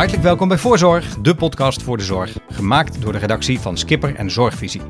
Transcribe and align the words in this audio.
Hartelijk 0.00 0.26
welkom 0.26 0.48
bij 0.48 0.58
Voorzorg, 0.58 1.16
de 1.20 1.34
podcast 1.34 1.82
voor 1.82 1.96
de 1.96 2.02
zorg, 2.04 2.36
gemaakt 2.48 3.02
door 3.02 3.12
de 3.12 3.18
redactie 3.18 3.60
van 3.60 3.76
Skipper 3.76 4.14
en 4.14 4.30
Zorgvisie. 4.30 4.80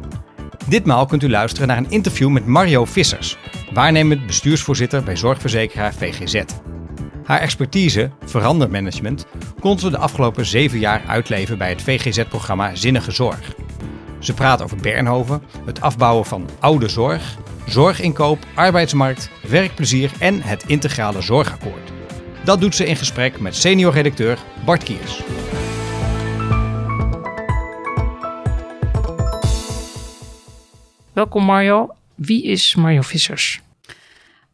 Ditmaal 0.68 1.06
kunt 1.06 1.22
u 1.22 1.30
luisteren 1.30 1.68
naar 1.68 1.76
een 1.76 1.90
interview 1.90 2.29
met 2.29 2.46
Mario 2.46 2.84
Vissers, 2.84 3.38
waarnemend 3.72 4.26
bestuursvoorzitter 4.26 5.02
bij 5.02 5.16
zorgverzekeraar 5.16 5.94
VGZ. 5.94 6.43
Haar 7.25 7.40
expertise, 7.40 8.11
verandermanagement, 8.25 9.26
kon 9.61 9.79
ze 9.79 9.90
de 9.90 9.98
afgelopen 9.98 10.46
zeven 10.46 10.79
jaar 10.79 11.02
uitleven 11.07 11.58
bij 11.58 11.68
het 11.68 11.82
VGZ-programma 11.82 12.74
Zinnige 12.74 13.11
Zorg. 13.11 13.54
Ze 14.18 14.34
praat 14.34 14.62
over 14.62 14.77
Bernhoven, 14.77 15.42
het 15.64 15.80
afbouwen 15.80 16.27
van 16.27 16.48
oude 16.61 16.88
zorg, 16.88 17.36
zorginkoop, 17.66 18.38
arbeidsmarkt, 18.54 19.30
werkplezier 19.49 20.11
en 20.18 20.43
het 20.43 20.64
integrale 20.66 21.21
zorgakkoord. 21.21 22.00
Dat 22.44 22.61
doet 22.61 22.75
ze 22.75 22.86
in 22.86 22.96
gesprek 22.96 23.40
met 23.40 23.57
senior 23.57 23.93
redacteur 23.93 24.39
Bart 24.64 24.82
Kiers. 24.82 25.22
Welkom 31.13 31.44
Mario. 31.44 31.94
Wie 32.14 32.42
is 32.42 32.75
Mario 32.75 33.00
Vissers? 33.00 33.61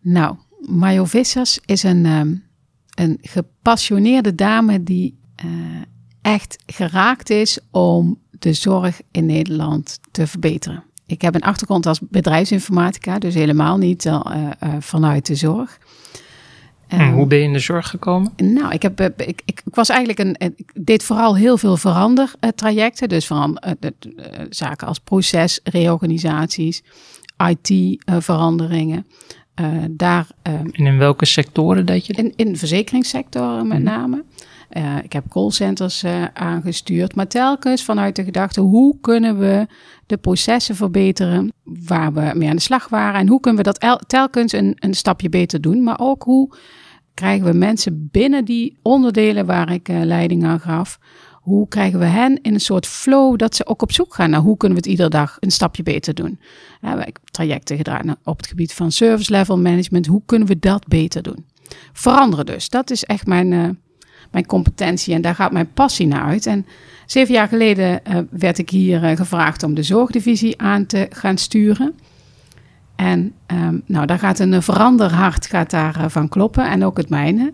Nou, 0.00 0.36
Mario 0.60 1.04
Vissers 1.04 1.58
is 1.64 1.82
een, 1.82 2.06
ehm, 2.06 2.34
een 2.94 3.18
gepassioneerde 3.22 4.34
dame 4.34 4.82
die 4.82 5.18
eh, 5.36 5.46
echt 6.22 6.58
geraakt 6.66 7.30
is 7.30 7.58
om 7.70 8.18
de 8.30 8.52
zorg 8.52 9.00
in 9.10 9.26
Nederland 9.26 9.98
te 10.10 10.26
verbeteren. 10.26 10.84
Ik 11.06 11.22
heb 11.22 11.34
een 11.34 11.42
achtergrond 11.42 11.86
als 11.86 12.00
bedrijfsinformatica, 12.00 13.18
dus 13.18 13.34
helemaal 13.34 13.76
niet 13.76 14.04
uh, 14.04 14.20
uh, 14.24 14.74
vanuit 14.80 15.26
de 15.26 15.34
zorg. 15.34 15.78
En 16.88 17.12
hoe 17.12 17.26
ben 17.26 17.38
je 17.38 17.44
in 17.44 17.52
de 17.52 17.58
zorg 17.58 17.88
gekomen? 17.88 18.32
Nou, 18.36 18.72
ik, 18.72 18.82
heb, 18.82 19.00
ik, 19.00 19.20
ik, 19.20 19.42
ik 19.44 19.74
was 19.74 19.88
eigenlijk 19.88 20.18
een. 20.18 20.52
Ik 20.56 20.72
deed 20.74 21.02
vooral 21.02 21.36
heel 21.36 21.58
veel 21.58 21.76
verandertrajecten. 21.76 23.08
Dus 23.08 23.26
van 23.26 23.62
zaken 24.50 24.86
als 24.86 24.98
proces, 24.98 25.60
reorganisaties, 25.64 26.82
IT-veranderingen. 27.48 29.06
daar, 29.90 30.26
en 30.42 30.72
in 30.72 30.98
welke 30.98 31.24
sectoren 31.24 31.86
deed 31.86 32.06
je? 32.06 32.12
In, 32.12 32.32
in 32.36 32.52
de 32.52 32.58
verzekeringssector 32.58 33.66
met 33.66 33.82
name. 33.82 34.24
Uh, 34.70 34.96
ik 35.02 35.12
heb 35.12 35.24
callcenters 35.28 36.04
uh, 36.04 36.24
aangestuurd, 36.32 37.14
maar 37.14 37.26
telkens 37.26 37.84
vanuit 37.84 38.16
de 38.16 38.24
gedachte: 38.24 38.60
hoe 38.60 38.96
kunnen 39.00 39.38
we 39.38 39.66
de 40.06 40.16
processen 40.16 40.76
verbeteren 40.76 41.52
waar 41.62 42.12
we 42.12 42.32
mee 42.34 42.48
aan 42.48 42.56
de 42.56 42.62
slag 42.62 42.88
waren? 42.88 43.20
En 43.20 43.28
hoe 43.28 43.40
kunnen 43.40 43.64
we 43.64 43.72
dat 43.78 44.04
telkens 44.06 44.52
een, 44.52 44.76
een 44.78 44.94
stapje 44.94 45.28
beter 45.28 45.60
doen? 45.60 45.82
Maar 45.82 45.98
ook 46.00 46.22
hoe 46.22 46.54
krijgen 47.14 47.46
we 47.46 47.52
mensen 47.52 48.08
binnen 48.12 48.44
die 48.44 48.78
onderdelen 48.82 49.46
waar 49.46 49.72
ik 49.72 49.88
uh, 49.88 50.02
leiding 50.02 50.44
aan 50.44 50.60
gaf? 50.60 50.98
Hoe 51.32 51.68
krijgen 51.68 51.98
we 51.98 52.04
hen 52.04 52.42
in 52.42 52.54
een 52.54 52.60
soort 52.60 52.86
flow 52.86 53.38
dat 53.38 53.56
ze 53.56 53.66
ook 53.66 53.82
op 53.82 53.92
zoek 53.92 54.14
gaan 54.14 54.30
naar 54.30 54.40
hoe 54.40 54.56
kunnen 54.56 54.78
we 54.78 54.82
het 54.82 54.92
iedere 54.92 55.10
dag 55.10 55.36
een 55.40 55.50
stapje 55.50 55.82
beter 55.82 56.14
doen? 56.14 56.40
Uh, 56.82 56.92
ik 56.92 56.98
heb 57.04 57.30
trajecten 57.30 57.76
gedaan 57.76 58.16
op 58.24 58.36
het 58.36 58.46
gebied 58.46 58.74
van 58.74 58.92
service 58.92 59.32
level 59.32 59.58
management. 59.58 60.06
Hoe 60.06 60.22
kunnen 60.26 60.48
we 60.48 60.58
dat 60.58 60.86
beter 60.86 61.22
doen? 61.22 61.46
Veranderen 61.92 62.46
dus. 62.46 62.68
Dat 62.68 62.90
is 62.90 63.04
echt 63.04 63.26
mijn 63.26 63.78
mijn 64.30 64.46
competentie 64.46 65.14
en 65.14 65.20
daar 65.20 65.34
gaat 65.34 65.52
mijn 65.52 65.72
passie 65.72 66.06
naar 66.06 66.22
uit. 66.22 66.46
En 66.46 66.66
zeven 67.06 67.34
jaar 67.34 67.48
geleden 67.48 68.00
uh, 68.08 68.18
werd 68.30 68.58
ik 68.58 68.70
hier 68.70 69.04
uh, 69.04 69.16
gevraagd 69.16 69.62
om 69.62 69.74
de 69.74 69.82
zorgdivisie 69.82 70.60
aan 70.60 70.86
te 70.86 71.06
gaan 71.10 71.38
sturen. 71.38 71.94
En 72.96 73.32
um, 73.46 73.82
nou, 73.86 74.06
daar 74.06 74.18
gaat 74.18 74.38
een 74.38 74.62
veranderhart 74.62 75.46
gaat 75.46 75.70
daar, 75.70 75.96
uh, 75.98 76.04
van 76.08 76.28
kloppen 76.28 76.70
en 76.70 76.84
ook 76.84 76.96
het 76.96 77.08
mijne. 77.08 77.52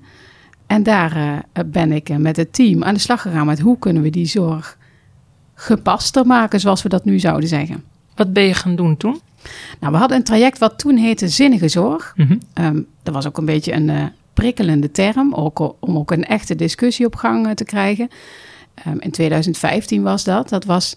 En 0.66 0.82
daar 0.82 1.44
ben 1.66 1.92
ik 1.92 2.18
met 2.18 2.36
het 2.36 2.52
team 2.52 2.84
aan 2.84 2.94
de 2.94 3.00
slag 3.00 3.22
gegaan 3.22 3.46
met 3.46 3.60
hoe 3.60 3.78
kunnen 3.78 4.02
we 4.02 4.10
die 4.10 4.26
zorg 4.26 4.78
gepaster 5.54 6.26
maken, 6.26 6.60
zoals 6.60 6.82
we 6.82 6.88
dat 6.88 7.04
nu 7.04 7.18
zouden 7.18 7.48
zeggen. 7.48 7.84
Wat 8.14 8.32
ben 8.32 8.42
je 8.42 8.54
gaan 8.54 8.76
doen 8.76 8.96
toen? 8.96 9.20
Nou, 9.80 9.92
we 9.92 9.98
hadden 9.98 10.16
een 10.16 10.24
traject 10.24 10.58
wat 10.58 10.78
toen 10.78 10.96
heette 10.96 11.28
Zinnige 11.28 11.68
Zorg. 11.68 12.12
Mm 12.16 12.26
-hmm. 12.26 12.64
um, 12.64 12.86
dat 13.02 13.14
was 13.14 13.26
ook 13.26 13.38
een 13.38 13.44
beetje 13.44 13.72
een, 13.72 14.12
prikkelende 14.34 14.90
term, 14.90 15.34
ook 15.34 15.76
om 15.80 15.98
ook 15.98 16.10
een 16.10 16.24
echte 16.24 16.54
discussie 16.54 17.06
op 17.06 17.14
gang 17.16 17.46
eh, 17.46 17.52
te 17.52 17.64
krijgen. 17.64 18.08
Um, 18.86 19.00
in 19.00 19.10
2015 19.10 20.02
was 20.02 20.24
dat. 20.24 20.48
Dat 20.48 20.64
was 20.64 20.96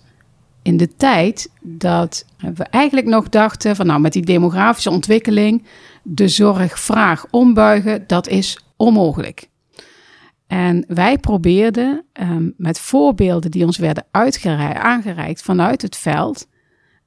in 0.62 0.78
de 0.78 0.96
tijd 0.96 1.50
dat 1.62 2.26
we 2.38 2.64
eigenlijk 2.64 3.08
nog 3.08 3.30
dachten 3.30 3.76
van 3.76 3.86
nou 3.86 4.00
met 4.00 4.14
die 4.14 4.26
demografische 4.26 4.90
ontwikkeling 4.90 5.64
de 6.04 6.28
zorgvraag 6.28 7.26
ombuigen, 7.30 8.04
dat 8.08 8.28
is 8.28 8.60
onmogelijk. 8.76 9.48
En 10.48 10.86
wij 10.88 11.18
probeerden 11.18 12.06
um, 12.14 12.54
met 12.58 12.80
voorbeelden 12.80 13.52
die 13.52 13.66
ons 13.66 13.78
werden 13.78 14.06
aangereikt 14.12 15.42
vanuit 15.42 15.82
het 15.82 15.96
veld 15.96 16.48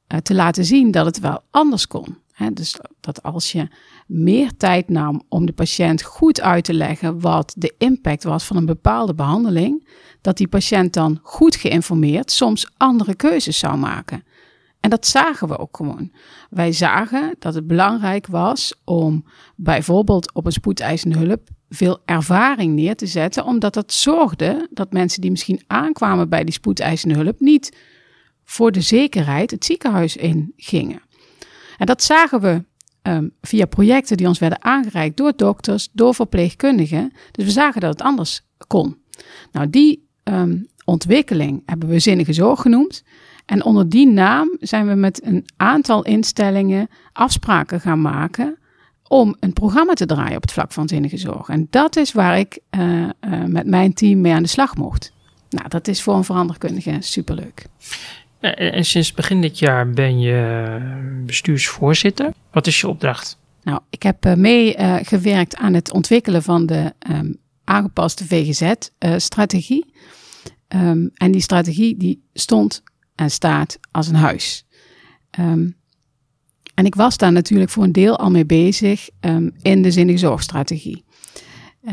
uh, 0.09 0.19
te 0.19 0.35
laten 0.35 0.65
zien 0.65 0.91
dat 0.91 1.07
het 1.07 1.21
wel 1.21 1.41
anders 1.51 1.87
kon 1.87 2.17
dus 2.53 2.77
dat 3.01 3.23
als 3.23 3.53
je 3.53 3.69
meer 4.07 4.57
tijd 4.57 4.89
nam 4.89 5.23
om 5.29 5.47
de 5.47 5.53
patiënt 5.53 6.03
goed 6.03 6.41
uit 6.41 6.65
te 6.65 6.75
leggen 6.75 7.21
wat 7.21 7.55
de 7.57 7.75
impact 7.79 8.25
was 8.25 8.45
van 8.45 8.57
een 8.57 8.67
bepaalde 8.67 9.15
behandeling, 9.15 9.89
dat 10.21 10.37
die 10.37 10.49
patiënt 10.49 10.93
dan 10.93 11.19
goed 11.23 11.57
geïnformeerd 11.57 12.31
soms 12.31 12.71
andere 12.77 13.15
keuzes 13.15 13.59
zou 13.59 13.77
maken. 13.77 14.25
En 14.81 14.91
dat 14.91 15.07
zagen 15.07 15.49
we 15.49 15.59
ook 15.59 15.77
gewoon. 15.77 16.13
Wij 16.51 16.73
zagen 16.73 17.35
dat 17.39 17.55
het 17.55 17.67
belangrijk 17.67 18.27
was 18.27 18.75
om 18.85 19.25
bijvoorbeeld 19.57 20.35
op 20.35 20.47
een 20.47 20.53
spoedeisende 20.53 21.19
hulp 21.19 21.49
veel 21.69 21.99
ervaring 22.05 22.75
neer 22.75 22.97
te 22.97 23.07
zetten, 23.07 23.45
omdat 23.45 23.75
dat 23.75 23.93
zorgde 23.93 24.69
dat 24.71 24.93
mensen 24.93 25.21
die 25.21 25.31
misschien 25.31 25.63
aankwamen 25.67 26.29
bij 26.29 26.45
die 26.45 26.55
spoedeisende 26.55 27.15
hulp 27.15 27.41
niet 27.41 27.77
voor 28.45 28.73
de 28.73 28.81
zekerheid 28.81 29.51
het 29.51 29.65
ziekenhuis 29.65 30.17
in 30.17 30.53
gingen. 30.57 31.03
En 31.79 31.87
dat 31.87 32.03
zagen 32.03 32.41
we 32.41 32.65
um, 33.03 33.33
via 33.41 33.67
projecten 33.67 34.17
die 34.17 34.27
ons 34.27 34.39
werden 34.39 34.65
aangereikt 34.65 35.17
door 35.17 35.33
dokters, 35.37 35.89
door 35.93 36.15
verpleegkundigen. 36.15 37.13
Dus 37.31 37.45
we 37.45 37.51
zagen 37.51 37.81
dat 37.81 37.91
het 37.91 38.03
anders 38.03 38.43
kon. 38.67 38.97
Nou, 39.53 39.71
die 39.71 40.09
um, 40.25 40.67
ontwikkeling 40.85 41.63
hebben 41.67 41.89
we 41.89 41.99
zinnige 41.99 42.33
zorg 42.33 42.61
genoemd. 42.61 43.03
En 43.47 43.65
onder 43.65 43.89
die 43.89 44.07
naam 44.07 44.57
zijn 44.61 44.89
we 44.89 44.95
met 44.95 45.25
een 45.25 45.47
aantal 45.57 46.05
instellingen 46.05 46.89
afspraken 47.13 47.81
gaan 47.81 48.01
maken 48.01 48.59
om 49.09 49.37
een 49.41 49.53
programma 49.53 49.93
te 49.93 50.07
draaien 50.07 50.37
op 50.37 50.43
het 50.43 50.53
vlak 50.53 50.73
van 50.73 50.89
zinnige 50.89 51.17
zorg. 51.17 51.49
En 51.49 51.67
dat 51.71 51.97
is 51.97 52.13
waar 52.13 52.39
ik 52.39 52.59
uh, 52.79 53.03
uh, 53.03 53.09
met 53.45 53.67
mijn 53.67 53.93
team 53.93 54.21
mee 54.21 54.33
aan 54.33 54.43
de 54.43 54.49
slag 54.49 54.77
mocht. 54.77 55.13
Nou, 55.51 55.69
dat 55.69 55.89
is 55.89 56.03
voor 56.03 56.15
een 56.15 56.25
veranderkundige 56.25 56.97
superleuk. 57.01 57.67
En 58.41 58.85
sinds 58.85 59.13
begin 59.13 59.41
dit 59.41 59.59
jaar 59.59 59.91
ben 59.91 60.21
je 60.21 60.79
bestuursvoorzitter. 61.27 62.33
Wat 62.51 62.67
is 62.67 62.81
je 62.81 62.89
opdracht? 62.89 63.39
Nou, 63.63 63.81
ik 63.91 64.03
heb 64.03 64.27
uh, 64.27 64.35
meegewerkt 64.35 65.55
uh, 65.55 65.61
aan 65.61 65.75
het 65.75 65.93
ontwikkelen 65.93 66.43
van 66.43 66.67
de 66.67 66.93
um, 67.11 67.37
aangepaste 67.65 68.27
VGZ-strategie. 68.27 69.93
Um, 70.69 71.11
en 71.15 71.33
die 71.33 71.41
strategie 71.41 71.97
die 71.97 72.23
stond 72.33 72.83
en 73.15 73.31
staat 73.31 73.79
als 73.91 74.09
een 74.09 74.15
huis. 74.15 74.65
Um, 75.39 75.77
en 76.75 76.87
ik 76.87 76.95
was 76.95 77.17
daar 77.17 77.33
natuurlijk 77.33 77.71
voor 77.71 77.85
een 77.85 77.93
deel 77.93 78.19
al 78.19 78.31
mee 78.31 78.47
bezig 78.47 79.09
in 79.63 79.83
de 79.83 79.91
zinnige 79.91 80.19
zorgstrategie. 80.19 81.05
Uh, 81.83 81.93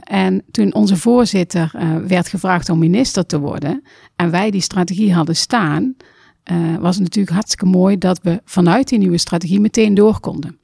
en 0.00 0.44
toen 0.50 0.74
onze 0.74 0.96
voorzitter 0.96 1.72
uh, 1.74 1.96
werd 1.96 2.28
gevraagd 2.28 2.68
om 2.68 2.78
minister 2.78 3.26
te 3.26 3.38
worden 3.38 3.82
en 4.16 4.30
wij 4.30 4.50
die 4.50 4.60
strategie 4.60 5.14
hadden 5.14 5.36
staan, 5.36 5.94
uh, 6.52 6.76
was 6.76 6.94
het 6.94 7.04
natuurlijk 7.04 7.34
hartstikke 7.34 7.66
mooi 7.66 7.98
dat 7.98 8.20
we 8.22 8.40
vanuit 8.44 8.88
die 8.88 8.98
nieuwe 8.98 9.18
strategie 9.18 9.60
meteen 9.60 9.94
door 9.94 10.20
konden. 10.20 10.58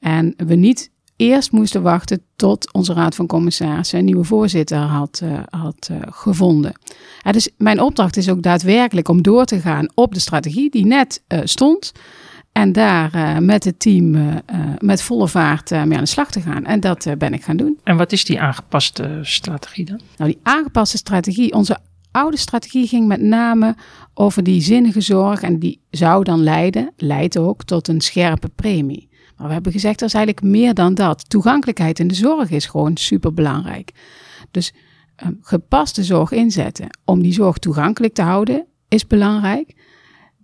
En 0.00 0.34
we 0.36 0.54
niet 0.54 0.90
eerst 1.16 1.52
moesten 1.52 1.82
wachten 1.82 2.22
tot 2.36 2.72
onze 2.72 2.92
raad 2.92 3.14
van 3.14 3.26
commissarissen 3.26 3.98
een 3.98 4.04
nieuwe 4.04 4.24
voorzitter 4.24 4.78
had, 4.78 5.22
had 5.50 5.90
gevonden. 6.10 6.72
dus 7.30 7.48
mijn 7.56 7.80
opdracht 7.80 8.16
is 8.16 8.28
ook 8.28 8.42
daadwerkelijk 8.42 9.08
om 9.08 9.22
door 9.22 9.44
te 9.44 9.60
gaan 9.60 9.88
op 9.94 10.14
de 10.14 10.20
strategie 10.20 10.70
die 10.70 10.86
net 10.86 11.22
stond. 11.44 11.92
En 12.56 12.72
daar 12.72 13.14
uh, 13.14 13.38
met 13.38 13.64
het 13.64 13.80
team 13.80 14.14
uh, 14.14 14.34
met 14.78 15.02
volle 15.02 15.28
vaart 15.28 15.70
uh, 15.70 15.82
mee 15.82 15.96
aan 15.96 16.04
de 16.04 16.10
slag 16.10 16.30
te 16.30 16.40
gaan. 16.40 16.64
En 16.64 16.80
dat 16.80 17.06
ben 17.18 17.32
ik 17.32 17.42
gaan 17.42 17.56
doen. 17.56 17.78
En 17.84 17.96
wat 17.96 18.12
is 18.12 18.24
die 18.24 18.40
aangepaste 18.40 19.18
strategie 19.22 19.84
dan? 19.84 20.00
Nou, 20.16 20.30
die 20.30 20.40
aangepaste 20.42 20.96
strategie, 20.96 21.52
onze 21.52 21.78
oude 22.10 22.36
strategie 22.36 22.86
ging 22.86 23.06
met 23.06 23.20
name 23.20 23.74
over 24.14 24.42
die 24.42 24.60
zinnige 24.60 25.00
zorg. 25.00 25.42
En 25.42 25.58
die 25.58 25.80
zou 25.90 26.24
dan 26.24 26.42
leiden, 26.42 26.92
leidt 26.96 27.38
ook 27.38 27.64
tot 27.64 27.88
een 27.88 28.00
scherpe 28.00 28.48
premie. 28.48 29.08
Maar 29.36 29.46
we 29.46 29.52
hebben 29.52 29.72
gezegd, 29.72 30.00
er 30.00 30.06
is 30.06 30.14
eigenlijk 30.14 30.46
meer 30.46 30.74
dan 30.74 30.94
dat. 30.94 31.30
Toegankelijkheid 31.30 31.98
in 31.98 32.08
de 32.08 32.14
zorg 32.14 32.50
is 32.50 32.66
gewoon 32.66 32.96
superbelangrijk. 32.96 33.92
Dus 34.50 34.74
gepaste 35.40 36.04
zorg 36.04 36.32
inzetten 36.32 36.98
om 37.04 37.22
die 37.22 37.32
zorg 37.32 37.58
toegankelijk 37.58 38.14
te 38.14 38.22
houden 38.22 38.66
is 38.88 39.06
belangrijk 39.06 39.74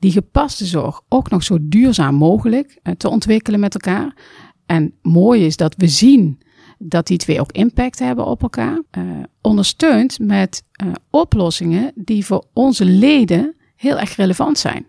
die 0.02 0.12
gepaste 0.12 0.66
zorg 0.66 1.00
ook 1.08 1.30
nog 1.30 1.42
zo 1.42 1.58
duurzaam 1.60 2.14
mogelijk 2.14 2.78
uh, 2.82 2.94
te 2.94 3.08
ontwikkelen 3.08 3.60
met 3.60 3.74
elkaar. 3.74 4.14
En 4.66 4.94
mooi 5.02 5.46
is 5.46 5.56
dat 5.56 5.74
we 5.76 5.88
zien 5.88 6.38
dat 6.78 7.06
die 7.06 7.18
twee 7.18 7.40
ook 7.40 7.52
impact 7.52 7.98
hebben 7.98 8.26
op 8.26 8.42
elkaar. 8.42 8.82
Uh, 8.98 9.04
ondersteunt 9.40 10.18
met 10.18 10.64
uh, 10.84 10.92
oplossingen 11.10 11.92
die 11.94 12.24
voor 12.24 12.44
onze 12.52 12.84
leden 12.84 13.54
heel 13.76 13.98
erg 13.98 14.16
relevant 14.16 14.58
zijn. 14.58 14.86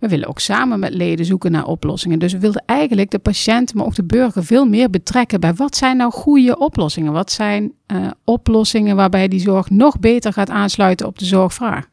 We 0.00 0.08
willen 0.08 0.28
ook 0.28 0.38
samen 0.38 0.78
met 0.78 0.94
leden 0.94 1.26
zoeken 1.26 1.50
naar 1.50 1.66
oplossingen. 1.66 2.18
Dus 2.18 2.32
we 2.32 2.38
wilden 2.38 2.62
eigenlijk 2.66 3.10
de 3.10 3.18
patiënt, 3.18 3.74
maar 3.74 3.84
ook 3.84 3.94
de 3.94 4.04
burger 4.04 4.44
veel 4.44 4.66
meer 4.66 4.90
betrekken 4.90 5.40
bij 5.40 5.54
wat 5.54 5.76
zijn 5.76 5.96
nou 5.96 6.12
goede 6.12 6.58
oplossingen? 6.58 7.12
Wat 7.12 7.32
zijn 7.32 7.72
uh, 7.86 8.06
oplossingen 8.24 8.96
waarbij 8.96 9.28
die 9.28 9.40
zorg 9.40 9.70
nog 9.70 9.98
beter 9.98 10.32
gaat 10.32 10.50
aansluiten 10.50 11.06
op 11.06 11.18
de 11.18 11.24
zorgvraag? 11.24 11.88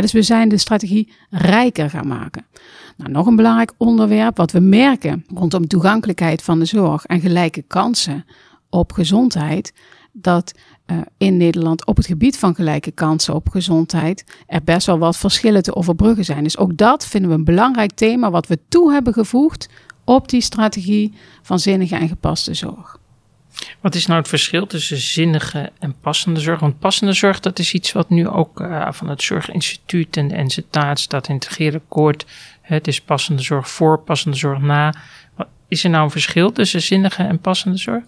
Dus 0.00 0.12
we 0.12 0.22
zijn 0.22 0.48
de 0.48 0.58
strategie 0.58 1.12
rijker 1.30 1.90
gaan 1.90 2.06
maken. 2.06 2.46
Nou, 2.96 3.10
nog 3.10 3.26
een 3.26 3.36
belangrijk 3.36 3.72
onderwerp 3.76 4.36
wat 4.36 4.52
we 4.52 4.60
merken 4.60 5.24
rondom 5.34 5.66
toegankelijkheid 5.66 6.42
van 6.42 6.58
de 6.58 6.64
zorg 6.64 7.04
en 7.06 7.20
gelijke 7.20 7.62
kansen 7.62 8.24
op 8.68 8.92
gezondheid, 8.92 9.72
dat 10.12 10.52
uh, 10.86 10.98
in 11.18 11.36
Nederland 11.36 11.86
op 11.86 11.96
het 11.96 12.06
gebied 12.06 12.38
van 12.38 12.54
gelijke 12.54 12.90
kansen 12.90 13.34
op 13.34 13.48
gezondheid 13.48 14.24
er 14.46 14.62
best 14.62 14.86
wel 14.86 14.98
wat 14.98 15.16
verschillen 15.16 15.62
te 15.62 15.74
overbruggen 15.74 16.24
zijn. 16.24 16.42
Dus 16.42 16.58
ook 16.58 16.76
dat 16.76 17.06
vinden 17.06 17.30
we 17.30 17.36
een 17.36 17.44
belangrijk 17.44 17.92
thema 17.92 18.30
wat 18.30 18.46
we 18.46 18.58
toe 18.68 18.92
hebben 18.92 19.12
gevoegd 19.12 19.68
op 20.04 20.28
die 20.28 20.40
strategie 20.40 21.12
van 21.42 21.58
zinnige 21.58 21.96
en 21.96 22.08
gepaste 22.08 22.54
zorg. 22.54 22.98
Wat 23.80 23.94
is 23.94 24.06
nou 24.06 24.18
het 24.18 24.28
verschil 24.28 24.66
tussen 24.66 24.96
zinnige 24.96 25.72
en 25.78 25.94
passende 26.00 26.40
zorg? 26.40 26.60
Want 26.60 26.78
passende 26.78 27.12
zorg, 27.12 27.40
dat 27.40 27.58
is 27.58 27.72
iets 27.72 27.92
wat 27.92 28.10
nu 28.10 28.28
ook 28.28 28.60
uh, 28.60 28.86
van 28.90 29.08
het 29.08 29.22
Zorginstituut 29.22 30.16
en 30.16 30.28
de 30.28 30.90
staat 30.94 31.28
in 31.28 31.34
het 31.34 31.74
akkoord. 31.74 32.26
Het 32.60 32.88
is 32.88 33.00
passende 33.00 33.42
zorg 33.42 33.70
voor, 33.70 33.98
passende 33.98 34.36
zorg 34.36 34.60
na. 34.60 34.94
Is 35.68 35.84
er 35.84 35.90
nou 35.90 36.04
een 36.04 36.10
verschil 36.10 36.52
tussen 36.52 36.82
zinnige 36.82 37.22
en 37.22 37.38
passende 37.38 37.76
zorg? 37.76 38.04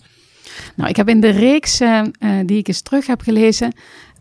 Nou, 0.75 0.89
ik 0.91 0.97
heb 0.97 1.09
in 1.09 1.21
de 1.21 1.29
reeks 1.29 1.81
uh, 1.81 2.03
die 2.47 2.59
ik 2.59 2.69
eens 2.69 2.81
terug 2.81 3.07
heb 3.07 3.21
gelezen, 3.21 3.73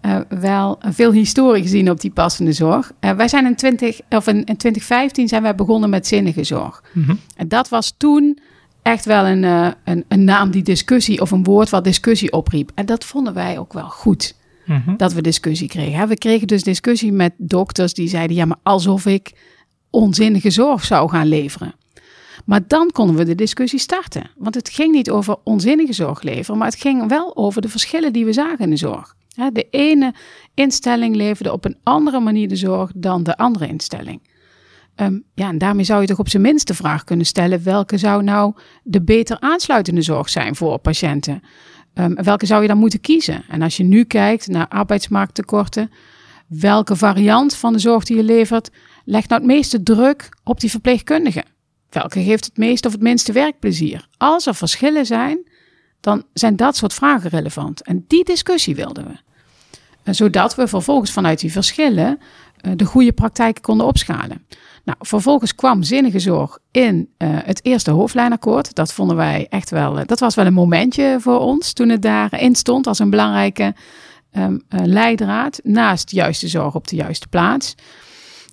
uh, 0.06 0.18
wel 0.30 0.80
veel 0.82 1.12
historie 1.12 1.62
gezien 1.62 1.90
op 1.90 2.02
die 2.02 2.12
passende 2.12 2.52
zorg. 2.52 2.92
Uh, 3.02 3.12
wij 3.12 3.28
zijn 3.28 3.46
in, 3.46 3.56
20, 3.56 4.00
of 4.10 4.28
in, 4.28 4.36
in 4.36 4.58
2015 4.58 5.28
zijn 5.28 5.42
wij 5.42 5.56
begonnen 5.56 5.90
met 5.90 6.08
zinnige 6.08 6.44
zorg. 6.44 6.84
Mm 6.92 7.04
-hmm. 7.04 7.20
En 7.36 7.48
dat 7.48 7.70
was 7.70 7.94
toen 7.98 8.40
echt 8.82 9.06
wel 9.06 9.26
een, 9.26 9.44
een, 9.84 10.06
een, 10.08 10.24
naam 10.24 10.52
die 10.52 10.64
discussie 10.64 11.22
of 11.22 11.32
een 11.32 11.44
woord 11.44 11.70
wat 11.70 11.84
discussie 11.84 12.32
opriep. 12.32 12.72
En 12.76 12.86
dat 12.86 13.06
vonden 13.06 13.34
wij 13.34 13.60
ook 13.60 13.74
wel 13.74 13.90
goed. 13.90 14.36
Mm 14.66 14.82
-hmm. 14.86 14.98
Dat 14.98 15.14
we 15.14 15.22
discussie 15.22 15.68
kregen. 15.68 16.08
We 16.08 16.18
kregen 16.18 16.48
dus 16.48 16.64
discussie 16.64 17.12
met 17.12 17.34
dokters 17.38 17.94
die 17.94 18.08
zeiden: 18.08 18.36
ja, 18.36 18.46
maar 18.46 18.60
alsof 18.64 19.06
ik 19.06 19.32
onzinnige 19.90 20.50
zorg 20.50 20.86
zou 20.86 21.10
gaan 21.10 21.28
leveren. 21.28 21.74
Maar 22.46 22.68
dan 22.68 22.92
konden 22.92 23.16
we 23.16 23.24
de 23.24 23.36
discussie 23.36 23.80
starten. 23.80 24.32
Want 24.38 24.56
het 24.56 24.70
ging 24.70 24.94
niet 24.94 25.10
over 25.10 25.36
onzinnige 25.44 25.94
zorg 25.94 26.22
leveren, 26.22 26.58
maar 26.58 26.68
het 26.68 26.80
ging 26.80 27.08
wel 27.08 27.36
over 27.36 27.62
de 27.62 27.70
verschillen 27.70 28.14
die 28.14 28.26
we 28.26 28.34
zagen 28.34 28.60
in 28.60 28.70
de 28.70 28.78
zorg. 28.78 29.16
De 29.54 29.68
ene 29.70 30.14
instelling 30.54 31.16
leverde 31.16 31.52
op 31.52 31.66
een 31.66 31.78
andere 31.84 32.20
manier 32.20 32.48
de 32.48 32.56
zorg 32.56 32.92
dan 32.96 33.24
de 33.24 33.38
andere 33.38 33.68
instelling. 33.68 34.22
Um, 34.96 35.24
ja, 35.34 35.50
en 35.50 35.58
daarmee 35.58 35.86
zou 35.86 36.02
je 36.02 36.08
toch 36.08 36.20
op 36.20 36.30
zijn 36.30 36.42
minst 36.42 36.68
de 36.68 36.74
vraag 36.74 37.04
kunnen 37.04 37.26
stellen: 37.26 37.64
welke 37.64 37.98
zou 37.98 38.24
nou 38.24 38.54
de 38.84 39.02
beter 39.02 39.40
aansluitende 39.40 40.02
zorg 40.02 40.30
zijn 40.30 40.56
voor 40.56 40.78
patiënten? 40.78 41.42
Um, 41.94 42.16
welke 42.16 42.46
zou 42.46 42.62
je 42.62 42.68
dan 42.68 42.78
moeten 42.78 43.02
kiezen? 43.02 43.44
En 43.48 43.62
als 43.62 43.78
je 43.78 43.84
nu 43.84 44.04
kijkt 44.04 44.48
naar 44.48 44.68
arbeidsmarkttekorten, 44.68 45.92
welke 46.48 46.96
variant 46.96 47.56
van 47.56 47.74
de 47.74 47.80
zorg 47.80 48.04
die 48.04 48.18
je 48.18 48.24
levert, 48.24 48.70
legt 49.06 49.30
nou 49.30 49.42
het 49.42 49.52
meeste 49.52 49.84
druk 49.84 50.30
op 50.44 50.60
die 50.60 50.70
verpleegkundigen? 50.70 51.44
Welke 51.92 52.24
geeft 52.24 52.46
het 52.46 52.58
meeste 52.58 52.88
of 52.88 52.94
het 52.94 53.02
minste 53.02 53.32
werkplezier? 53.32 54.08
Als 54.18 54.46
er 54.46 54.56
verschillen 54.56 55.06
zijn, 55.06 55.48
dan 56.00 56.24
zijn 56.34 56.56
dat 56.56 56.76
soort 56.76 56.94
vragen 56.94 57.30
relevant. 57.30 57.84
En 57.84 58.06
die 58.08 58.24
discussie 58.24 58.76
wilden 58.76 59.08
we. 59.08 59.14
En 60.04 60.16
zodat 60.16 60.56
we 60.56 60.68
vervolgens 60.68 61.12
vanuit 61.12 61.40
die 61.40 61.52
verschillen 61.52 62.20
uh, 62.62 62.72
de 62.76 62.86
goede 62.86 63.12
praktijken 63.12 63.62
konden 63.62 63.88
opschalen. 63.88 64.46
Nou, 64.84 64.98
vervolgens 65.02 65.56
kwam 65.56 65.84
zinnige 65.84 66.20
zorg 66.20 66.60
in 66.72 67.10
uh, 67.18 67.30
het 67.44 67.66
eerste 67.66 67.92
hoofdlijnakkoord. 67.92 68.76
Dat 68.76 68.94
vonden 68.94 69.16
wij 69.16 69.48
echt 69.50 69.70
wel, 69.70 70.06
dat 70.06 70.20
was 70.20 70.36
wel 70.36 70.46
een 70.46 70.54
momentje 70.54 71.18
voor 71.20 71.40
ons 71.40 71.74
toen 71.74 71.90
het 71.90 72.02
daarin 72.02 72.56
stond 72.56 72.88
als 72.88 73.00
een 73.00 73.10
belangrijke 73.10 73.76
um, 74.34 74.62
leidraad 74.70 75.60
naast 75.64 76.12
juiste 76.12 76.48
zorg 76.48 76.76
op 76.76 76.88
de 76.88 76.96
juiste 76.96 77.28
plaats. 77.28 77.76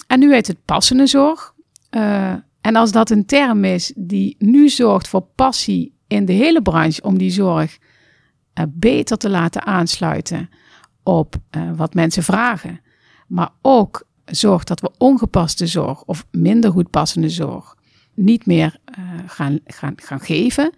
En 0.07 0.19
nu 0.19 0.33
heet 0.33 0.47
het 0.47 0.65
passende 0.65 1.07
zorg. 1.07 1.55
En 2.69 2.77
als 2.77 2.93
dat 2.93 3.11
een 3.11 3.27
term 3.27 3.65
is 3.65 3.93
die 3.97 4.37
nu 4.39 4.69
zorgt 4.69 5.09
voor 5.09 5.27
passie 5.35 5.95
in 6.07 6.25
de 6.25 6.33
hele 6.33 6.63
branche 6.63 7.03
om 7.03 7.19
die 7.19 7.31
zorg 7.31 7.79
uh, 7.79 8.65
beter 8.69 9.17
te 9.17 9.29
laten 9.29 9.67
aansluiten 9.67 10.51
op 11.03 11.37
uh, 11.51 11.71
wat 11.77 11.95
mensen 11.95 12.23
vragen, 12.23 12.81
maar 13.27 13.51
ook 13.63 14.07
zorgt 14.25 14.69
dat 14.69 14.81
we 14.81 14.91
ongepaste 14.99 15.67
zorg 15.67 16.05
of 16.05 16.27
minder 16.31 16.71
goed 16.71 16.91
passende 16.91 17.29
zorg 17.29 17.75
niet 18.15 18.47
meer 18.47 18.77
uh, 18.99 19.05
gaan, 19.27 19.59
gaan, 19.67 19.95
gaan 19.97 20.21
geven, 20.21 20.73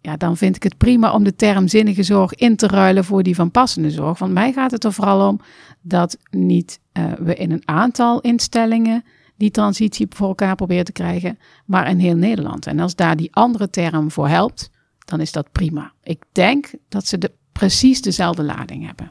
ja, 0.00 0.16
dan 0.16 0.36
vind 0.36 0.56
ik 0.56 0.62
het 0.62 0.76
prima 0.76 1.12
om 1.12 1.24
de 1.24 1.36
term 1.36 1.68
zinnige 1.68 2.02
zorg 2.02 2.34
in 2.34 2.56
te 2.56 2.66
ruilen 2.66 3.04
voor 3.04 3.22
die 3.22 3.34
van 3.34 3.50
passende 3.50 3.90
zorg. 3.90 4.18
Want 4.18 4.32
mij 4.32 4.52
gaat 4.52 4.70
het 4.70 4.84
er 4.84 4.92
vooral 4.92 5.28
om 5.28 5.40
dat 5.80 6.18
niet 6.30 6.80
we 7.18 7.34
in 7.34 7.50
een 7.50 7.62
aantal 7.64 8.20
instellingen 8.20 9.04
die 9.36 9.50
transitie 9.50 10.06
voor 10.10 10.28
elkaar 10.28 10.54
proberen 10.54 10.84
te 10.84 10.92
krijgen, 10.92 11.38
maar 11.64 11.88
in 11.88 11.98
heel 11.98 12.16
Nederland. 12.16 12.66
En 12.66 12.80
als 12.80 12.94
daar 12.94 13.16
die 13.16 13.34
andere 13.34 13.70
term 13.70 14.10
voor 14.10 14.28
helpt, 14.28 14.70
dan 15.04 15.20
is 15.20 15.32
dat 15.32 15.52
prima. 15.52 15.92
Ik 16.02 16.22
denk 16.32 16.70
dat 16.88 17.06
ze 17.06 17.18
de, 17.18 17.32
precies 17.52 18.02
dezelfde 18.02 18.42
lading 18.42 18.86
hebben. 18.86 19.10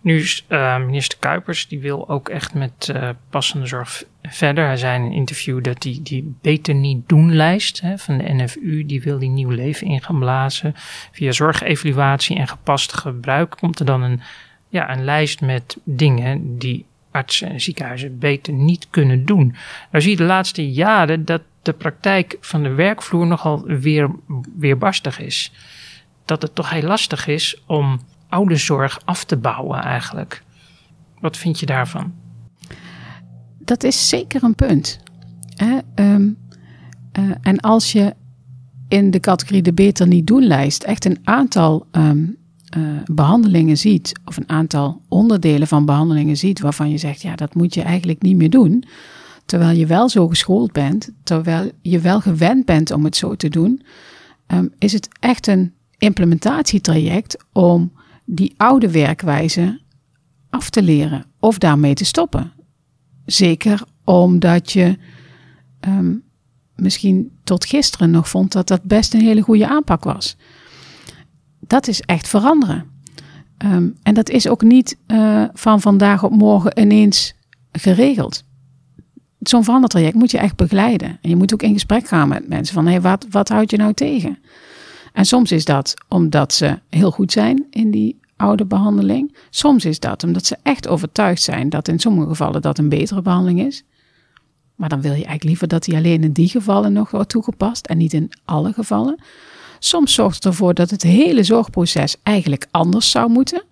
Nu 0.00 0.18
is 0.18 0.44
uh, 0.48 0.78
minister 0.78 1.18
Kuipers, 1.18 1.68
die 1.68 1.80
wil 1.80 2.08
ook 2.08 2.28
echt 2.28 2.54
met 2.54 2.90
uh, 2.94 3.08
passende 3.30 3.66
zorg 3.66 4.04
verder. 4.22 4.66
Hij 4.66 4.76
zei 4.76 4.98
in 4.98 5.06
een 5.06 5.12
interview 5.12 5.62
dat 5.62 5.82
die, 5.82 6.02
die 6.02 6.36
beter 6.40 6.74
niet 6.74 7.08
doen 7.08 7.34
lijst 7.34 7.80
hè, 7.80 7.98
van 7.98 8.18
de 8.18 8.32
NFU, 8.32 8.86
die 8.86 9.02
wil 9.02 9.18
die 9.18 9.28
nieuw 9.28 9.50
leven 9.50 9.86
in 9.86 10.02
gaan 10.02 10.18
blazen. 10.18 10.74
Via 11.12 11.32
zorgevaluatie 11.32 12.36
en 12.36 12.48
gepast 12.48 12.92
gebruik 12.92 13.56
komt 13.60 13.78
er 13.78 13.86
dan 13.86 14.02
een, 14.02 14.20
ja, 14.68 14.90
een 14.96 15.04
lijst 15.04 15.40
met 15.40 15.76
dingen 15.84 16.58
die 16.58 16.84
artsen 17.14 17.48
en 17.48 17.60
ziekenhuizen 17.60 18.18
beter 18.18 18.52
niet 18.52 18.86
kunnen 18.90 19.24
doen. 19.24 19.54
Nou 19.90 20.02
zie 20.02 20.10
je 20.10 20.16
de 20.16 20.24
laatste 20.24 20.70
jaren 20.72 21.24
dat 21.24 21.42
de 21.62 21.72
praktijk 21.72 22.36
van 22.40 22.62
de 22.62 22.68
werkvloer 22.68 23.26
nogal 23.26 23.62
weer, 23.62 24.10
weerbarstig 24.56 25.20
is. 25.20 25.52
Dat 26.24 26.42
het 26.42 26.54
toch 26.54 26.70
heel 26.70 26.82
lastig 26.82 27.26
is 27.26 27.62
om 27.66 28.00
ouderenzorg 28.28 29.00
af 29.04 29.24
te 29.24 29.36
bouwen 29.36 29.80
eigenlijk. 29.80 30.42
Wat 31.20 31.36
vind 31.36 31.60
je 31.60 31.66
daarvan? 31.66 32.14
Dat 33.58 33.84
is 33.84 34.08
zeker 34.08 34.42
een 34.42 34.54
punt. 34.54 35.00
Hè? 35.56 35.78
Um, 35.94 36.36
uh, 37.18 37.34
en 37.40 37.60
als 37.60 37.92
je 37.92 38.14
in 38.88 39.10
de 39.10 39.20
categorie 39.20 39.62
de 39.62 39.72
beter 39.72 40.06
niet 40.06 40.26
doen 40.26 40.46
lijst 40.46 40.82
echt 40.82 41.04
een 41.04 41.18
aantal 41.24 41.86
um, 41.92 42.36
uh, 42.76 42.82
behandelingen 43.04 43.78
ziet, 43.78 44.20
of 44.24 44.36
een 44.36 44.48
aantal 44.48 45.02
onderdelen 45.08 45.68
van 45.68 45.84
behandelingen 45.84 46.36
ziet, 46.36 46.60
waarvan 46.60 46.90
je 46.90 46.98
zegt, 46.98 47.22
ja, 47.22 47.36
dat 47.36 47.54
moet 47.54 47.74
je 47.74 47.82
eigenlijk 47.82 48.22
niet 48.22 48.36
meer 48.36 48.50
doen. 48.50 48.84
Terwijl 49.46 49.78
je 49.78 49.86
wel 49.86 50.08
zo 50.08 50.28
geschoold 50.28 50.72
bent, 50.72 51.10
terwijl 51.22 51.70
je 51.82 52.00
wel 52.00 52.20
gewend 52.20 52.64
bent 52.64 52.90
om 52.90 53.04
het 53.04 53.16
zo 53.16 53.34
te 53.34 53.48
doen, 53.48 53.82
um, 54.46 54.72
is 54.78 54.92
het 54.92 55.08
echt 55.20 55.46
een 55.46 55.72
implementatietraject 55.98 57.44
om 57.52 57.92
die 58.24 58.54
oude 58.56 58.90
werkwijze 58.90 59.80
af 60.50 60.70
te 60.70 60.82
leren 60.82 61.24
of 61.38 61.58
daarmee 61.58 61.94
te 61.94 62.04
stoppen. 62.04 62.52
Zeker 63.24 63.82
omdat 64.04 64.72
je 64.72 64.98
um, 65.80 66.22
misschien 66.76 67.30
tot 67.44 67.64
gisteren 67.64 68.10
nog 68.10 68.28
vond 68.28 68.52
dat 68.52 68.68
dat 68.68 68.82
best 68.82 69.14
een 69.14 69.20
hele 69.20 69.40
goede 69.40 69.68
aanpak 69.68 70.04
was 70.04 70.36
dat 71.66 71.88
is 71.88 72.00
echt 72.00 72.28
veranderen. 72.28 72.92
Um, 73.64 73.96
en 74.02 74.14
dat 74.14 74.30
is 74.30 74.48
ook 74.48 74.62
niet 74.62 74.98
uh, 75.06 75.44
van 75.52 75.80
vandaag 75.80 76.22
op 76.22 76.32
morgen 76.32 76.80
ineens 76.80 77.34
geregeld. 77.72 78.44
Zo'n 79.38 79.64
verandertraject 79.64 80.14
moet 80.14 80.30
je 80.30 80.38
echt 80.38 80.56
begeleiden. 80.56 81.18
En 81.20 81.30
je 81.30 81.36
moet 81.36 81.52
ook 81.52 81.62
in 81.62 81.72
gesprek 81.72 82.08
gaan 82.08 82.28
met 82.28 82.48
mensen 82.48 82.74
van, 82.74 82.84
hé, 82.84 82.90
hey, 82.90 83.00
wat, 83.00 83.26
wat 83.30 83.48
houd 83.48 83.70
je 83.70 83.76
nou 83.76 83.94
tegen? 83.94 84.38
En 85.12 85.24
soms 85.24 85.52
is 85.52 85.64
dat 85.64 85.94
omdat 86.08 86.52
ze 86.52 86.78
heel 86.88 87.10
goed 87.10 87.32
zijn 87.32 87.66
in 87.70 87.90
die 87.90 88.20
oude 88.36 88.64
behandeling. 88.66 89.36
Soms 89.50 89.84
is 89.84 90.00
dat 90.00 90.24
omdat 90.24 90.46
ze 90.46 90.56
echt 90.62 90.88
overtuigd 90.88 91.42
zijn 91.42 91.68
dat 91.68 91.88
in 91.88 91.98
sommige 91.98 92.28
gevallen 92.28 92.62
dat 92.62 92.78
een 92.78 92.88
betere 92.88 93.22
behandeling 93.22 93.60
is. 93.60 93.84
Maar 94.74 94.88
dan 94.88 95.00
wil 95.00 95.10
je 95.10 95.16
eigenlijk 95.16 95.44
liever 95.44 95.68
dat 95.68 95.84
die 95.84 95.96
alleen 95.96 96.22
in 96.22 96.32
die 96.32 96.48
gevallen 96.48 96.92
nog 96.92 97.10
wordt 97.10 97.28
toegepast 97.28 97.86
en 97.86 97.96
niet 97.96 98.12
in 98.12 98.32
alle 98.44 98.72
gevallen. 98.72 99.18
Soms 99.84 100.14
zorgt 100.14 100.34
het 100.34 100.44
ervoor 100.44 100.74
dat 100.74 100.90
het 100.90 101.02
hele 101.02 101.42
zorgproces 101.42 102.16
eigenlijk 102.22 102.66
anders 102.70 103.10
zou 103.10 103.30
moeten. 103.30 103.62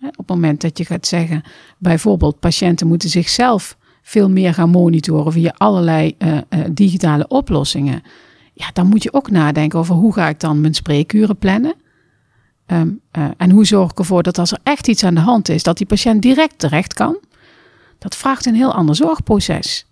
Op 0.00 0.16
het 0.16 0.28
moment 0.28 0.60
dat 0.60 0.78
je 0.78 0.84
gaat 0.84 1.06
zeggen, 1.06 1.42
bijvoorbeeld 1.78 2.40
patiënten 2.40 2.86
moeten 2.86 3.08
zichzelf 3.08 3.76
veel 4.02 4.30
meer 4.30 4.54
gaan 4.54 4.70
monitoren 4.70 5.32
via 5.32 5.54
allerlei 5.56 6.14
uh, 6.18 6.34
uh, 6.34 6.40
digitale 6.70 7.28
oplossingen. 7.28 8.02
Ja, 8.52 8.70
dan 8.72 8.86
moet 8.86 9.02
je 9.02 9.12
ook 9.12 9.30
nadenken 9.30 9.78
over 9.78 9.94
hoe 9.94 10.12
ga 10.12 10.28
ik 10.28 10.40
dan 10.40 10.60
mijn 10.60 10.74
spreekuren 10.74 11.36
plannen. 11.36 11.74
Ehm, 12.66 12.90
eh, 13.10 13.24
en 13.36 13.50
hoe 13.50 13.66
zorg 13.66 13.90
ik 13.90 13.98
ervoor 13.98 14.22
dat 14.22 14.38
als 14.38 14.52
er 14.52 14.58
echt 14.62 14.88
iets 14.88 15.04
aan 15.04 15.14
de 15.14 15.20
hand 15.20 15.48
is, 15.48 15.62
dat 15.62 15.76
die 15.76 15.86
patiënt 15.86 16.22
direct 16.22 16.58
terecht 16.58 16.94
kan? 16.94 17.18
Dat 17.98 18.16
vraagt 18.16 18.46
een 18.46 18.54
heel 18.54 18.74
ander 18.74 18.96
zorgproces. 18.96 19.86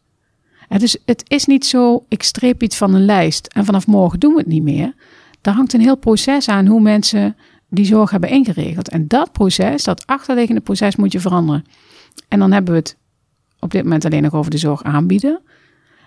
Is, 0.69 0.97
het 1.05 1.23
is 1.27 1.45
niet 1.45 1.67
zo, 1.67 2.05
ik 2.09 2.23
streep 2.23 2.63
iets 2.63 2.77
van 2.77 2.95
een 2.95 3.05
lijst 3.05 3.47
en 3.47 3.65
vanaf 3.65 3.87
morgen 3.87 4.21
doen 4.21 4.33
we 4.33 4.39
het 4.39 4.49
niet 4.49 4.63
meer. 4.63 4.95
Daar 5.41 5.55
hangt 5.55 5.73
een 5.73 5.81
heel 5.81 5.97
proces 5.97 6.49
aan 6.49 6.67
hoe 6.67 6.81
mensen 6.81 7.37
die 7.69 7.85
zorg 7.85 8.11
hebben 8.11 8.31
ingeregeld. 8.31 8.89
En 8.89 9.09
dat 9.09 9.33
proces, 9.33 9.85
dat 9.85 10.07
achterliggende 10.07 10.61
proces, 10.61 10.97
moet 10.97 11.13
je 11.13 11.21
veranderen. 11.21 11.65
En 12.29 12.39
dan 12.39 12.53
hebben 12.53 12.73
we 12.73 12.79
het 12.79 12.97
op 13.59 13.71
dit 13.71 13.83
moment 13.83 14.05
alleen 14.05 14.23
nog 14.23 14.35
over 14.35 14.51
de 14.51 14.59
zorg 14.59 14.83
aanbieden. 14.83 15.41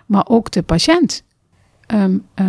Maar 0.06 0.24
ook 0.28 0.50
de 0.50 0.62
patiënt 0.62 1.24
um, 1.86 2.24
uh, 2.40 2.46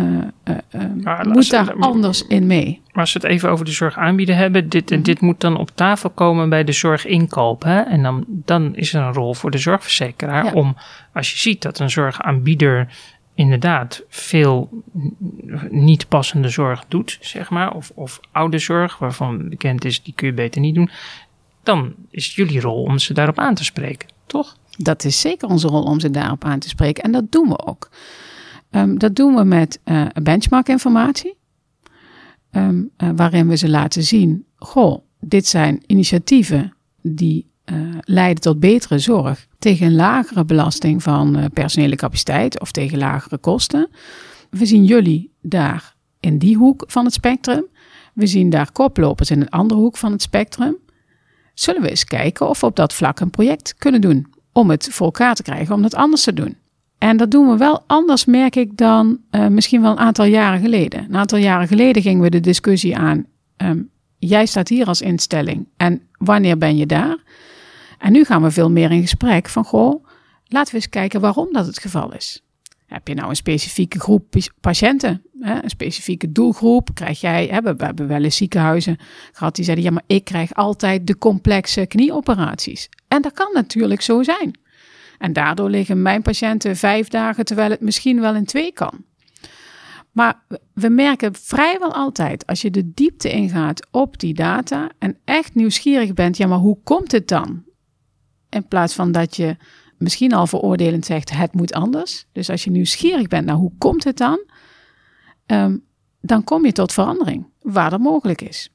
moet 1.22 1.50
daar 1.50 1.74
anders 1.74 2.26
in 2.26 2.46
mee. 2.46 2.80
Maar 2.92 3.04
als 3.04 3.12
we 3.12 3.18
het 3.18 3.28
even 3.28 3.50
over 3.50 3.64
de 3.64 3.70
zorg 3.70 3.96
aanbieden 3.96 4.36
hebben, 4.36 4.68
dit, 4.68 4.90
mm 4.90 5.02
dit 5.02 5.20
moet 5.20 5.40
dan 5.40 5.56
op 5.56 5.70
tafel 5.74 6.10
komen 6.10 6.48
bij 6.48 6.64
de 6.64 6.72
zorginkoop. 6.72 7.62
Hè? 7.62 7.80
En 7.80 8.02
dan, 8.02 8.24
dan 8.28 8.74
is 8.74 8.94
er 8.94 9.02
een 9.02 9.12
rol 9.12 9.34
voor 9.34 9.50
de 9.50 9.58
zorgverzekeraar 9.58 10.52
om, 10.52 10.76
als 11.12 11.32
je 11.32 11.38
ziet 11.38 11.62
dat 11.62 11.78
een 11.78 11.90
zorgaanbieder 11.90 12.88
inderdaad 13.36 14.02
veel 14.08 14.82
niet 15.70 16.08
passende 16.08 16.48
zorg 16.48 16.84
doet, 16.88 17.18
zeg 17.20 17.50
maar, 17.50 17.74
of, 17.74 17.92
of 17.94 18.20
oude 18.32 18.58
zorg 18.58 18.98
waarvan 18.98 19.48
bekend 19.48 19.84
is, 19.84 20.02
die 20.02 20.14
kun 20.14 20.26
je 20.26 20.34
beter 20.34 20.60
niet 20.60 20.74
doen, 20.74 20.90
dan 21.62 21.94
is 22.10 22.26
het 22.26 22.34
jullie 22.34 22.60
rol 22.60 22.82
om 22.82 22.98
ze 22.98 23.14
daarop 23.14 23.38
aan 23.38 23.54
te 23.54 23.64
spreken, 23.64 24.08
toch? 24.26 24.56
Dat 24.78 25.04
is 25.04 25.20
zeker 25.20 25.48
onze 25.48 25.68
rol 25.68 25.82
om 25.82 26.00
ze 26.00 26.10
daarop 26.10 26.44
aan 26.44 26.58
te 26.58 26.68
spreken 26.68 27.04
en 27.04 27.12
dat 27.12 27.32
doen 27.32 27.48
we 27.48 27.66
ook. 27.66 27.90
Ehm, 28.70 28.96
dat 28.98 29.14
doen 29.14 29.34
we 29.34 29.44
met 29.44 29.80
uh, 29.84 30.06
benchmark-informatie, 30.22 31.36
ehm, 32.50 32.82
eh, 32.96 33.10
waarin 33.16 33.48
we 33.48 33.56
ze 33.56 33.68
laten 33.68 34.02
zien: 34.02 34.46
goh, 34.56 35.04
dit 35.20 35.46
zijn 35.46 35.82
initiatieven 35.86 36.76
die 37.02 37.50
uh, 37.72 37.78
leiden 38.00 38.42
tot 38.42 38.60
betere 38.60 38.98
zorg 38.98 39.46
tegen 39.58 39.86
een 39.86 39.94
lagere 39.94 40.44
belasting 40.44 41.02
van 41.02 41.50
personele 41.52 41.96
capaciteit 41.96 42.60
of 42.60 42.70
tegen 42.70 42.98
lagere 42.98 43.38
kosten. 43.38 43.88
We 44.50 44.66
zien 44.66 44.84
jullie 44.84 45.32
daar 45.42 45.94
in 46.20 46.38
die 46.38 46.56
hoek 46.56 46.84
van 46.86 47.04
het 47.04 47.14
spectrum. 47.14 47.66
We 48.14 48.26
zien 48.26 48.50
daar 48.50 48.72
koplopers 48.72 49.30
in 49.30 49.40
een 49.40 49.48
andere 49.48 49.80
hoek 49.80 49.96
van 49.96 50.12
het 50.12 50.22
spectrum. 50.22 50.76
Zullen 51.54 51.82
we 51.82 51.90
eens 51.90 52.04
kijken 52.04 52.48
of 52.48 52.60
we 52.60 52.66
op 52.66 52.76
dat 52.76 52.94
vlak 52.94 53.20
een 53.20 53.30
project 53.30 53.74
kunnen 53.78 54.00
doen 54.00 54.26
om 54.52 54.70
het 54.70 54.88
voor 54.90 55.06
elkaar 55.06 55.34
te 55.34 55.42
krijgen 55.42 55.74
om 55.74 55.82
dat 55.82 55.94
anders 55.94 56.22
te 56.22 56.32
doen? 56.32 56.56
En 56.98 57.16
dat 57.16 57.30
doen 57.30 57.48
we 57.48 57.56
wel 57.56 57.82
anders, 57.86 58.24
merk 58.24 58.56
ik, 58.56 58.76
dan 58.76 59.18
uh, 59.30 59.46
misschien 59.46 59.82
wel 59.82 59.90
een 59.90 59.98
aantal 59.98 60.24
jaren 60.24 60.60
geleden. 60.60 61.04
Een 61.04 61.16
aantal 61.16 61.38
jaren 61.38 61.68
geleden 61.68 62.02
gingen 62.02 62.22
we 62.22 62.30
de 62.30 62.40
discussie 62.40 62.96
aan. 62.96 63.26
Um, 63.56 63.90
jij 64.18 64.46
staat 64.46 64.68
hier 64.68 64.86
als 64.86 65.00
instelling 65.00 65.66
en 65.76 66.00
wanneer 66.18 66.58
ben 66.58 66.76
je 66.76 66.86
daar? 66.86 67.16
En 67.98 68.12
nu 68.12 68.24
gaan 68.24 68.42
we 68.42 68.50
veel 68.50 68.70
meer 68.70 68.90
in 68.90 69.00
gesprek 69.00 69.48
van, 69.48 69.64
goh, 69.64 70.04
laten 70.46 70.70
we 70.72 70.78
eens 70.78 70.88
kijken 70.88 71.20
waarom 71.20 71.52
dat 71.52 71.66
het 71.66 71.78
geval 71.78 72.14
is. 72.14 72.40
Heb 72.86 73.08
je 73.08 73.14
nou 73.14 73.28
een 73.28 73.36
specifieke 73.36 74.00
groep 74.00 74.34
patiënten, 74.60 75.22
een 75.40 75.70
specifieke 75.70 76.32
doelgroep? 76.32 76.88
Krijg 76.94 77.20
jij, 77.20 77.46
we 77.62 77.74
hebben 77.78 78.06
wel 78.06 78.22
eens 78.22 78.36
ziekenhuizen 78.36 78.98
gehad 79.32 79.54
die 79.54 79.64
zeiden, 79.64 79.84
ja, 79.84 79.90
maar 79.90 80.02
ik 80.06 80.24
krijg 80.24 80.54
altijd 80.54 81.06
de 81.06 81.18
complexe 81.18 81.86
knieoperaties. 81.86 82.88
En 83.08 83.22
dat 83.22 83.32
kan 83.32 83.50
natuurlijk 83.52 84.00
zo 84.00 84.22
zijn. 84.22 84.58
En 85.18 85.32
daardoor 85.32 85.70
liggen 85.70 86.02
mijn 86.02 86.22
patiënten 86.22 86.76
vijf 86.76 87.08
dagen, 87.08 87.44
terwijl 87.44 87.70
het 87.70 87.80
misschien 87.80 88.20
wel 88.20 88.34
in 88.34 88.44
twee 88.44 88.72
kan. 88.72 89.04
Maar 90.12 90.42
we 90.72 90.88
merken 90.88 91.34
vrijwel 91.34 91.94
altijd, 91.94 92.46
als 92.46 92.62
je 92.62 92.70
de 92.70 92.92
diepte 92.94 93.30
ingaat 93.30 93.86
op 93.90 94.18
die 94.18 94.34
data 94.34 94.90
en 94.98 95.16
echt 95.24 95.54
nieuwsgierig 95.54 96.14
bent, 96.14 96.36
ja, 96.36 96.46
maar 96.46 96.58
hoe 96.58 96.78
komt 96.84 97.12
het 97.12 97.28
dan? 97.28 97.64
In 98.48 98.68
plaats 98.68 98.94
van 98.94 99.12
dat 99.12 99.36
je 99.36 99.56
misschien 99.98 100.32
al 100.32 100.46
veroordelend 100.46 101.04
zegt, 101.04 101.30
het 101.30 101.54
moet 101.54 101.72
anders. 101.72 102.26
Dus 102.32 102.50
als 102.50 102.64
je 102.64 102.70
nieuwsgierig 102.70 103.28
bent 103.28 103.46
naar 103.46 103.56
hoe 103.56 103.72
komt 103.78 104.04
het 104.04 104.16
dan, 104.16 104.38
um, 105.46 105.84
dan 106.20 106.44
kom 106.44 106.64
je 106.64 106.72
tot 106.72 106.92
verandering, 106.92 107.46
waar 107.60 107.90
dat 107.90 108.00
mogelijk 108.00 108.42
is 108.42 108.70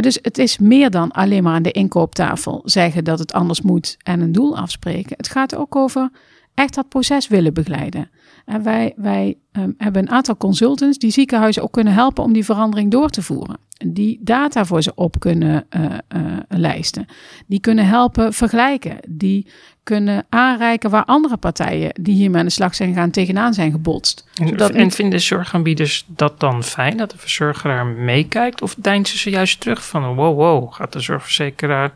dus 0.00 0.18
het 0.22 0.38
is 0.38 0.58
meer 0.58 0.90
dan 0.90 1.10
alleen 1.10 1.42
maar 1.42 1.54
aan 1.54 1.62
de 1.62 1.70
inkooptafel 1.70 2.62
zeggen 2.64 3.04
dat 3.04 3.18
het 3.18 3.32
anders 3.32 3.62
moet 3.62 3.96
en 4.02 4.20
een 4.20 4.32
doel 4.32 4.56
afspreken. 4.56 5.16
Het 5.16 5.28
gaat 5.28 5.54
ook 5.54 5.76
over 5.76 6.10
echt 6.54 6.74
dat 6.74 6.88
proces 6.88 7.28
willen 7.28 7.54
begeleiden. 7.54 8.10
En 8.44 8.62
wij, 8.62 8.92
wij 8.96 9.36
um, 9.52 9.74
hebben 9.78 10.02
een 10.02 10.10
aantal 10.10 10.36
consultants 10.36 10.98
die 10.98 11.10
ziekenhuizen 11.10 11.62
ook 11.62 11.72
kunnen 11.72 11.92
helpen 11.92 12.24
om 12.24 12.32
die 12.32 12.44
verandering 12.44 12.90
door 12.90 13.08
te 13.10 13.22
voeren. 13.22 13.58
Die 13.86 14.18
data 14.22 14.64
voor 14.64 14.82
ze 14.82 14.92
op 14.94 15.20
kunnen 15.20 15.66
uh, 15.76 15.84
uh, 16.16 16.36
lijsten. 16.48 17.06
Die 17.46 17.60
kunnen 17.60 17.86
helpen 17.86 18.32
vergelijken. 18.32 18.98
Die 19.08 19.46
kunnen 19.82 20.26
aanreiken 20.28 20.90
waar 20.90 21.04
andere 21.04 21.36
partijen 21.36 21.90
die 22.00 22.14
hiermee 22.14 22.40
aan 22.40 22.46
de 22.46 22.52
slag 22.52 22.74
zijn 22.74 22.94
gaan 22.94 23.10
tegenaan 23.10 23.54
zijn 23.54 23.72
gebotst. 23.72 24.28
En, 24.34 24.74
en 24.74 24.90
vinden 24.90 25.20
zorgaanbieders 25.20 26.04
dat 26.06 26.40
dan 26.40 26.62
fijn 26.62 26.96
dat 26.96 27.10
de 27.10 27.18
verzorgeraar 27.18 27.86
meekijkt? 27.86 28.62
Of 28.62 28.74
deinzen 28.78 29.18
ze 29.18 29.30
juist 29.30 29.60
terug 29.60 29.86
van 29.86 30.14
wow, 30.14 30.36
wow, 30.36 30.72
gaat 30.72 30.92
de 30.92 31.00
zorgverzekeraar 31.00 31.92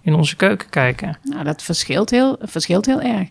in 0.00 0.14
onze 0.14 0.36
keuken 0.36 0.68
kijken? 0.70 1.18
Nou, 1.22 1.44
dat 1.44 1.62
verschilt 1.62 2.10
heel, 2.10 2.36
verschilt 2.40 2.86
heel 2.86 3.00
erg. 3.00 3.28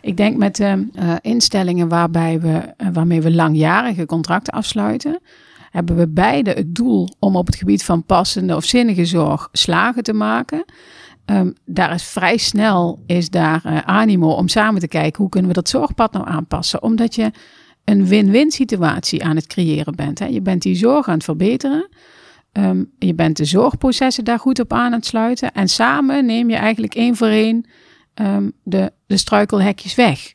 Ik 0.00 0.16
denk 0.16 0.36
met 0.36 0.60
uh, 0.60 0.72
instellingen 1.20 1.88
waarbij 1.88 2.40
we, 2.40 2.74
uh, 2.78 2.88
waarmee 2.92 3.20
we 3.20 3.30
langjarige 3.30 4.06
contracten 4.06 4.52
afsluiten, 4.52 5.20
hebben 5.70 5.96
we 5.96 6.08
beide 6.08 6.50
het 6.50 6.74
doel 6.74 7.08
om 7.18 7.36
op 7.36 7.46
het 7.46 7.56
gebied 7.56 7.84
van 7.84 8.04
passende 8.04 8.56
of 8.56 8.64
zinnige 8.64 9.04
zorg 9.04 9.48
slagen 9.52 10.02
te 10.02 10.12
maken. 10.12 10.64
Um, 11.26 11.54
daar 11.64 11.94
is 11.94 12.04
vrij 12.04 12.36
snel 12.36 13.02
is 13.06 13.30
daar 13.30 13.82
animo 13.84 14.30
om 14.30 14.48
samen 14.48 14.80
te 14.80 14.88
kijken 14.88 15.20
hoe 15.20 15.28
kunnen 15.30 15.48
we 15.48 15.56
dat 15.56 15.68
zorgpad 15.68 16.12
nou 16.12 16.28
aanpassen. 16.28 16.82
Omdat 16.82 17.14
je 17.14 17.30
een 17.84 18.06
win-win 18.06 18.50
situatie 18.50 19.24
aan 19.24 19.36
het 19.36 19.46
creëren 19.46 19.96
bent. 19.96 20.18
Hè. 20.18 20.26
Je 20.26 20.40
bent 20.40 20.62
die 20.62 20.76
zorg 20.76 21.08
aan 21.08 21.14
het 21.14 21.24
verbeteren. 21.24 21.88
Um, 22.52 22.90
je 22.98 23.14
bent 23.14 23.36
de 23.36 23.44
zorgprocessen 23.44 24.24
daar 24.24 24.38
goed 24.38 24.60
op 24.60 24.72
aan 24.72 24.92
het 24.92 25.06
sluiten. 25.06 25.52
En 25.52 25.68
samen 25.68 26.26
neem 26.26 26.50
je 26.50 26.56
eigenlijk 26.56 26.94
één 26.94 27.16
voor 27.16 27.28
één 27.28 27.66
um, 28.14 28.52
de, 28.62 28.92
de 29.06 29.16
struikelhekjes 29.16 29.94
weg. 29.94 30.34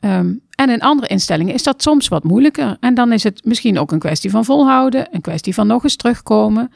Um, 0.00 0.40
en 0.50 0.70
in 0.70 0.80
andere 0.80 1.06
instellingen 1.06 1.54
is 1.54 1.62
dat 1.62 1.82
soms 1.82 2.08
wat 2.08 2.24
moeilijker. 2.24 2.76
En 2.80 2.94
dan 2.94 3.12
is 3.12 3.22
het 3.22 3.44
misschien 3.44 3.78
ook 3.78 3.92
een 3.92 3.98
kwestie 3.98 4.30
van 4.30 4.44
volhouden, 4.44 5.08
een 5.10 5.20
kwestie 5.20 5.54
van 5.54 5.66
nog 5.66 5.82
eens 5.82 5.96
terugkomen. 5.96 6.72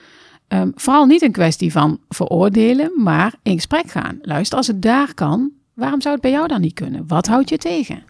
Vooral 0.74 1.06
niet 1.06 1.22
een 1.22 1.32
kwestie 1.32 1.72
van 1.72 2.00
veroordelen, 2.08 2.92
maar 2.96 3.34
in 3.42 3.54
gesprek 3.54 3.90
gaan. 3.90 4.18
Luister, 4.22 4.56
als 4.56 4.66
het 4.66 4.82
daar 4.82 5.14
kan, 5.14 5.50
waarom 5.74 6.00
zou 6.00 6.14
het 6.14 6.22
bij 6.22 6.30
jou 6.30 6.48
dan 6.48 6.60
niet 6.60 6.74
kunnen? 6.74 7.06
Wat 7.06 7.26
houdt 7.26 7.48
je 7.48 7.58
tegen? 7.58 8.02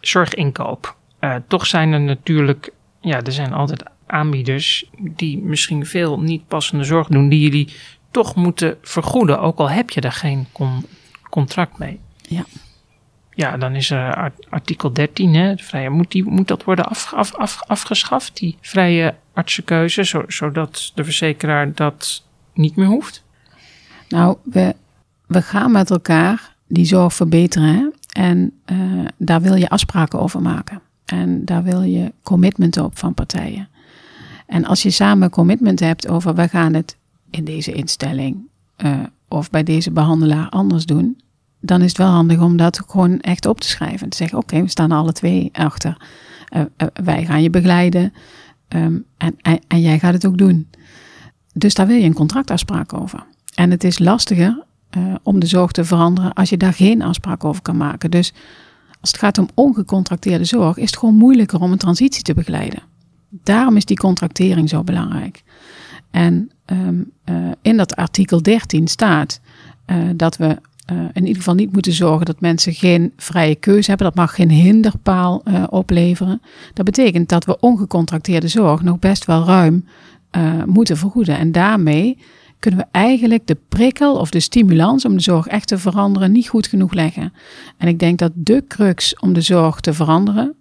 Zorginkoop. 0.00 0.96
Uh, 1.20 1.34
toch 1.46 1.66
zijn 1.66 1.92
er 1.92 2.00
natuurlijk, 2.00 2.72
ja, 3.00 3.22
er 3.22 3.32
zijn 3.32 3.52
altijd 3.52 3.82
aanbieders 4.08 4.90
die 4.98 5.38
misschien 5.38 5.86
veel 5.86 6.20
niet 6.20 6.48
passende 6.48 6.84
zorg 6.84 7.08
doen, 7.08 7.28
die 7.28 7.40
jullie 7.40 7.68
toch 8.10 8.34
moeten 8.34 8.76
vergoeden, 8.82 9.40
ook 9.40 9.58
al 9.58 9.70
heb 9.70 9.90
je 9.90 10.00
daar 10.00 10.12
geen 10.12 10.46
con 10.52 10.84
contract 11.30 11.78
mee. 11.78 12.00
Ja. 12.22 12.44
Ja, 13.38 13.56
dan 13.56 13.74
is 13.74 13.90
er 13.90 14.32
artikel 14.48 14.92
13, 14.92 15.34
hè, 15.34 15.54
de 15.54 15.62
vrije, 15.62 15.90
moet, 15.90 16.10
die, 16.10 16.24
moet 16.24 16.48
dat 16.48 16.64
worden 16.64 16.84
af, 16.84 17.12
af, 17.14 17.34
af, 17.34 17.62
afgeschaft, 17.66 18.36
die 18.36 18.56
vrije 18.60 19.14
artsenkeuze, 19.32 20.04
zo, 20.04 20.24
zodat 20.26 20.92
de 20.94 21.04
verzekeraar 21.04 21.74
dat 21.74 22.24
niet 22.54 22.76
meer 22.76 22.86
hoeft? 22.86 23.24
Nou, 24.08 24.36
we, 24.42 24.74
we 25.26 25.42
gaan 25.42 25.72
met 25.72 25.90
elkaar 25.90 26.54
die 26.66 26.84
zorg 26.84 27.14
verbeteren 27.14 27.74
hè? 27.74 27.88
en 28.22 28.52
uh, 28.72 29.06
daar 29.16 29.40
wil 29.40 29.54
je 29.54 29.68
afspraken 29.68 30.20
over 30.20 30.42
maken. 30.42 30.80
En 31.04 31.44
daar 31.44 31.62
wil 31.62 31.82
je 31.82 32.12
commitment 32.22 32.76
op 32.76 32.98
van 32.98 33.14
partijen. 33.14 33.68
En 34.48 34.64
als 34.64 34.82
je 34.82 34.90
samen 34.90 35.30
commitment 35.30 35.80
hebt 35.80 36.08
over 36.08 36.34
we 36.34 36.48
gaan 36.48 36.74
het 36.74 36.96
in 37.30 37.44
deze 37.44 37.72
instelling 37.72 38.48
uh, 38.84 39.00
of 39.28 39.50
bij 39.50 39.62
deze 39.62 39.90
behandelaar 39.90 40.48
anders 40.48 40.86
doen, 40.86 41.20
dan 41.60 41.82
is 41.82 41.88
het 41.88 41.98
wel 41.98 42.08
handig 42.08 42.40
om 42.40 42.56
dat 42.56 42.82
gewoon 42.86 43.20
echt 43.20 43.46
op 43.46 43.60
te 43.60 43.68
schrijven. 43.68 44.00
En 44.00 44.08
te 44.08 44.16
zeggen, 44.16 44.38
oké, 44.38 44.62
we 44.62 44.68
staan 44.68 44.92
alle 44.92 45.12
twee 45.12 45.50
achter. 45.52 45.96
Uh, 46.56 46.60
uh, 46.60 46.88
wij 47.04 47.24
gaan 47.24 47.42
je 47.42 47.50
begeleiden 47.50 48.12
um, 48.68 49.04
en, 49.16 49.36
en, 49.40 49.60
en, 49.68 49.80
jij 49.80 49.98
gaat 49.98 50.12
het 50.12 50.26
ook 50.26 50.38
doen. 50.38 50.68
Dus 51.52 51.74
daar 51.74 51.86
wil 51.86 51.96
je 51.96 52.04
een 52.04 52.14
contractafspraak 52.14 52.92
over. 52.92 53.24
En 53.54 53.70
het 53.70 53.84
is 53.84 53.98
lastiger 53.98 54.66
om 55.22 55.38
de 55.38 55.46
zorg 55.46 55.70
te 55.72 55.84
veranderen 55.84 56.32
als 56.32 56.50
je 56.50 56.56
daar 56.56 56.72
geen 56.72 57.02
afspraak 57.02 57.44
over 57.44 57.62
kan 57.62 57.76
maken. 57.76 58.10
Dus 58.10 58.32
als 59.00 59.10
het 59.10 59.18
gaat 59.18 59.38
om 59.38 59.48
ongecontracteerde 59.54 60.44
zorg, 60.44 60.76
is 60.76 60.90
het 60.90 60.98
gewoon 60.98 61.14
moeilijker 61.14 61.60
om 61.60 61.72
een 61.72 61.78
transitie 61.78 62.22
te 62.22 62.34
begeleiden. 62.34 62.82
Daarom 63.28 63.76
is 63.76 63.84
die 63.84 63.96
contractering 63.96 64.68
zo 64.68 64.82
belangrijk. 64.82 65.42
En 66.10 66.50
um, 66.66 67.10
uh, 67.30 67.36
in 67.62 67.76
dat 67.76 67.96
artikel 67.96 68.42
13 68.42 68.88
staat 68.88 69.40
uh, 69.86 69.96
dat 70.16 70.36
we 70.36 70.46
uh, 70.92 70.98
in 71.12 71.22
ieder 71.22 71.36
geval 71.36 71.54
niet 71.54 71.72
moeten 71.72 71.92
zorgen 71.92 72.26
dat 72.26 72.40
mensen 72.40 72.72
geen 72.72 73.12
vrije 73.16 73.54
keuze 73.54 73.88
hebben. 73.88 74.06
Dat 74.06 74.16
mag 74.16 74.34
geen 74.34 74.50
hinderpaal 74.50 75.42
opleveren. 75.68 76.40
Dat 76.74 76.84
betekent 76.84 77.28
dat 77.28 77.44
we 77.44 77.60
ongecontracteerde 77.60 78.48
zorg 78.48 78.82
nog 78.82 78.98
best 78.98 79.24
wel 79.24 79.44
ruim 79.44 79.84
moeten 80.66 80.96
vergoeden. 80.96 81.38
En 81.38 81.52
daarmee 81.52 82.18
kunnen 82.58 82.80
we 82.80 82.86
eigenlijk 82.90 83.46
de 83.46 83.56
prikkel 83.68 84.16
of 84.16 84.30
de 84.30 84.40
stimulans 84.40 85.04
om 85.04 85.14
de 85.14 85.22
zorg 85.22 85.46
echt 85.46 85.68
te 85.68 85.78
veranderen 85.78 86.32
niet 86.32 86.48
goed 86.48 86.66
genoeg 86.66 86.92
leggen. 86.92 87.32
En 87.76 87.88
ik 87.88 87.98
denk 87.98 88.18
dat 88.18 88.32
de 88.34 88.64
crux 88.68 89.16
om 89.18 89.32
de 89.32 89.40
zorg 89.40 89.80
te 89.80 89.92
veranderen, 89.92 90.54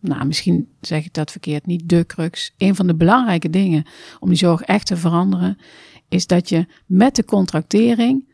nou 0.00 0.26
misschien 0.26 0.68
zeg 0.80 1.04
ik 1.04 1.14
dat 1.14 1.30
verkeerd, 1.30 1.66
niet 1.66 1.88
de 1.88 2.06
crux, 2.06 2.54
een 2.58 2.74
van 2.74 2.86
de 2.86 2.94
belangrijke 2.94 3.50
dingen 3.50 3.84
om 4.20 4.28
die 4.28 4.38
zorg 4.38 4.62
echt 4.62 4.86
te 4.86 4.96
veranderen, 4.96 5.58
is 6.08 6.26
dat 6.26 6.48
je 6.48 6.66
met 6.86 7.16
de 7.16 7.24
contractering 7.24 8.28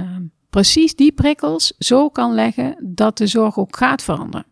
uh, 0.00 0.06
precies 0.50 0.94
die 0.94 1.12
prikkels 1.12 1.74
zo 1.78 2.08
kan 2.08 2.34
leggen 2.34 2.76
dat 2.94 3.18
de 3.18 3.26
zorg 3.26 3.58
ook 3.58 3.76
gaat 3.76 4.02
veranderen. 4.02 4.46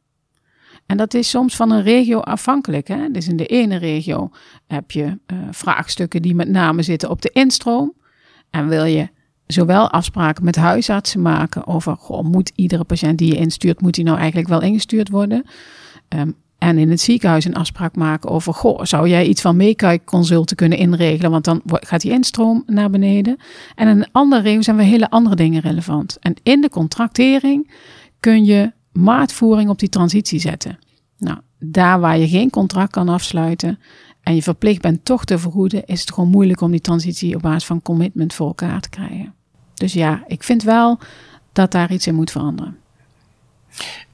En 0.87 0.97
dat 0.97 1.15
is 1.15 1.31
soms 1.31 1.57
van 1.57 1.71
een 1.71 1.83
regio 1.83 2.19
afhankelijk. 2.19 2.89
Hè? 2.89 3.11
Dus 3.11 3.29
in 3.29 3.37
de 3.37 3.47
ene 3.47 3.77
regio 3.77 4.31
heb 4.67 4.91
je 4.91 5.05
uh, 5.05 5.39
vraagstukken 5.51 6.23
die 6.23 6.35
met 6.35 6.49
name 6.49 6.83
zitten 6.83 7.11
op 7.11 7.23
de 7.23 7.31
instroom. 7.31 7.95
En 8.51 8.69
wil 8.69 8.85
je 8.85 9.09
zowel 9.47 9.91
afspraken 9.91 10.45
met 10.45 10.57
huisartsen 10.57 11.23
maken 11.23 11.67
over, 11.67 11.97
goh, 11.97 12.25
moet 12.25 12.53
iedere 12.55 12.85
patiënt 12.85 13.19
die 13.19 13.33
je 13.33 13.39
instuurt, 13.39 13.81
moet 13.81 13.95
die 13.95 14.05
nou 14.05 14.19
eigenlijk 14.19 14.49
wel 14.49 14.61
ingestuurd 14.61 15.09
worden? 15.09 15.45
Um, 16.15 16.35
en 16.63 16.79
in 16.79 16.91
het 16.91 17.01
ziekenhuis 17.01 17.45
een 17.45 17.55
afspraak 17.55 17.97
maken 17.97 18.31
over, 18.31 18.55
goh, 18.55 18.85
zou 18.85 19.09
jij 19.09 19.27
iets 19.27 19.41
van 19.41 19.57
meekijkconsulten 19.57 20.57
kunnen 20.57 20.79
inregelen, 20.79 21.31
want 21.31 21.45
dan 21.45 21.61
gaat 21.65 22.01
die 22.01 22.11
instroom 22.11 22.63
naar 22.67 22.91
beneden. 22.91 23.37
En 23.75 23.89
in 23.89 23.97
een 23.97 24.09
andere 24.13 24.43
regio 24.43 24.63
zijn 24.63 24.77
we 24.77 24.83
hele 24.83 25.11
andere 25.11 25.37
dingen 25.37 25.61
relevant. 25.61 26.17
En 26.21 26.35
in 26.43 26.61
de 26.61 26.69
contractering 26.69 27.71
kun 28.21 28.45
je 28.45 28.73
maatvoering 28.93 29.71
op 29.71 29.79
die 29.79 29.89
transitie 29.89 30.39
zetten. 30.39 30.79
Nou, 31.19 31.39
daar 31.59 32.01
waar 32.01 32.19
je 32.19 32.29
geen 32.29 32.51
contract 32.51 32.91
kan 32.91 33.09
afsluiten 33.09 33.79
en 34.23 34.35
je 34.35 34.43
verplicht 34.43 34.81
bent 34.81 35.05
toch 35.05 35.25
te 35.25 35.39
vergoeden, 35.39 35.87
is 35.87 36.01
het 36.01 36.13
gewoon 36.13 36.31
moeilijk 36.31 36.61
om 36.61 36.71
die 36.71 36.81
transitie 36.81 37.35
op 37.35 37.43
basis 37.43 37.65
van 37.65 37.83
commitment 37.83 38.35
voor 38.35 38.47
elkaar 38.47 38.81
te 38.81 38.89
krijgen. 38.89 39.35
Dus 39.75 39.93
ja, 39.93 40.25
ik 40.27 40.43
vind 40.43 40.63
wel 40.63 40.99
dat 41.53 41.71
daar 41.71 41.93
iets 41.93 42.07
in 42.07 42.15
moet 42.15 42.31
veranderen. 42.31 42.77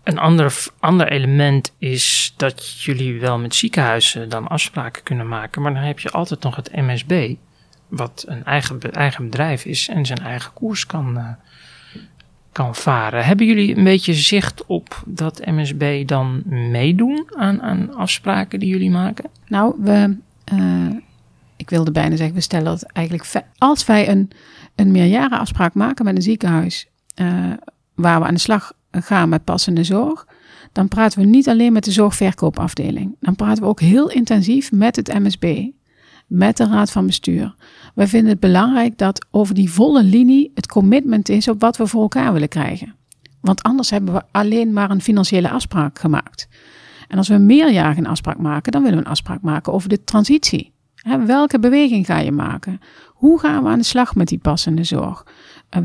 Een 0.08 0.18
ander, 0.18 0.66
ander 0.80 1.08
element 1.08 1.72
is 1.78 2.34
dat 2.36 2.82
jullie 2.82 3.20
wel 3.20 3.38
met 3.38 3.54
ziekenhuizen 3.54 4.28
dan 4.28 4.48
afspraken 4.48 5.02
kunnen 5.02 5.28
maken, 5.28 5.62
maar 5.62 5.74
dan 5.74 5.82
heb 5.82 5.98
je 5.98 6.10
altijd 6.10 6.42
nog 6.42 6.56
het 6.56 6.76
MSB, 6.76 7.34
wat 7.88 8.24
een 8.26 8.44
eigen, 8.44 8.80
eigen 8.80 9.24
bedrijf 9.24 9.64
is 9.64 9.88
en 9.88 10.06
zijn 10.06 10.18
eigen 10.18 10.52
koers 10.52 10.86
kan, 10.86 11.16
uh, 11.16 11.28
kan 12.52 12.74
varen. 12.74 13.24
Hebben 13.24 13.46
jullie 13.46 13.76
een 13.76 13.84
beetje 13.84 14.14
zicht 14.14 14.66
op 14.66 15.02
dat 15.06 15.46
MSB 15.46 16.06
dan 16.06 16.42
meedoen 16.46 17.26
aan, 17.36 17.62
aan 17.62 17.94
afspraken 17.94 18.60
die 18.60 18.68
jullie 18.68 18.90
maken? 18.90 19.30
Nou, 19.46 19.74
we, 19.78 20.16
uh, 20.52 20.96
ik 21.56 21.70
wilde 21.70 21.90
bijna 21.90 22.16
zeggen, 22.16 22.34
we 22.34 22.40
stellen 22.40 22.72
het 22.72 22.92
eigenlijk, 22.92 23.44
als 23.58 23.86
wij 23.86 24.08
een, 24.08 24.30
een 24.74 24.90
meerjarenafspraak 24.90 25.74
maken 25.74 26.04
met 26.04 26.16
een 26.16 26.22
ziekenhuis, 26.22 26.86
uh, 27.20 27.52
waar 27.94 28.20
we 28.20 28.26
aan 28.26 28.34
de 28.34 28.40
slag 28.40 28.76
gaan 28.90 29.28
met 29.28 29.44
passende 29.44 29.84
zorg, 29.84 30.26
dan 30.72 30.88
praten 30.88 31.20
we 31.20 31.26
niet 31.26 31.48
alleen 31.48 31.72
met 31.72 31.84
de 31.84 31.90
zorgverkoopafdeling. 31.90 33.16
Dan 33.20 33.36
praten 33.36 33.62
we 33.62 33.68
ook 33.68 33.80
heel 33.80 34.10
intensief 34.10 34.72
met 34.72 34.96
het 34.96 35.18
MSB, 35.18 35.66
met 36.26 36.56
de 36.56 36.66
raad 36.66 36.90
van 36.90 37.06
bestuur. 37.06 37.54
Wij 37.94 38.06
vinden 38.06 38.30
het 38.30 38.40
belangrijk 38.40 38.98
dat 38.98 39.26
over 39.30 39.54
die 39.54 39.70
volle 39.70 40.02
linie 40.02 40.50
het 40.54 40.66
commitment 40.66 41.28
is 41.28 41.48
op 41.48 41.60
wat 41.60 41.76
we 41.76 41.86
voor 41.86 42.02
elkaar 42.02 42.32
willen 42.32 42.48
krijgen. 42.48 42.94
Want 43.40 43.62
anders 43.62 43.90
hebben 43.90 44.14
we 44.14 44.22
alleen 44.30 44.72
maar 44.72 44.90
een 44.90 45.02
financiële 45.02 45.50
afspraak 45.50 45.98
gemaakt. 45.98 46.48
En 47.08 47.18
als 47.18 47.28
we 47.28 47.34
een 47.34 47.46
meerjarige 47.46 48.08
afspraak 48.08 48.38
maken, 48.38 48.72
dan 48.72 48.82
willen 48.82 48.98
we 48.98 49.04
een 49.04 49.10
afspraak 49.10 49.40
maken 49.40 49.72
over 49.72 49.88
de 49.88 50.04
transitie. 50.04 50.72
welke 51.26 51.58
beweging 51.58 52.06
ga 52.06 52.18
je 52.18 52.32
maken? 52.32 52.80
Hoe 53.06 53.40
gaan 53.40 53.62
we 53.62 53.68
aan 53.68 53.78
de 53.78 53.84
slag 53.84 54.14
met 54.14 54.28
die 54.28 54.38
passende 54.38 54.84
zorg? 54.84 55.26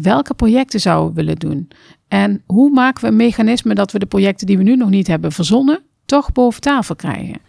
Welke 0.02 0.34
projecten 0.34 0.80
zouden 0.80 1.10
we 1.10 1.24
willen 1.24 1.40
doen? 1.40 1.68
En 2.08 2.44
hoe 2.46 2.70
maken 2.70 3.02
we 3.04 3.08
een 3.08 3.16
mechanisme 3.16 3.74
dat 3.74 3.92
we 3.92 4.00
de 4.00 4.06
projecten 4.06 4.48
die 4.48 4.58
we 4.58 4.64
nu 4.64 4.76
nog 4.76 4.90
niet 4.90 5.08
hebben 5.08 5.32
verzonnen, 5.32 5.80
toch 6.06 6.32
boven 6.32 6.62
tafel 6.62 6.96
krijgen? 6.96 7.42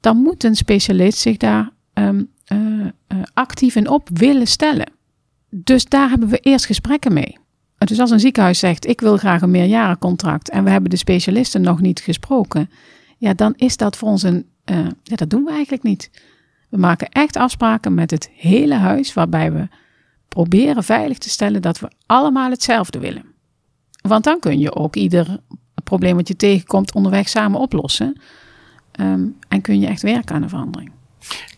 Dan 0.00 0.16
moet 0.16 0.44
een 0.44 0.56
specialist 0.56 1.18
zich 1.18 1.36
daar 1.36 1.70
um, 1.94 2.30
uh, 2.52 2.86
actief 3.34 3.76
in 3.76 3.88
op 3.88 4.08
willen 4.12 4.46
stellen. 4.46 4.92
Dus 5.50 5.84
daar 5.84 6.08
hebben 6.08 6.28
we 6.28 6.38
eerst 6.38 6.66
gesprekken 6.66 7.12
mee. 7.12 7.38
Dus 7.78 7.98
als 7.98 8.10
een 8.10 8.20
ziekenhuis 8.20 8.58
zegt: 8.58 8.86
Ik 8.86 9.00
wil 9.00 9.16
graag 9.16 9.42
een 9.42 9.50
meerjarencontract 9.50 10.50
en 10.50 10.64
we 10.64 10.70
hebben 10.70 10.90
de 10.90 10.96
specialisten 10.96 11.60
nog 11.60 11.80
niet 11.80 12.00
gesproken, 12.00 12.70
ja, 13.18 13.34
dan 13.34 13.54
is 13.56 13.76
dat 13.76 13.96
voor 13.96 14.08
ons 14.08 14.22
een. 14.22 14.48
Ja, 15.02 15.16
dat 15.16 15.30
doen 15.30 15.44
we 15.44 15.50
eigenlijk 15.50 15.82
niet. 15.82 16.10
We 16.68 16.76
maken 16.76 17.08
echt 17.08 17.36
afspraken 17.36 17.94
met 17.94 18.10
het 18.10 18.30
hele 18.34 18.74
huis, 18.74 19.14
waarbij 19.14 19.52
we 19.52 19.68
proberen 20.34 20.84
veilig 20.84 21.18
te 21.18 21.30
stellen 21.30 21.62
dat 21.62 21.78
we 21.78 21.90
allemaal 22.06 22.50
hetzelfde 22.50 22.98
willen. 22.98 23.24
Want 24.08 24.24
dan 24.24 24.40
kun 24.40 24.58
je 24.58 24.74
ook 24.74 24.96
ieder 24.96 25.38
probleem 25.84 26.16
wat 26.16 26.28
je 26.28 26.36
tegenkomt 26.36 26.94
onderweg 26.94 27.28
samen 27.28 27.60
oplossen. 27.60 28.20
Um, 29.00 29.36
en 29.48 29.60
kun 29.60 29.80
je 29.80 29.86
echt 29.86 30.02
werken 30.02 30.34
aan 30.34 30.42
een 30.42 30.48
verandering. 30.48 30.92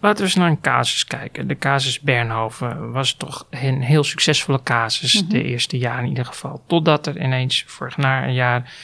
Laten 0.00 0.18
we 0.18 0.24
eens 0.24 0.34
naar 0.34 0.50
een 0.50 0.60
casus 0.60 1.04
kijken. 1.04 1.48
De 1.48 1.58
casus 1.58 2.00
Bernhoven 2.00 2.92
was 2.92 3.12
toch 3.12 3.46
een 3.50 3.82
heel 3.82 4.04
succesvolle 4.04 4.62
casus, 4.62 5.14
mm 5.14 5.20
-hmm. 5.20 5.28
de 5.28 5.42
eerste 5.42 5.78
jaren 5.78 6.02
in 6.02 6.08
ieder 6.08 6.24
geval. 6.24 6.62
Totdat 6.66 7.06
er 7.06 7.22
ineens 7.22 7.64
vorig 7.66 7.96
na 7.96 8.24
een 8.26 8.34
jaar 8.34 8.74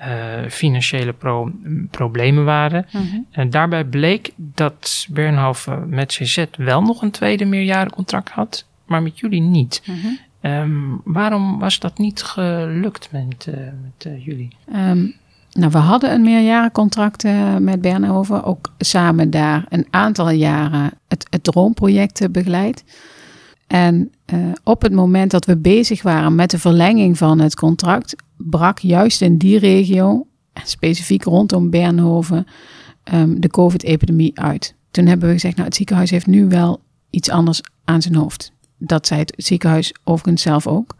uh, 0.00 0.48
financiële 0.48 1.12
pro 1.12 1.50
problemen 1.90 2.44
waren. 2.44 2.86
Mm 2.90 3.08
-hmm. 3.10 3.26
En 3.30 3.50
daarbij 3.50 3.84
bleek 3.84 4.32
dat 4.36 5.06
Bernhoven 5.10 5.88
met 5.88 6.12
CZ 6.12 6.44
wel 6.56 6.82
nog 6.82 7.02
een 7.02 7.10
tweede 7.10 7.44
meerjarencontract 7.44 8.30
had, 8.30 8.66
maar 8.86 9.02
met 9.02 9.18
jullie 9.18 9.40
niet. 9.40 9.82
Mm 9.86 9.94
-hmm. 9.94 10.18
um, 10.52 11.00
waarom 11.04 11.58
was 11.58 11.78
dat 11.78 11.98
niet 11.98 12.22
gelukt 12.22 13.08
met, 13.12 13.46
uh, 13.48 13.54
met 13.54 14.04
uh, 14.06 14.24
jullie? 14.24 14.48
Um, 14.74 15.14
nou, 15.50 15.70
we 15.70 15.78
hadden 15.78 16.12
een 16.12 16.22
meerjarencontract 16.22 17.24
uh, 17.24 17.56
met 17.56 17.80
Bernhoven. 17.80 18.44
Ook 18.44 18.72
samen 18.78 19.30
daar 19.30 19.66
een 19.68 19.86
aantal 19.90 20.30
jaren 20.30 20.90
het, 21.08 21.26
het 21.30 21.44
droomproject 21.44 22.32
begeleid. 22.32 22.84
En 23.66 24.12
op 24.64 24.82
het 24.82 24.92
moment 24.92 25.30
dat 25.30 25.44
we 25.44 25.56
bezig 25.56 26.02
waren 26.02 26.34
met 26.34 26.50
de 26.50 26.58
verlenging 26.58 27.18
van 27.18 27.38
het 27.38 27.54
contract, 27.54 28.16
brak 28.36 28.78
juist 28.78 29.22
in 29.22 29.38
die 29.38 29.58
regio, 29.58 30.26
specifiek 30.62 31.24
rondom 31.24 31.70
Bernhoven, 31.70 32.46
um, 33.12 33.40
de 33.40 33.48
COVID-epidemie 33.48 34.40
uit. 34.40 34.74
Toen 34.90 35.06
hebben 35.06 35.28
we 35.28 35.34
gezegd, 35.34 35.54
nou 35.54 35.66
het 35.66 35.76
ziekenhuis 35.76 36.10
heeft 36.10 36.26
nu 36.26 36.48
wel 36.48 36.80
iets 37.10 37.30
anders 37.30 37.60
aan 37.84 38.02
zijn 38.02 38.14
hoofd. 38.14 38.52
Dat 38.78 39.06
zei 39.06 39.20
het 39.20 39.32
ziekenhuis 39.36 39.94
overigens 40.04 40.42
zelf 40.42 40.66
ook. 40.66 40.96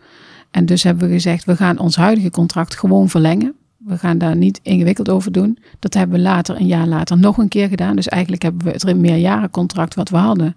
En 0.51 0.67
dus 0.67 0.83
hebben 0.83 1.09
we 1.09 1.15
gezegd, 1.15 1.45
we 1.45 1.57
gaan 1.57 1.79
ons 1.79 1.97
huidige 1.97 2.31
contract 2.31 2.77
gewoon 2.77 3.09
verlengen 3.09 3.55
we 3.85 3.99
gaan 3.99 4.19
daar 4.19 4.37
niet 4.37 4.61
ingewikkeld 4.63 5.09
over 5.09 5.33
doen. 5.33 5.59
Dat 5.79 5.95
hebben 5.95 6.17
we 6.17 6.23
later, 6.23 6.57
een 6.57 6.67
jaar 6.67 6.87
later, 6.87 7.19
nog 7.19 7.39
een 7.39 7.49
keer 7.49 7.69
gedaan. 7.69 7.97
Dus 7.97 8.09
eigenlijk 8.09 8.43
hebben 8.43 8.65
we 8.65 8.71
het 8.71 8.97
meerjarencontract 8.97 9.95
wat 9.95 10.09
we 10.09 10.17
hadden, 10.17 10.57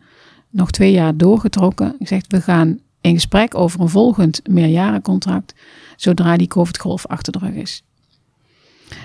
nog 0.50 0.72
twee 0.72 0.92
jaar 0.92 1.18
doorgetrokken. 1.18 1.96
Ik 2.00 2.08
zeg, 2.08 2.22
we 2.28 2.42
gaan 2.42 2.80
in 3.02 3.14
gesprek 3.14 3.56
over 3.56 3.80
een 3.80 3.90
volgend 3.90 4.48
meerjarencontract, 4.50 5.56
zodra 5.96 6.38
die 6.38 6.48
COVID-golf 6.48 7.06
achter 7.06 7.34
de 7.34 7.40
rug 7.40 7.54
is. 7.54 7.84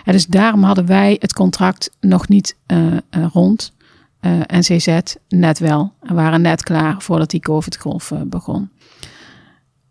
Dus 0.05 0.27
daarom 0.27 0.62
hadden 0.62 0.87
wij 0.87 1.16
het 1.18 1.33
contract 1.33 1.90
nog 2.01 2.29
niet 2.29 2.57
uh, 2.66 2.87
uh, 2.87 3.27
rond. 3.33 3.72
Uh, 4.24 4.40
en 4.46 4.61
CZ 4.61 4.98
net 5.28 5.58
wel. 5.58 5.92
En 6.00 6.14
waren 6.14 6.42
net 6.42 6.62
klaar 6.62 7.02
voordat 7.02 7.30
die 7.30 7.40
COVID-golf 7.40 8.12
begon. 8.26 8.70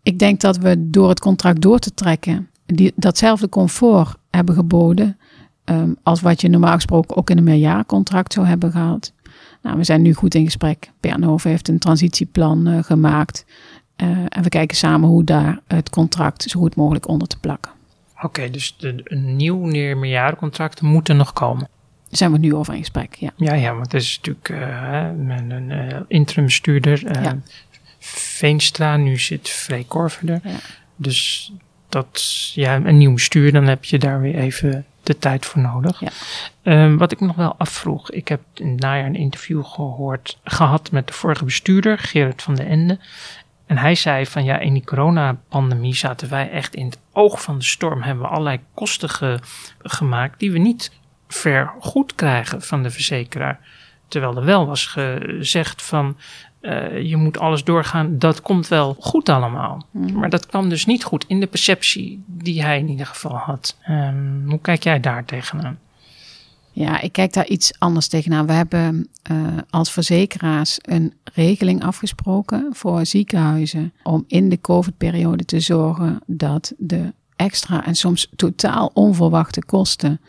Ik 0.02 0.18
denk 0.18 0.40
dat 0.40 0.56
we 0.56 0.90
door 0.90 1.08
het 1.08 1.20
contract 1.20 1.60
door 1.60 1.78
te 1.78 1.94
trekken 1.94 2.50
die, 2.66 2.92
datzelfde 2.96 3.48
comfort 3.48 4.16
hebben 4.30 4.54
geboden 4.54 5.18
um, 5.64 5.96
als 6.02 6.20
wat 6.20 6.40
je 6.40 6.48
normaal 6.48 6.74
gesproken 6.74 7.16
ook 7.16 7.30
in 7.30 7.38
een 7.38 7.44
meerjarencontract 7.44 8.32
zou 8.32 8.46
hebben 8.46 8.70
gehad. 8.72 9.12
Nou, 9.62 9.76
we 9.76 9.84
zijn 9.84 10.02
nu 10.02 10.12
goed 10.14 10.34
in 10.34 10.44
gesprek. 10.44 10.90
Bernhoven 11.00 11.50
heeft 11.50 11.68
een 11.68 11.78
transitieplan 11.78 12.68
uh, 12.68 12.82
gemaakt. 12.82 13.44
En 14.28 14.42
we 14.42 14.48
kijken 14.48 14.76
samen 14.76 15.08
hoe 15.08 15.24
daar 15.24 15.60
het 15.66 15.90
contract 15.90 16.42
zo 16.42 16.60
goed 16.60 16.76
mogelijk 16.76 17.08
onder 17.08 17.28
te 17.28 17.38
plakken. 17.38 17.72
Oké, 18.22 18.50
dus 18.50 18.76
de, 18.78 19.00
een 19.04 19.36
nieuw 19.36 19.58
meerjarencontract 19.94 20.80
moet 20.80 21.08
er 21.08 21.14
nog 21.14 21.32
komen. 21.32 21.68
Zijn 22.12 22.32
we 22.32 22.38
nu 22.38 22.54
over 22.54 22.74
in 22.74 22.80
gesprek, 22.80 23.14
ja. 23.14 23.30
Ja, 23.36 23.54
ja 23.54 23.74
want 23.74 23.92
het 23.92 24.02
is 24.02 24.16
natuurlijk 24.16 24.48
uh, 24.48 25.08
een, 25.28 25.50
een 25.50 26.04
interimstuurder. 26.08 27.22
Ja. 27.22 27.38
Veenstra, 27.98 28.96
nu 28.96 29.18
zit 29.18 29.68
Ja. 30.22 30.40
Dus 30.96 31.52
dat 31.88 32.50
ja, 32.54 32.76
een 32.76 32.98
nieuw 32.98 33.12
bestuur, 33.14 33.52
dan 33.52 33.66
heb 33.66 33.84
je 33.84 33.98
daar 33.98 34.20
weer 34.20 34.34
even 34.34 34.86
de 35.02 35.18
tijd 35.18 35.46
voor 35.46 35.62
nodig. 35.62 36.00
Ja. 36.00 36.84
Um, 36.84 36.98
wat 36.98 37.12
ik 37.12 37.20
nog 37.20 37.36
wel 37.36 37.54
afvroeg, 37.58 38.10
ik 38.10 38.28
heb 38.28 38.40
in 38.54 38.70
het 38.70 38.80
najaar 38.80 39.06
een 39.06 39.14
interview 39.14 39.64
gehoord, 39.64 40.38
gehad 40.44 40.90
met 40.90 41.06
de 41.06 41.12
vorige 41.12 41.44
bestuurder, 41.44 41.98
Gerard 41.98 42.42
van 42.42 42.54
den 42.54 42.66
Ende. 42.66 42.98
En 43.66 43.78
hij 43.78 43.94
zei 43.94 44.26
van 44.26 44.44
ja, 44.44 44.58
in 44.58 44.72
die 44.72 44.84
coronapandemie 44.84 45.94
zaten 45.94 46.30
wij 46.30 46.50
echt 46.50 46.74
in 46.74 46.86
het 46.86 46.98
oog 47.12 47.42
van 47.42 47.58
de 47.58 47.64
storm. 47.64 48.02
Hebben 48.02 48.24
we 48.24 48.30
allerlei 48.30 48.60
kosten 48.74 49.08
ge 49.08 49.38
gemaakt 49.78 50.38
die 50.38 50.52
we 50.52 50.58
niet 50.58 50.90
vergoed 51.32 52.14
krijgen 52.14 52.62
van 52.62 52.82
de 52.82 52.90
verzekeraar. 52.90 53.58
Terwijl 54.08 54.36
er 54.36 54.44
wel 54.44 54.66
was 54.66 54.86
gezegd 54.86 55.82
van 55.82 56.16
uh, 56.60 57.02
je 57.02 57.16
moet 57.16 57.38
alles 57.38 57.64
doorgaan, 57.64 58.18
dat 58.18 58.40
komt 58.40 58.68
wel 58.68 58.96
goed 58.98 59.28
allemaal. 59.28 59.86
Mhm. 59.90 60.18
Maar 60.18 60.30
dat 60.30 60.46
kwam 60.46 60.68
dus 60.68 60.86
niet 60.86 61.04
goed 61.04 61.24
in 61.26 61.40
de 61.40 61.46
perceptie 61.46 62.24
die 62.26 62.62
hij 62.62 62.78
in 62.78 62.88
ieder 62.88 63.06
geval 63.06 63.36
had. 63.36 63.76
Um, 63.88 64.44
hoe 64.46 64.60
kijk 64.60 64.82
jij 64.82 65.00
daar 65.00 65.24
tegenaan? 65.24 65.78
Ja, 66.74 67.00
ik 67.00 67.12
kijk 67.12 67.32
daar 67.32 67.46
iets 67.46 67.72
anders 67.78 68.08
tegenaan. 68.08 68.46
We 68.46 68.52
hebben 68.52 69.08
uh, 69.30 69.38
als 69.70 69.92
verzekeraars 69.92 70.78
een 70.82 71.14
regeling 71.34 71.84
afgesproken 71.84 72.68
voor 72.72 73.06
ziekenhuizen 73.06 73.92
om 74.02 74.24
in 74.26 74.48
de 74.48 74.60
COVID-periode 74.60 75.44
te 75.44 75.60
zorgen 75.60 76.20
dat 76.26 76.72
de 76.76 77.12
extra 77.36 77.84
en 77.84 77.94
soms 77.94 78.28
totaal 78.36 78.90
onverwachte 78.94 79.64
kosten 79.64 80.20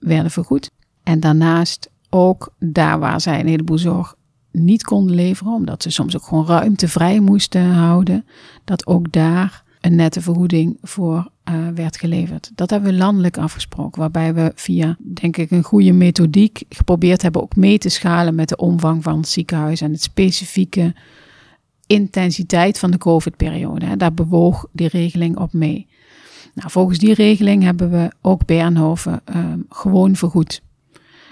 werden 0.00 0.30
vergoed. 0.30 0.70
En 1.02 1.20
daarnaast 1.20 1.90
ook 2.10 2.54
daar 2.58 2.98
waar 2.98 3.20
zij 3.20 3.40
een 3.40 3.46
heleboel 3.46 3.78
zorg 3.78 4.14
niet 4.52 4.84
konden 4.84 5.14
leveren, 5.14 5.52
omdat 5.52 5.82
ze 5.82 5.90
soms 5.90 6.16
ook 6.16 6.22
gewoon 6.22 6.46
ruimte 6.46 6.88
vrij 6.88 7.20
moesten 7.20 7.70
houden, 7.70 8.24
dat 8.64 8.86
ook 8.86 9.12
daar 9.12 9.64
een 9.80 9.94
nette 9.94 10.20
vergoeding 10.20 10.78
voor 10.82 11.30
uh, 11.50 11.68
werd 11.74 11.96
geleverd. 11.96 12.50
Dat 12.54 12.70
hebben 12.70 12.90
we 12.90 12.98
landelijk 12.98 13.38
afgesproken, 13.38 14.00
waarbij 14.00 14.34
we 14.34 14.52
via, 14.54 14.96
denk 14.98 15.36
ik, 15.36 15.50
een 15.50 15.62
goede 15.62 15.92
methodiek 15.92 16.62
geprobeerd 16.68 17.22
hebben 17.22 17.42
ook 17.42 17.56
mee 17.56 17.78
te 17.78 17.88
schalen 17.88 18.34
met 18.34 18.48
de 18.48 18.56
omvang 18.56 19.02
van 19.02 19.16
het 19.16 19.28
ziekenhuis 19.28 19.80
en 19.80 19.92
het 19.92 20.02
specifieke 20.02 20.94
intensiteit 21.86 22.78
van 22.78 22.90
de 22.90 22.98
COVID-periode. 22.98 23.96
Daar 23.96 24.14
bewoog 24.14 24.66
die 24.72 24.88
regeling 24.88 25.38
op 25.38 25.52
mee. 25.52 25.86
Nou, 26.54 26.70
volgens 26.70 26.98
die 26.98 27.14
regeling 27.14 27.62
hebben 27.62 27.90
we 27.90 28.10
ook 28.20 28.46
Bernhoven 28.46 29.20
uh, 29.34 29.44
gewoon 29.68 30.16
vergoed. 30.16 30.62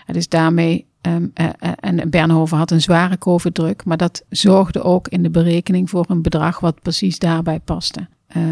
Het 0.05 0.17
is 0.17 0.29
daarmee 0.29 0.87
Um, 1.07 1.31
uh, 1.41 1.49
en 1.81 2.11
Bernhoven 2.11 2.57
had 2.57 2.71
een 2.71 2.81
zware 2.81 3.19
COVID-druk, 3.19 3.85
maar 3.85 3.97
dat 3.97 4.25
zorgde 4.29 4.83
ook 4.83 5.09
in 5.09 5.23
de 5.23 5.31
berekening 5.31 5.91
voor 5.91 6.05
een 6.09 6.23
bedrag 6.23 6.61
wat 6.61 6.81
precies 6.83 7.19
daarbij 7.19 7.61
paste. 7.61 8.09
Uh, 8.37 8.43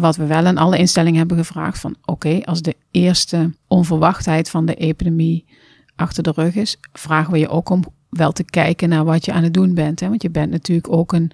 wat 0.00 0.16
we 0.16 0.26
wel 0.26 0.46
in 0.46 0.58
alle 0.58 0.78
instellingen 0.78 1.18
hebben 1.18 1.36
gevraagd 1.36 1.78
van 1.78 1.96
oké, 2.04 2.40
als 2.44 2.62
de 2.62 2.76
eerste 2.90 3.54
onverwachtheid 3.66 4.50
van 4.50 4.66
de 4.66 4.74
epidemie 4.74 5.44
achter 5.96 6.22
de 6.22 6.32
rug 6.34 6.54
is, 6.54 6.76
vragen 6.92 7.32
we 7.32 7.38
je 7.38 7.48
ook 7.48 7.68
om 7.68 7.84
wel 8.08 8.32
te 8.32 8.44
kijken 8.44 8.88
naar 8.88 9.04
wat 9.04 9.24
je 9.24 9.32
aan 9.32 9.42
het 9.42 9.54
doen 9.54 9.74
bent. 9.74 10.00
Hè? 10.00 10.08
Want 10.08 10.22
je 10.22 10.30
bent 10.30 10.50
natuurlijk 10.50 10.92
ook 10.92 11.12
een, 11.12 11.30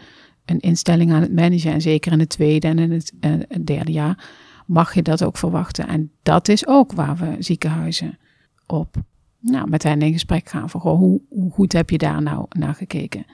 een 0.46 0.60
instelling 0.60 1.12
aan 1.12 1.20
het 1.20 1.34
managen 1.34 1.72
en 1.72 1.80
zeker 1.80 2.12
in 2.12 2.20
het 2.20 2.28
tweede 2.28 2.66
en 2.66 2.78
in 2.78 2.92
het, 2.92 3.12
uh, 3.20 3.30
het 3.48 3.66
derde 3.66 3.92
jaar 3.92 4.28
mag 4.66 4.94
je 4.94 5.02
dat 5.02 5.24
ook 5.24 5.36
verwachten. 5.36 5.88
En 5.88 6.10
dat 6.22 6.48
is 6.48 6.66
ook 6.66 6.92
waar 6.92 7.16
we 7.16 7.36
ziekenhuizen 7.38 8.18
op 8.66 8.96
nou, 9.40 9.68
met 9.68 9.82
hen 9.82 10.02
in 10.02 10.12
gesprek 10.12 10.48
gaan 10.48 10.70
van 10.70 10.80
hoe, 10.80 11.20
hoe, 11.28 11.50
goed 11.52 11.72
heb 11.72 11.90
je 11.90 11.98
daar 11.98 12.22
nou 12.22 12.46
naar 12.48 12.74
gekeken. 12.74 13.26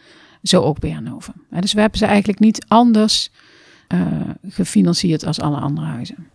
Zo 0.43 0.63
ook 0.63 0.79
Bernhoven. 0.79 1.35
Dus 1.51 1.73
we 1.73 1.81
hebben 1.81 1.99
ze 1.99 2.07
eigenlijk 2.07 2.39
niet 2.39 2.65
anders 2.69 3.31
uh, 3.89 4.01
gefinancierd 4.49 5.27
als 5.27 5.41
alle 5.41 5.57
andere 5.57 5.87
huizen. 5.87 6.31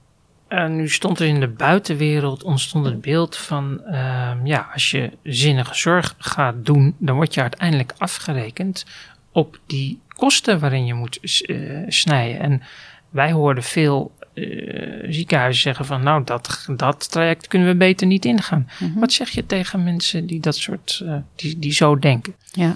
En 0.48 0.76
nu 0.76 0.90
stond 0.90 1.20
er 1.20 1.28
in 1.28 1.40
de 1.40 1.48
buitenwereld 1.48 2.44
ontstond 2.44 2.86
het 2.86 3.02
beeld 3.02 3.38
van, 3.38 3.82
uh, 3.86 4.32
ja, 4.44 4.70
als 4.74 4.92
je 4.92 5.12
zinnige 5.24 5.76
zorg 5.76 6.16
gaat 6.18 6.66
doen, 6.66 6.96
dan 6.98 7.16
word 7.16 7.34
je 7.34 7.42
uiteindelijk 7.42 7.94
afgerekend 7.98 8.86
op 9.32 9.60
die 9.66 10.00
kosten 10.18 10.60
waarin 10.60 10.86
je 10.86 10.94
moet 10.94 11.20
uh, 11.22 11.84
snijden. 11.88 12.40
En 12.40 12.62
wij 13.10 13.32
hoorden 13.32 13.64
veel 13.64 14.12
uh, 14.34 15.04
ziekenhuizen 15.10 15.62
zeggen 15.62 15.86
van 15.86 16.04
nou, 16.04 16.24
dat, 16.24 16.68
dat 16.76 17.12
traject 17.12 17.48
kunnen 17.48 17.68
we 17.68 17.76
beter 17.76 18.08
niet 18.08 18.26
ingaan. 18.26 18.68
Mhm. 18.80 19.00
Wat 19.00 19.12
zeg 19.12 19.30
je 19.30 19.46
tegen 19.46 19.84
mensen 19.84 20.26
die 20.26 20.40
dat 20.40 20.56
soort, 20.56 21.02
uh, 21.04 21.16
die, 21.36 21.60
die 21.60 21.74
zo 21.74 22.00
denken? 22.00 22.36
Ja, 22.52 22.76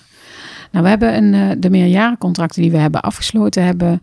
nou 0.72 0.84
we 0.84 0.90
hebben 0.90 1.16
een, 1.16 1.60
de 1.60 1.70
meerjarencontracten 1.70 2.62
die 2.62 2.72
we 2.72 2.78
hebben 2.78 3.02
afgesloten, 3.02 3.64
hebben 3.64 4.02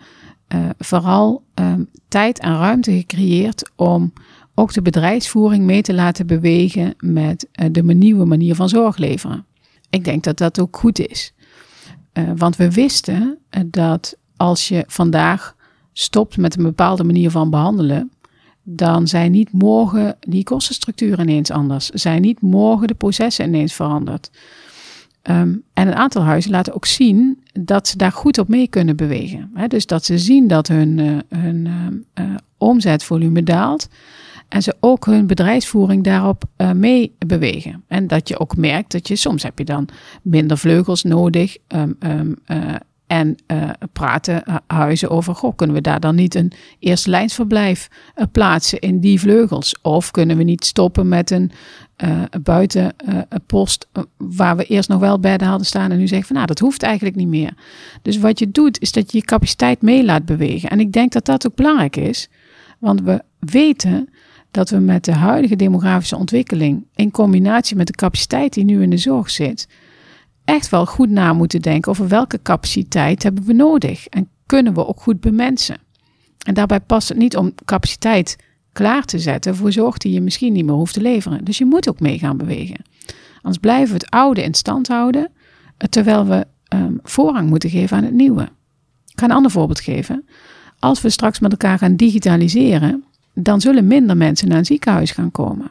vooral 0.78 1.42
um, 1.54 1.88
tijd 2.08 2.38
en 2.38 2.58
ruimte 2.58 2.92
gecreëerd 2.92 3.70
om 3.76 4.12
ook 4.54 4.72
de 4.72 4.82
bedrijfsvoering 4.82 5.64
mee 5.64 5.82
te 5.82 5.94
laten 5.94 6.26
bewegen 6.26 6.94
met 6.98 7.48
de 7.72 7.82
nieuwe 7.82 8.24
manier 8.24 8.54
van 8.54 8.68
zorg 8.68 8.96
leveren. 8.96 9.46
Ik 9.90 10.04
denk 10.04 10.24
dat 10.24 10.38
dat 10.38 10.60
ook 10.60 10.76
goed 10.76 11.08
is. 11.08 11.32
Want 12.36 12.56
we 12.56 12.70
wisten 12.70 13.38
dat 13.66 14.16
als 14.36 14.68
je 14.68 14.84
vandaag 14.86 15.56
stopt 15.92 16.36
met 16.36 16.56
een 16.56 16.62
bepaalde 16.62 17.04
manier 17.04 17.30
van 17.30 17.50
behandelen, 17.50 18.10
dan 18.62 19.06
zijn 19.06 19.30
niet 19.30 19.52
morgen 19.52 20.16
die 20.20 20.44
kostenstructuren 20.44 21.28
ineens 21.28 21.50
anders. 21.50 21.88
Zijn 21.88 22.20
niet 22.20 22.40
morgen 22.40 22.86
de 22.86 22.94
processen 22.94 23.46
ineens 23.46 23.72
veranderd. 23.72 24.30
Um, 25.22 25.62
en 25.72 25.86
een 25.88 25.94
aantal 25.94 26.22
huizen 26.22 26.50
laten 26.50 26.74
ook 26.74 26.86
zien 26.86 27.42
dat 27.52 27.88
ze 27.88 27.96
daar 27.96 28.12
goed 28.12 28.38
op 28.38 28.48
mee 28.48 28.68
kunnen 28.68 28.96
bewegen. 28.96 29.52
dus 29.68 29.86
dat 29.86 30.04
ze 30.04 30.18
zien 30.18 30.46
dat 30.46 30.68
hun, 30.68 31.22
hun 31.28 31.66
uh, 32.14 32.34
omzetvolume 32.56 33.42
daalt. 33.42 33.88
En 34.48 34.62
ze 34.62 34.76
ook 34.80 35.06
hun 35.06 35.26
bedrijfsvoering 35.26 36.04
daarop 36.04 36.44
uh, 36.56 36.72
mee 36.72 37.14
bewegen. 37.26 37.84
En 37.88 38.06
dat 38.06 38.28
je 38.28 38.38
ook 38.38 38.56
merkt 38.56 38.92
dat 38.92 39.08
je 39.08 39.16
soms 39.16 39.42
heb 39.42 39.58
je 39.58 39.64
dan 39.64 39.88
minder 40.22 40.58
vleugels 40.58 41.02
nodig. 41.02 41.56
Um, 41.68 41.96
um, 42.00 42.36
en 43.06 43.36
uh, 43.46 43.70
praten 43.92 44.62
huizen 44.66 45.10
over, 45.10 45.34
goh, 45.34 45.56
kunnen 45.56 45.76
we 45.76 45.82
daar 45.82 46.00
dan 46.00 46.14
niet 46.14 46.34
een 46.34 46.52
eerste 46.78 47.10
lijnsverblijf 47.10 47.88
plaatsen 48.32 48.78
in 48.78 49.00
die 49.00 49.20
vleugels? 49.20 49.80
Of 49.82 50.10
kunnen 50.10 50.36
we 50.36 50.42
niet 50.42 50.64
stoppen 50.64 51.08
met 51.08 51.30
een 51.30 51.50
buitenpost 52.42 53.88
waar 54.16 54.56
we 54.56 54.64
eerst 54.64 54.88
nog 54.88 55.00
wel 55.00 55.20
bedden 55.20 55.48
hadden 55.48 55.66
staan 55.66 55.90
en 55.90 55.98
nu 55.98 56.06
zeggen 56.06 56.26
van 56.26 56.36
nou, 56.36 56.48
dat 56.48 56.58
hoeft 56.58 56.82
eigenlijk 56.82 57.16
niet 57.16 57.28
meer. 57.28 57.52
Dus 58.02 58.18
wat 58.18 58.38
je 58.38 58.50
doet 58.50 58.80
is 58.80 58.92
dat 58.92 59.12
je 59.12 59.18
je 59.18 59.24
capaciteit 59.24 59.82
mee 59.82 60.04
laat 60.04 60.24
bewegen. 60.24 60.70
En 60.70 60.80
ik 60.80 60.92
denk 60.92 61.12
dat 61.12 61.24
dat 61.24 61.46
ook 61.46 61.54
belangrijk 61.54 61.96
is, 61.96 62.28
want 62.78 63.02
we 63.02 63.22
weten 63.38 64.08
dat 64.50 64.70
we 64.70 64.78
met 64.78 65.04
de 65.04 65.12
huidige 65.12 65.56
demografische 65.56 66.16
ontwikkeling 66.16 66.86
in 66.94 67.10
combinatie 67.10 67.76
met 67.76 67.86
de 67.86 67.92
capaciteit 67.92 68.52
die 68.52 68.64
nu 68.64 68.82
in 68.82 68.90
de 68.90 68.96
zorg 68.96 69.30
zit, 69.30 69.68
echt 70.44 70.68
wel 70.68 70.86
goed 70.86 71.10
na 71.10 71.32
moeten 71.32 71.62
denken 71.62 71.90
over 71.90 72.08
welke 72.08 72.42
capaciteit 72.42 73.22
hebben 73.22 73.44
we 73.44 73.52
nodig 73.52 74.06
en 74.06 74.28
kunnen 74.46 74.74
we 74.74 74.86
ook 74.86 75.00
goed 75.00 75.20
bemensen. 75.20 75.76
En 76.46 76.54
daarbij 76.54 76.80
past 76.80 77.08
het 77.08 77.18
niet 77.18 77.36
om 77.36 77.54
capaciteit 77.64 78.36
klaar 78.72 79.04
te 79.04 79.18
zetten 79.18 79.56
voor 79.56 79.72
zorg 79.72 79.98
die 79.98 80.12
je 80.12 80.20
misschien 80.20 80.52
niet 80.52 80.64
meer 80.64 80.74
hoeft 80.74 80.94
te 80.94 81.00
leveren. 81.00 81.44
Dus 81.44 81.58
je 81.58 81.64
moet 81.64 81.88
ook 81.88 82.00
mee 82.00 82.18
gaan 82.18 82.36
bewegen. 82.36 82.84
Anders 83.36 83.58
blijven 83.58 83.88
we 83.88 83.94
het 83.94 84.10
oude 84.10 84.42
in 84.42 84.54
stand 84.54 84.88
houden, 84.88 85.30
terwijl 85.88 86.26
we 86.26 86.46
um, 86.74 86.98
voorrang 87.02 87.48
moeten 87.48 87.70
geven 87.70 87.96
aan 87.96 88.04
het 88.04 88.12
nieuwe. 88.12 88.42
Ik 89.06 89.20
ga 89.20 89.24
een 89.24 89.30
ander 89.30 89.50
voorbeeld 89.50 89.80
geven. 89.80 90.24
Als 90.78 91.00
we 91.00 91.10
straks 91.10 91.38
met 91.38 91.50
elkaar 91.50 91.78
gaan 91.78 91.96
digitaliseren, 91.96 93.04
dan 93.42 93.60
zullen 93.60 93.86
minder 93.86 94.16
mensen 94.16 94.48
naar 94.48 94.58
een 94.58 94.64
ziekenhuis 94.64 95.10
gaan 95.10 95.30
komen. 95.30 95.70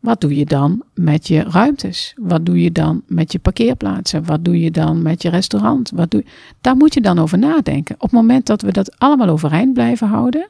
Wat 0.00 0.20
doe 0.20 0.36
je 0.36 0.44
dan 0.44 0.82
met 0.94 1.28
je 1.28 1.42
ruimtes? 1.42 2.14
Wat 2.16 2.46
doe 2.46 2.62
je 2.62 2.72
dan 2.72 3.02
met 3.06 3.32
je 3.32 3.38
parkeerplaatsen? 3.38 4.24
Wat 4.24 4.44
doe 4.44 4.60
je 4.60 4.70
dan 4.70 5.02
met 5.02 5.22
je 5.22 5.28
restaurant? 5.28 5.90
Wat 5.90 6.10
doe 6.10 6.22
je? 6.24 6.30
Daar 6.60 6.76
moet 6.76 6.94
je 6.94 7.00
dan 7.00 7.18
over 7.18 7.38
nadenken. 7.38 7.94
Op 7.94 8.00
het 8.00 8.12
moment 8.12 8.46
dat 8.46 8.62
we 8.62 8.72
dat 8.72 8.98
allemaal 8.98 9.28
overeind 9.28 9.72
blijven 9.72 10.08
houden, 10.08 10.48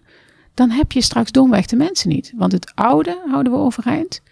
dan 0.54 0.70
heb 0.70 0.92
je 0.92 1.02
straks 1.02 1.30
domweg 1.30 1.66
de 1.66 1.76
mensen 1.76 2.08
niet. 2.08 2.32
Want 2.36 2.52
het 2.52 2.72
oude 2.74 3.22
houden 3.30 3.52
we 3.52 3.58
overeind 3.58 4.22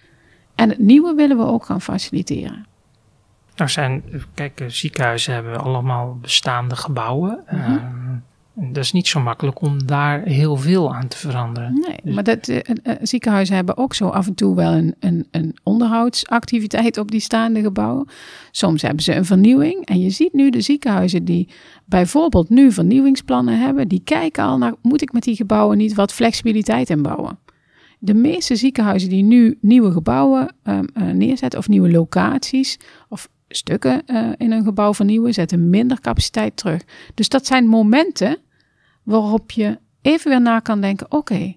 en 0.55 0.69
het 0.69 0.79
nieuwe 0.79 1.15
willen 1.15 1.37
we 1.37 1.45
ook 1.45 1.65
gaan 1.65 1.81
faciliteren. 1.81 2.67
Nou 3.57 3.71
zijn, 3.71 4.03
kijk, 4.35 4.65
ziekenhuizen 4.67 5.35
hebben 5.35 5.61
allemaal 5.61 6.19
bestaande 6.21 6.77
gebouwen. 6.77 7.45
Mm 7.51 8.23
dat 8.55 8.85
is 8.85 8.93
niet 8.93 9.09
zo 9.09 9.21
makkelijk 9.21 9.61
om 9.61 9.87
daar 9.87 10.23
heel 10.23 10.57
veel 10.57 10.95
aan 10.95 11.09
te 11.09 11.17
veranderen. 11.17 11.85
Nee, 12.03 12.15
maar 12.15 12.25
dat, 12.25 12.49
uh, 12.49 12.59
ziekenhuizen 13.03 13.55
hebben 13.55 13.77
ook 13.77 13.95
zo 13.95 14.09
af 14.09 14.27
en 14.27 14.35
toe 14.35 14.55
wel 14.55 14.73
een, 14.73 14.95
een, 15.01 15.27
een 15.31 15.57
onderhoudsactiviteit 15.63 16.99
op 16.99 17.11
die 17.11 17.21
staande 17.21 17.61
gebouwen. 17.61 18.09
Soms 18.51 18.83
hebben 18.83 19.03
ze 19.03 19.15
een 19.15 19.25
vernieuwing. 19.25 19.87
En 19.87 20.01
je 20.01 20.11
ziet 20.11 20.33
nu 20.33 20.51
de 20.51 20.61
ziekenhuizen 20.61 21.25
die 21.25 21.49
bijvoorbeeld 21.85 22.49
nu 22.49 22.73
vernieuwingsplannen 22.73 23.61
hebben, 23.61 23.89
die 23.89 24.03
kijken 24.05 24.45
al 24.45 24.59
naar, 24.59 24.75
moet 24.83 25.03
ik 25.03 25.13
met 25.13 25.23
die 25.23 25.37
gebouwen 25.37 25.77
niet 25.77 25.95
wat 25.95 26.13
flexibiliteit 26.13 26.91
inbouwen? 26.91 27.39
De 27.99 28.15
meeste 28.15 28.57
ziekenhuizen 28.57 29.09
die 29.09 29.23
nu 29.23 29.59
nieuwe 29.61 29.93
gebouwen 29.93 30.55
uh, 30.65 30.79
neerzetten 31.13 31.59
of 31.59 31.69
nieuwe 31.69 31.91
locaties 31.91 32.79
of 33.09 33.29
stukken 33.51 34.03
uh, 34.07 34.29
in 34.37 34.53
een 34.53 34.65
gebouw 34.65 34.95
vernieuwen, 34.95 35.35
zetten 35.35 35.71
minder 35.71 36.01
capaciteit 36.01 36.57
terug. 36.57 36.83
Dus 37.15 37.29
dat 37.29 37.47
zijn 37.47 37.67
momenten 37.67 38.37
waarop 39.03 39.51
je 39.51 39.79
even 40.03 40.31
weer 40.31 40.41
na 40.41 40.61
kan 40.61 40.81
denken: 40.81 41.13
oké, 41.13 41.57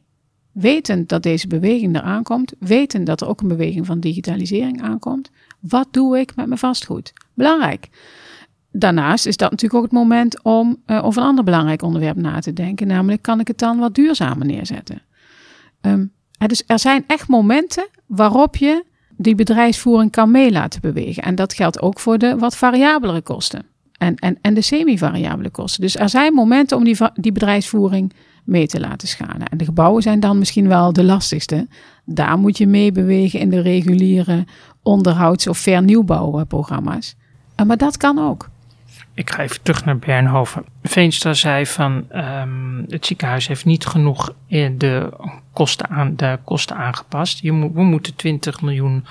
wetend 0.51 1.09
dat 1.09 1.23
deze 1.23 1.47
beweging 1.47 1.95
eraan 1.95 2.23
komt, 2.23 2.53
wetend 2.59 3.05
dat 3.05 3.21
er 3.21 3.27
ook 3.27 3.41
een 3.41 3.47
beweging 3.47 3.85
van 3.85 3.99
digitalisering 3.99 4.81
aankomt, 4.81 5.29
wat 5.59 5.87
doe 5.91 6.19
ik 6.19 6.35
met 6.35 6.47
mijn 6.47 6.59
vastgoed? 6.59 7.13
Belangrijk. 7.33 7.89
Daarnaast 8.71 9.25
is 9.25 9.37
dat 9.37 9.51
natuurlijk 9.51 9.79
ook 9.79 9.89
het 9.89 9.99
moment 9.99 10.43
om 10.43 10.77
uh, 10.87 11.05
over 11.05 11.21
een 11.21 11.27
ander 11.27 11.43
belangrijk 11.43 11.81
onderwerp 11.81 12.17
na 12.17 12.39
te 12.39 12.53
denken, 12.53 12.87
namelijk 12.87 13.21
kan 13.21 13.39
ik 13.39 13.47
het 13.47 13.57
dan 13.57 13.77
wat 13.77 13.95
duurzamer 13.95 14.45
neerzetten? 14.45 15.01
Dus 16.47 16.63
er 16.67 16.79
zijn 16.79 17.03
echt 17.07 17.27
momenten 17.27 17.87
waarop 18.05 18.55
je 18.55 18.83
die 19.17 19.35
bedrijfsvoering 19.35 20.11
kan 20.11 20.31
mee 20.31 20.51
laten 20.51 20.81
bewegen. 20.81 21.23
En 21.23 21.35
dat 21.35 21.53
geldt 21.53 21.81
ook 21.81 21.99
voor 21.99 22.17
de 22.17 22.37
wat 22.37 22.57
variabelere 22.57 23.21
kosten 23.21 23.65
en, 23.97 24.15
en, 24.15 24.37
en 24.41 24.53
de 24.53 24.61
semi-variabele 24.61 25.49
kosten. 25.49 25.81
Dus 25.81 25.97
er 25.97 26.09
zijn 26.09 26.33
momenten 26.33 26.77
om 26.77 26.83
die, 26.83 26.97
die 27.13 27.31
bedrijfsvoering 27.31 28.13
mee 28.43 28.67
te 28.67 28.79
laten 28.79 29.07
schalen. 29.07 29.47
En 29.47 29.57
de 29.57 29.65
gebouwen 29.65 30.01
zijn 30.01 30.19
dan 30.19 30.37
misschien 30.37 30.67
wel 30.67 30.93
de 30.93 31.03
lastigste. 31.03 31.67
Daar 32.05 32.37
moet 32.37 32.57
je 32.57 32.67
mee 32.67 32.91
bewegen 32.91 33.39
in 33.39 33.49
de 33.49 33.59
reguliere 33.59 34.45
onderhouds- 34.81 35.47
of 35.47 35.57
vernieuwbouwprogramma's. 35.57 37.15
Maar 37.65 37.77
dat 37.77 37.97
kan 37.97 38.19
ook. 38.19 38.49
Ik 39.15 39.29
ga 39.29 39.43
even 39.43 39.61
terug 39.61 39.85
naar 39.85 39.97
Bernhoven. 39.97 40.65
Veenstra 40.83 41.33
zei 41.33 41.65
van 41.65 42.05
um, 42.11 42.85
het 42.89 43.05
ziekenhuis 43.05 43.47
heeft 43.47 43.65
niet 43.65 43.85
genoeg 43.85 44.33
de 44.47 45.09
kosten, 45.51 45.89
aan, 45.89 46.15
de 46.15 46.39
kosten 46.43 46.75
aangepast. 46.75 47.39
Je 47.39 47.51
moet, 47.51 47.73
we 47.73 47.83
moeten 47.83 48.15
20 48.15 48.61
miljoen 48.61 49.05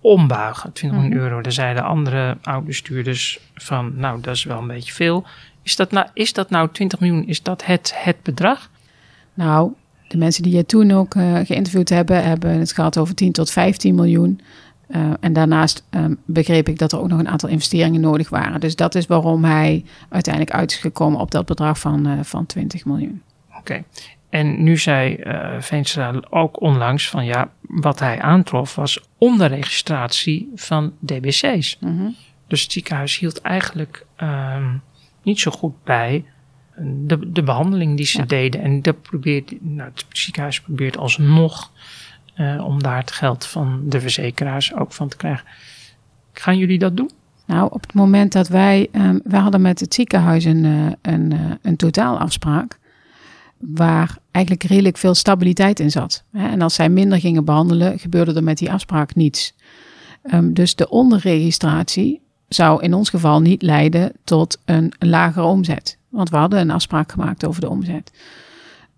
ombuigen, 0.00 0.72
20 0.72 1.00
miljoen 1.00 1.16
mhm. 1.18 1.26
euro. 1.26 1.42
Daar 1.42 1.52
zeiden 1.52 1.84
andere 1.84 2.36
oud-bestuurders 2.42 3.40
van, 3.54 3.92
nou 3.96 4.20
dat 4.20 4.34
is 4.34 4.44
wel 4.44 4.58
een 4.58 4.66
beetje 4.66 4.92
veel. 4.92 5.24
Is 5.62 5.76
dat 5.76 5.90
nou, 5.90 6.06
is 6.12 6.32
dat 6.32 6.50
nou 6.50 6.68
20 6.72 7.00
miljoen, 7.00 7.26
is 7.26 7.42
dat 7.42 7.64
het, 7.64 7.92
het 7.96 8.22
bedrag? 8.22 8.70
Nou, 9.34 9.72
de 10.08 10.16
mensen 10.16 10.42
die 10.42 10.56
je 10.56 10.66
toen 10.66 10.90
ook 10.90 11.14
uh, 11.14 11.38
geïnterviewd 11.44 11.88
hebben, 11.88 12.24
hebben 12.24 12.58
het 12.58 12.72
gehad 12.72 12.98
over 12.98 13.14
10 13.14 13.32
tot 13.32 13.50
15 13.50 13.94
miljoen. 13.94 14.40
Uh, 14.88 15.12
en 15.20 15.32
daarnaast 15.32 15.86
um, 15.90 16.18
begreep 16.24 16.68
ik 16.68 16.78
dat 16.78 16.92
er 16.92 17.00
ook 17.00 17.08
nog 17.08 17.18
een 17.18 17.28
aantal 17.28 17.48
investeringen 17.48 18.00
nodig 18.00 18.28
waren. 18.28 18.60
Dus 18.60 18.76
dat 18.76 18.94
is 18.94 19.06
waarom 19.06 19.44
hij 19.44 19.84
uiteindelijk 20.08 20.54
uit 20.54 20.70
is 20.70 20.78
gekomen 20.78 21.20
op 21.20 21.30
dat 21.30 21.46
bedrag 21.46 21.78
van, 21.78 22.08
uh, 22.08 22.18
van 22.22 22.46
20 22.46 22.84
miljoen. 22.84 23.22
Oké. 23.58 23.84
En 24.28 24.62
nu 24.62 24.78
zei 24.78 25.16
uh, 25.16 25.60
Veenstra 25.60 26.14
ook 26.30 26.60
onlangs 26.60 27.08
van 27.08 27.24
ja, 27.24 27.50
wat 27.60 27.98
hij 27.98 28.20
aantrof 28.20 28.74
was 28.74 29.00
onderregistratie 29.18 30.50
van 30.54 30.92
DBC's. 30.98 31.76
Mm 31.80 31.98
-hmm. 31.98 32.14
Dus 32.46 32.62
het 32.62 32.72
ziekenhuis 32.72 33.18
hield 33.18 33.40
eigenlijk 33.40 34.06
um, 34.22 34.82
niet 35.22 35.40
zo 35.40 35.50
goed 35.50 35.84
bij 35.84 36.24
de, 36.76 37.32
de 37.32 37.42
behandeling 37.42 37.96
die 37.96 38.06
ze 38.06 38.18
ja. 38.18 38.24
deden. 38.24 38.60
En 38.60 38.82
dat 38.82 39.02
probeert, 39.02 39.52
nou, 39.60 39.90
het 39.94 40.04
ziekenhuis 40.12 40.60
probeert 40.60 40.96
alsnog 40.96 41.70
uh, 42.36 42.64
om 42.66 42.82
daar 42.82 42.98
het 42.98 43.10
geld 43.10 43.46
van 43.46 43.82
de 43.84 44.00
verzekeraars 44.00 44.74
ook 44.74 44.92
van 44.92 45.08
te 45.08 45.16
krijgen. 45.16 45.44
Gaan 46.32 46.58
jullie 46.58 46.78
dat 46.78 46.96
doen? 46.96 47.10
Nou, 47.46 47.68
op 47.72 47.80
het 47.80 47.94
moment 47.94 48.32
dat 48.32 48.48
wij, 48.48 48.88
um, 48.92 49.22
hadden 49.30 49.60
met 49.60 49.80
het 49.80 49.94
ziekenhuis 49.94 50.44
een, 50.44 50.64
uh, 50.64 50.86
een, 51.02 51.30
uh, 51.30 51.40
een 51.62 51.76
totaalafspraak 51.76 52.78
waar 53.58 54.18
eigenlijk 54.30 54.64
redelijk 54.64 54.96
veel 54.96 55.14
stabiliteit 55.14 55.80
in 55.80 55.90
zat. 55.90 56.24
En 56.32 56.62
als 56.62 56.74
zij 56.74 56.88
minder 56.88 57.20
gingen 57.20 57.44
behandelen, 57.44 57.98
gebeurde 57.98 58.34
er 58.34 58.44
met 58.44 58.58
die 58.58 58.72
afspraak 58.72 59.14
niets. 59.14 59.54
Um, 60.32 60.54
dus 60.54 60.74
de 60.74 60.88
onderregistratie 60.88 62.20
zou 62.48 62.82
in 62.82 62.94
ons 62.94 63.10
geval 63.10 63.40
niet 63.40 63.62
leiden 63.62 64.12
tot 64.24 64.58
een 64.64 64.92
lagere 64.98 65.46
omzet. 65.46 65.98
Want 66.08 66.30
we 66.30 66.36
hadden 66.36 66.60
een 66.60 66.70
afspraak 66.70 67.12
gemaakt 67.12 67.46
over 67.46 67.60
de 67.60 67.68
omzet. 67.68 68.12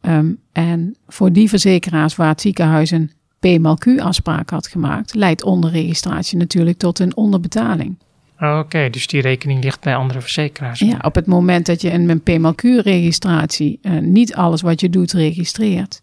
Um, 0.00 0.40
en 0.52 0.96
voor 1.08 1.32
die 1.32 1.48
verzekeraars 1.48 2.16
waar 2.16 2.28
het 2.28 2.40
ziekenhuis 2.40 2.90
een 2.90 3.10
P-Q-afspraak 3.40 4.50
had 4.50 4.66
gemaakt, 4.66 5.14
leidt 5.14 5.42
onderregistratie 5.42 6.38
natuurlijk 6.38 6.78
tot 6.78 6.98
een 6.98 7.16
onderbetaling. 7.16 7.98
Oké, 8.40 8.90
dus 8.90 9.06
die 9.06 9.20
rekening 9.20 9.64
ligt 9.64 9.80
bij 9.80 9.96
andere 9.96 10.20
verzekeraars. 10.20 10.78
Ja, 10.78 10.98
op 11.02 11.14
het 11.14 11.26
moment 11.26 11.66
dat 11.66 11.80
je 11.80 11.90
in 11.90 12.08
een 12.10 12.22
PMLQ-registratie 12.22 13.78
uh, 13.82 13.98
niet 13.98 14.34
alles 14.34 14.62
wat 14.62 14.80
je 14.80 14.90
doet 14.90 15.12
registreert, 15.12 16.02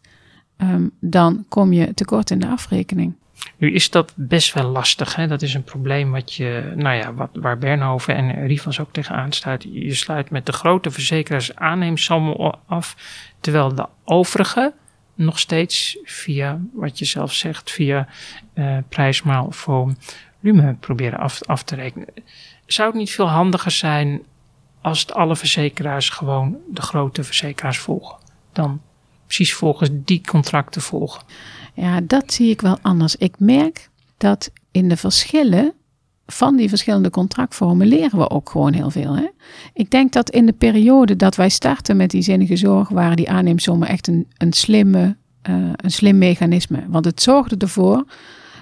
um, 0.57 0.91
dan 0.99 1.45
kom 1.49 1.73
je 1.73 1.93
tekort 1.93 2.31
in 2.31 2.39
de 2.39 2.47
afrekening. 2.47 3.13
Nu 3.57 3.73
is 3.73 3.89
dat 3.89 4.13
best 4.15 4.53
wel 4.53 4.69
lastig. 4.69 5.15
Hè? 5.15 5.27
Dat 5.27 5.41
is 5.41 5.53
een 5.53 5.63
probleem 5.63 6.11
wat 6.11 6.33
je, 6.33 6.73
nou 6.75 6.95
ja, 6.95 7.13
wat, 7.13 7.29
waar 7.33 7.57
Bernhoven 7.57 8.15
en 8.15 8.47
Rivas 8.47 8.79
ook 8.79 8.91
tegenaan 8.91 9.31
staat. 9.31 9.63
Je 9.63 9.93
sluit 9.93 10.29
met 10.29 10.45
de 10.45 10.51
grote 10.51 10.91
verzekeraars 10.91 11.55
aanneemsommen 11.55 12.59
af, 12.65 12.95
terwijl 13.39 13.75
de 13.75 13.87
overige 14.03 14.73
nog 15.15 15.39
steeds 15.39 15.97
via, 16.03 16.59
wat 16.73 16.99
je 16.99 17.05
zelf 17.05 17.33
zegt, 17.33 17.71
via 17.71 18.07
uh, 18.53 18.77
prijsmaal 18.89 19.51
voor 19.51 19.95
volume 20.41 20.75
proberen 20.79 21.19
af, 21.19 21.41
af 21.43 21.63
te 21.63 21.75
rekenen. 21.75 22.07
Zou 22.65 22.89
het 22.89 22.97
niet 22.97 23.11
veel 23.11 23.29
handiger 23.29 23.71
zijn 23.71 24.21
als 24.81 24.99
het 24.99 25.13
alle 25.13 25.35
verzekeraars 25.35 26.09
gewoon 26.09 26.57
de 26.69 26.81
grote 26.81 27.23
verzekeraars 27.23 27.77
volgen? 27.77 28.17
Dan 28.51 28.81
precies 29.25 29.53
volgens 29.53 29.89
die 29.91 30.21
contracten 30.25 30.81
volgen. 30.81 31.23
Ja, 31.73 32.01
dat 32.01 32.33
zie 32.33 32.49
ik 32.49 32.61
wel 32.61 32.77
anders. 32.81 33.15
Ik 33.15 33.35
merk 33.39 33.89
dat 34.17 34.51
in 34.71 34.89
de 34.89 34.97
verschillen 34.97 35.73
van 36.25 36.55
die 36.55 36.69
verschillende 36.69 37.09
contractvormen 37.09 37.87
leren 37.87 38.19
we 38.19 38.29
ook 38.29 38.49
gewoon 38.49 38.73
heel 38.73 38.89
veel. 38.89 39.15
Hè? 39.15 39.27
Ik 39.73 39.89
denk 39.89 40.11
dat 40.11 40.29
in 40.29 40.45
de 40.45 40.53
periode 40.53 41.15
dat 41.15 41.35
wij 41.35 41.49
starten 41.49 41.97
met 41.97 42.09
die 42.09 42.21
zinnige 42.21 42.55
zorg, 42.55 42.89
waren 42.89 43.15
die 43.15 43.29
aanneemsommen 43.29 43.87
echt 43.87 44.07
een, 44.07 44.27
een, 44.37 44.53
slimme, 44.53 45.15
uh, 45.49 45.55
een 45.75 45.91
slim 45.91 46.17
mechanisme. 46.17 46.83
Want 46.87 47.05
het 47.05 47.21
zorgde 47.21 47.55
ervoor 47.57 48.05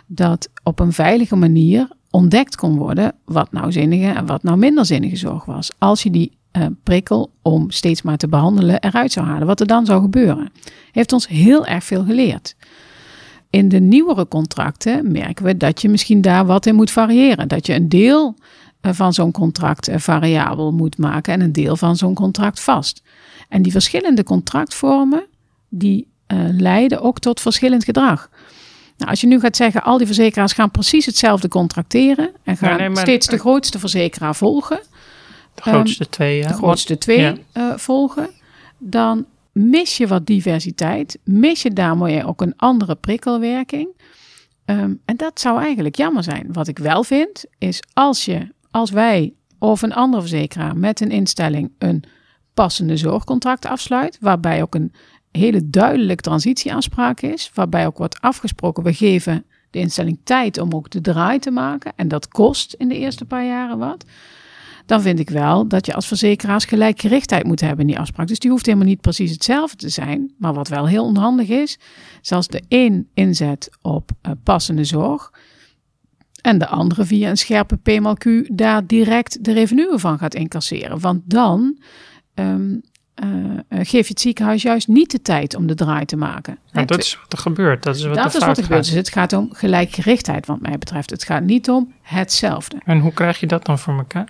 dat 0.07 0.49
op 0.63 0.79
een 0.79 0.93
veilige 0.93 1.35
manier 1.35 1.87
ontdekt 2.09 2.55
kon 2.55 2.77
worden 2.77 3.15
wat 3.25 3.51
nou 3.51 3.71
zinnige 3.71 4.07
en 4.07 4.25
wat 4.25 4.43
nou 4.43 4.57
minder 4.57 4.85
zinnige 4.85 5.15
zorg 5.15 5.45
was. 5.45 5.71
Als 5.77 6.03
je 6.03 6.09
die 6.09 6.39
uh, 6.57 6.65
prikkel 6.83 7.31
om 7.41 7.71
steeds 7.71 8.01
maar 8.01 8.17
te 8.17 8.27
behandelen 8.27 8.81
eruit 8.81 9.11
zou 9.11 9.25
halen. 9.25 9.47
Wat 9.47 9.59
er 9.59 9.67
dan 9.67 9.85
zou 9.85 10.01
gebeuren. 10.01 10.51
Heeft 10.91 11.13
ons 11.13 11.27
heel 11.27 11.65
erg 11.65 11.83
veel 11.83 12.03
geleerd. 12.03 12.55
In 13.51 13.69
de 13.69 13.79
nieuwere 13.79 14.27
contracten 14.27 15.11
merken 15.11 15.45
we 15.45 15.57
dat 15.57 15.81
je 15.81 15.89
misschien 15.89 16.21
daar 16.21 16.45
wat 16.45 16.65
in 16.65 16.75
moet 16.75 16.91
variëren. 16.91 17.47
Dat 17.47 17.65
je 17.65 17.73
een 17.73 17.89
deel 17.89 18.35
uh, 18.81 18.91
van 18.93 19.13
zo'n 19.13 19.31
contract 19.31 19.89
uh, 19.89 19.95
variabel 19.97 20.71
moet 20.71 20.97
maken 20.97 21.33
en 21.33 21.41
een 21.41 21.51
deel 21.51 21.75
van 21.75 21.95
zo'n 21.95 22.13
contract 22.13 22.59
vast. 22.59 23.01
En 23.49 23.61
die 23.61 23.71
verschillende 23.71 24.23
contractvormen 24.23 25.23
die 25.69 26.09
leiden 26.51 27.01
ook 27.01 27.19
tot 27.19 27.41
verschillend 27.41 27.83
gedrag. 27.83 28.29
Nou, 28.97 29.09
als 29.09 29.21
je 29.21 29.27
nu 29.27 29.39
gaat 29.39 29.55
zeggen, 29.55 29.83
al 29.83 29.97
die 29.97 30.05
verzekeraars 30.05 30.53
gaan 30.53 30.71
precies 30.71 31.05
hetzelfde 31.05 31.47
contracteren 31.47 32.31
en 32.43 32.57
gaan 32.57 32.77
nee, 32.77 32.89
nee, 32.89 32.97
steeds 32.97 33.27
de 33.27 33.37
grootste 33.37 33.79
verzekeraar 33.79 34.35
volgen. 34.35 34.79
De 35.55 35.61
grootste 35.61 36.09
twee, 36.09 36.37
ja. 36.37 36.47
De 36.47 36.53
grootste 36.53 36.97
twee 36.97 37.19
ja. 37.19 37.35
uh, 37.53 37.77
volgen. 37.77 38.29
Dan 38.77 39.25
mis 39.51 39.97
je 39.97 40.07
wat 40.07 40.25
diversiteit. 40.25 41.19
Mis 41.23 41.61
je 41.61 41.73
daarmee 41.73 42.25
ook 42.25 42.41
een 42.41 42.55
andere 42.55 42.95
prikkelwerking. 42.95 44.01
Um, 44.65 45.01
en 45.05 45.15
dat 45.15 45.39
zou 45.39 45.61
eigenlijk 45.61 45.95
jammer 45.95 46.23
zijn. 46.23 46.47
Wat 46.51 46.67
ik 46.67 46.77
wel 46.79 47.03
vind, 47.03 47.45
is 47.57 47.79
als 47.93 48.25
je, 48.25 48.47
als 48.71 48.91
wij 48.91 49.33
of 49.59 49.81
een 49.81 49.93
andere 49.93 50.21
verzekeraar 50.21 50.77
met 50.77 51.01
een 51.01 51.11
instelling 51.11 51.71
een 51.77 52.03
passende 52.53 52.97
zorgcontract 52.97 53.65
afsluit, 53.65 54.17
waarbij 54.21 54.61
ook 54.61 54.75
een 54.75 54.93
hele 55.31 55.69
duidelijk 55.69 56.21
transitieafspraak 56.21 57.21
is, 57.21 57.51
waarbij 57.53 57.85
ook 57.85 57.97
wordt 57.97 58.21
afgesproken, 58.21 58.83
we 58.83 58.93
geven 58.93 59.45
de 59.69 59.79
instelling 59.79 60.19
tijd 60.23 60.57
om 60.57 60.73
ook 60.73 60.89
de 60.89 61.01
draai 61.01 61.39
te 61.39 61.51
maken 61.51 61.93
en 61.95 62.07
dat 62.07 62.27
kost 62.27 62.73
in 62.73 62.87
de 62.87 62.97
eerste 62.97 63.25
paar 63.25 63.45
jaren 63.45 63.77
wat. 63.77 64.05
Dan 64.91 65.01
vind 65.01 65.19
ik 65.19 65.29
wel 65.29 65.67
dat 65.67 65.85
je 65.85 65.93
als 65.93 66.07
verzekeraars 66.07 66.65
gelijkgerichtheid 66.65 67.43
moet 67.43 67.61
hebben 67.61 67.79
in 67.79 67.87
die 67.87 67.99
afspraak. 67.99 68.27
Dus 68.27 68.39
die 68.39 68.49
hoeft 68.51 68.65
helemaal 68.65 68.87
niet 68.87 69.01
precies 69.01 69.31
hetzelfde 69.31 69.77
te 69.77 69.89
zijn. 69.89 70.33
Maar 70.37 70.53
wat 70.53 70.67
wel 70.67 70.87
heel 70.87 71.05
onhandig 71.05 71.47
is, 71.47 71.79
zelfs 72.21 72.47
de 72.47 72.61
een 72.67 73.09
inzet 73.13 73.69
op 73.81 74.11
uh, 74.21 74.31
passende 74.43 74.83
zorg. 74.83 75.31
En 76.41 76.57
de 76.57 76.67
andere 76.67 77.05
via 77.05 77.29
een 77.29 77.37
scherpe 77.37 77.77
PMLQ 77.77 78.47
daar 78.53 78.87
direct 78.87 79.43
de 79.43 79.53
revenue 79.53 79.97
van 79.97 80.17
gaat 80.17 80.35
incasseren. 80.35 80.99
Want 80.99 81.21
dan 81.25 81.79
um, 82.35 82.81
uh, 83.23 83.59
geef 83.69 84.07
je 84.07 84.13
het 84.13 84.21
ziekenhuis 84.21 84.61
juist 84.61 84.87
niet 84.87 85.11
de 85.11 85.21
tijd 85.21 85.55
om 85.55 85.67
de 85.67 85.75
draai 85.75 86.05
te 86.05 86.17
maken. 86.17 86.57
Nou, 86.71 86.85
dat 86.85 86.99
is 86.99 87.19
wat 87.21 87.33
er 87.33 87.37
gebeurt. 87.37 87.83
Dat 87.83 87.95
is 87.95 88.05
wat, 88.05 88.15
dat 88.15 88.35
is 88.35 88.45
wat 88.45 88.57
er 88.57 88.63
gebeurt. 88.63 88.85
Dus 88.85 88.93
het 88.93 89.09
gaat 89.09 89.33
om 89.33 89.49
gelijkgerichtheid, 89.53 90.45
wat 90.45 90.61
mij 90.61 90.77
betreft. 90.77 91.09
Het 91.09 91.23
gaat 91.23 91.43
niet 91.43 91.69
om 91.69 91.93
hetzelfde. 92.01 92.81
En 92.85 92.99
hoe 92.99 93.13
krijg 93.13 93.39
je 93.39 93.47
dat 93.47 93.65
dan 93.65 93.79
voor 93.79 93.97
elkaar? 93.97 94.27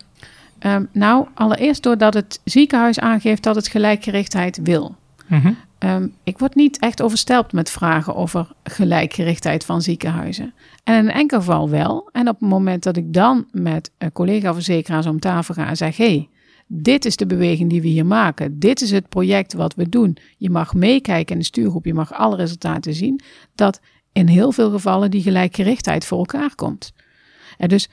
Um, 0.66 0.88
nou, 0.92 1.26
allereerst 1.34 1.82
doordat 1.82 2.14
het 2.14 2.40
ziekenhuis 2.44 2.98
aangeeft 2.98 3.42
dat 3.42 3.54
het 3.54 3.68
gelijkgerichtheid 3.68 4.60
wil. 4.62 4.96
Mm 5.26 5.40
-hmm. 5.40 5.56
um, 5.78 6.14
ik 6.24 6.38
word 6.38 6.54
niet 6.54 6.78
echt 6.78 7.02
overstelpt 7.02 7.52
met 7.52 7.70
vragen 7.70 8.14
over 8.14 8.52
gelijkgerichtheid 8.64 9.64
van 9.64 9.82
ziekenhuizen. 9.82 10.54
En 10.84 10.94
in 10.94 11.04
een 11.04 11.14
enkel 11.14 11.38
geval 11.38 11.70
wel. 11.70 12.08
En 12.12 12.28
op 12.28 12.40
het 12.40 12.48
moment 12.48 12.82
dat 12.82 12.96
ik 12.96 13.12
dan 13.12 13.46
met 13.50 13.90
collega-verzekeraars 14.12 15.06
om 15.06 15.20
tafel 15.20 15.54
ga 15.54 15.68
en 15.68 15.76
zeg: 15.76 15.96
hey, 15.96 16.28
dit 16.66 17.04
is 17.04 17.16
de 17.16 17.26
beweging 17.26 17.70
die 17.70 17.82
we 17.82 17.88
hier 17.88 18.06
maken. 18.06 18.58
Dit 18.58 18.80
is 18.80 18.90
het 18.90 19.08
project 19.08 19.52
wat 19.52 19.74
we 19.74 19.88
doen. 19.88 20.16
Je 20.36 20.50
mag 20.50 20.74
meekijken 20.74 21.32
in 21.32 21.38
de 21.38 21.46
stuurgroep, 21.46 21.84
je 21.84 21.94
mag 21.94 22.12
alle 22.12 22.36
resultaten 22.36 22.94
zien. 22.94 23.20
Dat 23.54 23.80
in 24.12 24.26
heel 24.26 24.52
veel 24.52 24.70
gevallen 24.70 25.10
die 25.10 25.22
gelijkgerichtheid 25.22 26.04
voor 26.04 26.18
elkaar 26.18 26.54
komt. 26.54 26.92
En 27.58 27.68
dus 27.68 27.88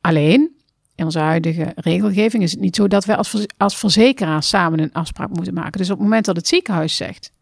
alleen 0.00 0.55
in 0.96 1.04
onze 1.04 1.18
huidige 1.18 1.72
regelgeving 1.74 2.42
is 2.42 2.50
het 2.50 2.60
niet 2.60 2.76
zo 2.76 2.88
dat 2.88 3.04
wij 3.04 3.16
als, 3.16 3.46
als 3.56 3.76
verzekeraar 3.76 4.42
samen 4.42 4.78
een 4.78 4.92
afspraak 4.92 5.28
moeten 5.28 5.54
maken. 5.54 5.78
Dus 5.78 5.90
op 5.90 5.96
het 5.96 6.02
moment 6.02 6.24
dat 6.24 6.36
het 6.36 6.48
ziekenhuis 6.48 6.96
zegt: 6.96 7.32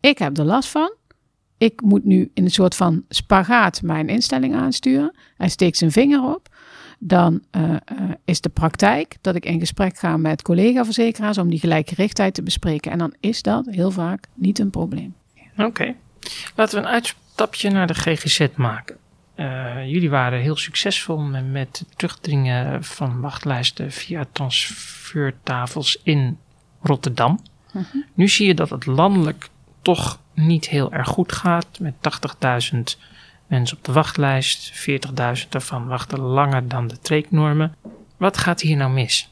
Ik 0.00 0.18
heb 0.18 0.38
er 0.38 0.44
last 0.44 0.68
van, 0.68 0.94
ik 1.58 1.80
moet 1.80 2.04
nu 2.04 2.30
in 2.34 2.44
een 2.44 2.50
soort 2.50 2.74
van 2.74 3.04
spagaat 3.08 3.82
mijn 3.82 4.08
instelling 4.08 4.54
aansturen. 4.54 5.16
Hij 5.36 5.48
steekt 5.48 5.76
zijn 5.76 5.92
vinger 5.92 6.34
op. 6.34 6.48
Dan 6.98 7.42
uh, 7.56 7.62
uh, 7.70 7.76
is 8.24 8.40
de 8.40 8.48
praktijk 8.48 9.16
dat 9.20 9.34
ik 9.34 9.44
in 9.44 9.58
gesprek 9.58 9.98
ga 9.98 10.16
met 10.16 10.42
collega-verzekeraars 10.42 11.38
om 11.38 11.50
die 11.50 11.58
gelijkgerichtheid 11.58 12.34
te 12.34 12.42
bespreken. 12.42 12.92
En 12.92 12.98
dan 12.98 13.14
is 13.20 13.42
dat 13.42 13.66
heel 13.70 13.90
vaak 13.90 14.26
niet 14.34 14.58
een 14.58 14.70
probleem. 14.70 15.14
Oké. 15.56 15.94
Laten 16.54 16.80
we 16.80 16.86
een 16.86 16.92
uitstapje 16.92 17.70
naar 17.70 17.86
de 17.86 17.94
GGZ 17.94 18.46
maken. 18.54 18.96
Uh, 19.36 19.86
jullie 19.86 20.10
waren 20.10 20.40
heel 20.40 20.56
succesvol 20.56 21.18
met, 21.18 21.78
het 21.78 21.96
terugdringen 21.96 22.84
van 22.84 23.20
wachtlijsten 23.20 23.92
via 23.92 24.26
transfertafels 24.32 26.00
in 26.02 26.38
Rotterdam. 26.82 27.40
Uh 27.72 27.82
-huh. 27.92 28.04
Nu 28.14 28.28
zie 28.28 28.46
je 28.46 28.54
dat 28.54 28.70
het 28.70 28.86
landelijk 28.86 29.48
toch 29.82 30.20
niet 30.34 30.68
heel 30.68 30.92
erg 30.92 31.08
goed 31.08 31.32
gaat. 31.32 31.78
Met 31.80 31.94
80.000 32.74 32.78
mensen 33.46 33.76
op 33.76 33.84
de 33.84 33.92
wachtlijst. 33.92 34.88
40.000 35.42 35.48
daarvan 35.48 35.86
wachten 35.86 36.20
langer 36.20 36.68
dan 36.68 36.86
de 36.86 36.98
treeknormen. 36.98 37.74
Wat 38.16 38.36
gaat 38.36 38.60
hier 38.60 38.76
nou 38.76 38.92
mis? 38.92 39.30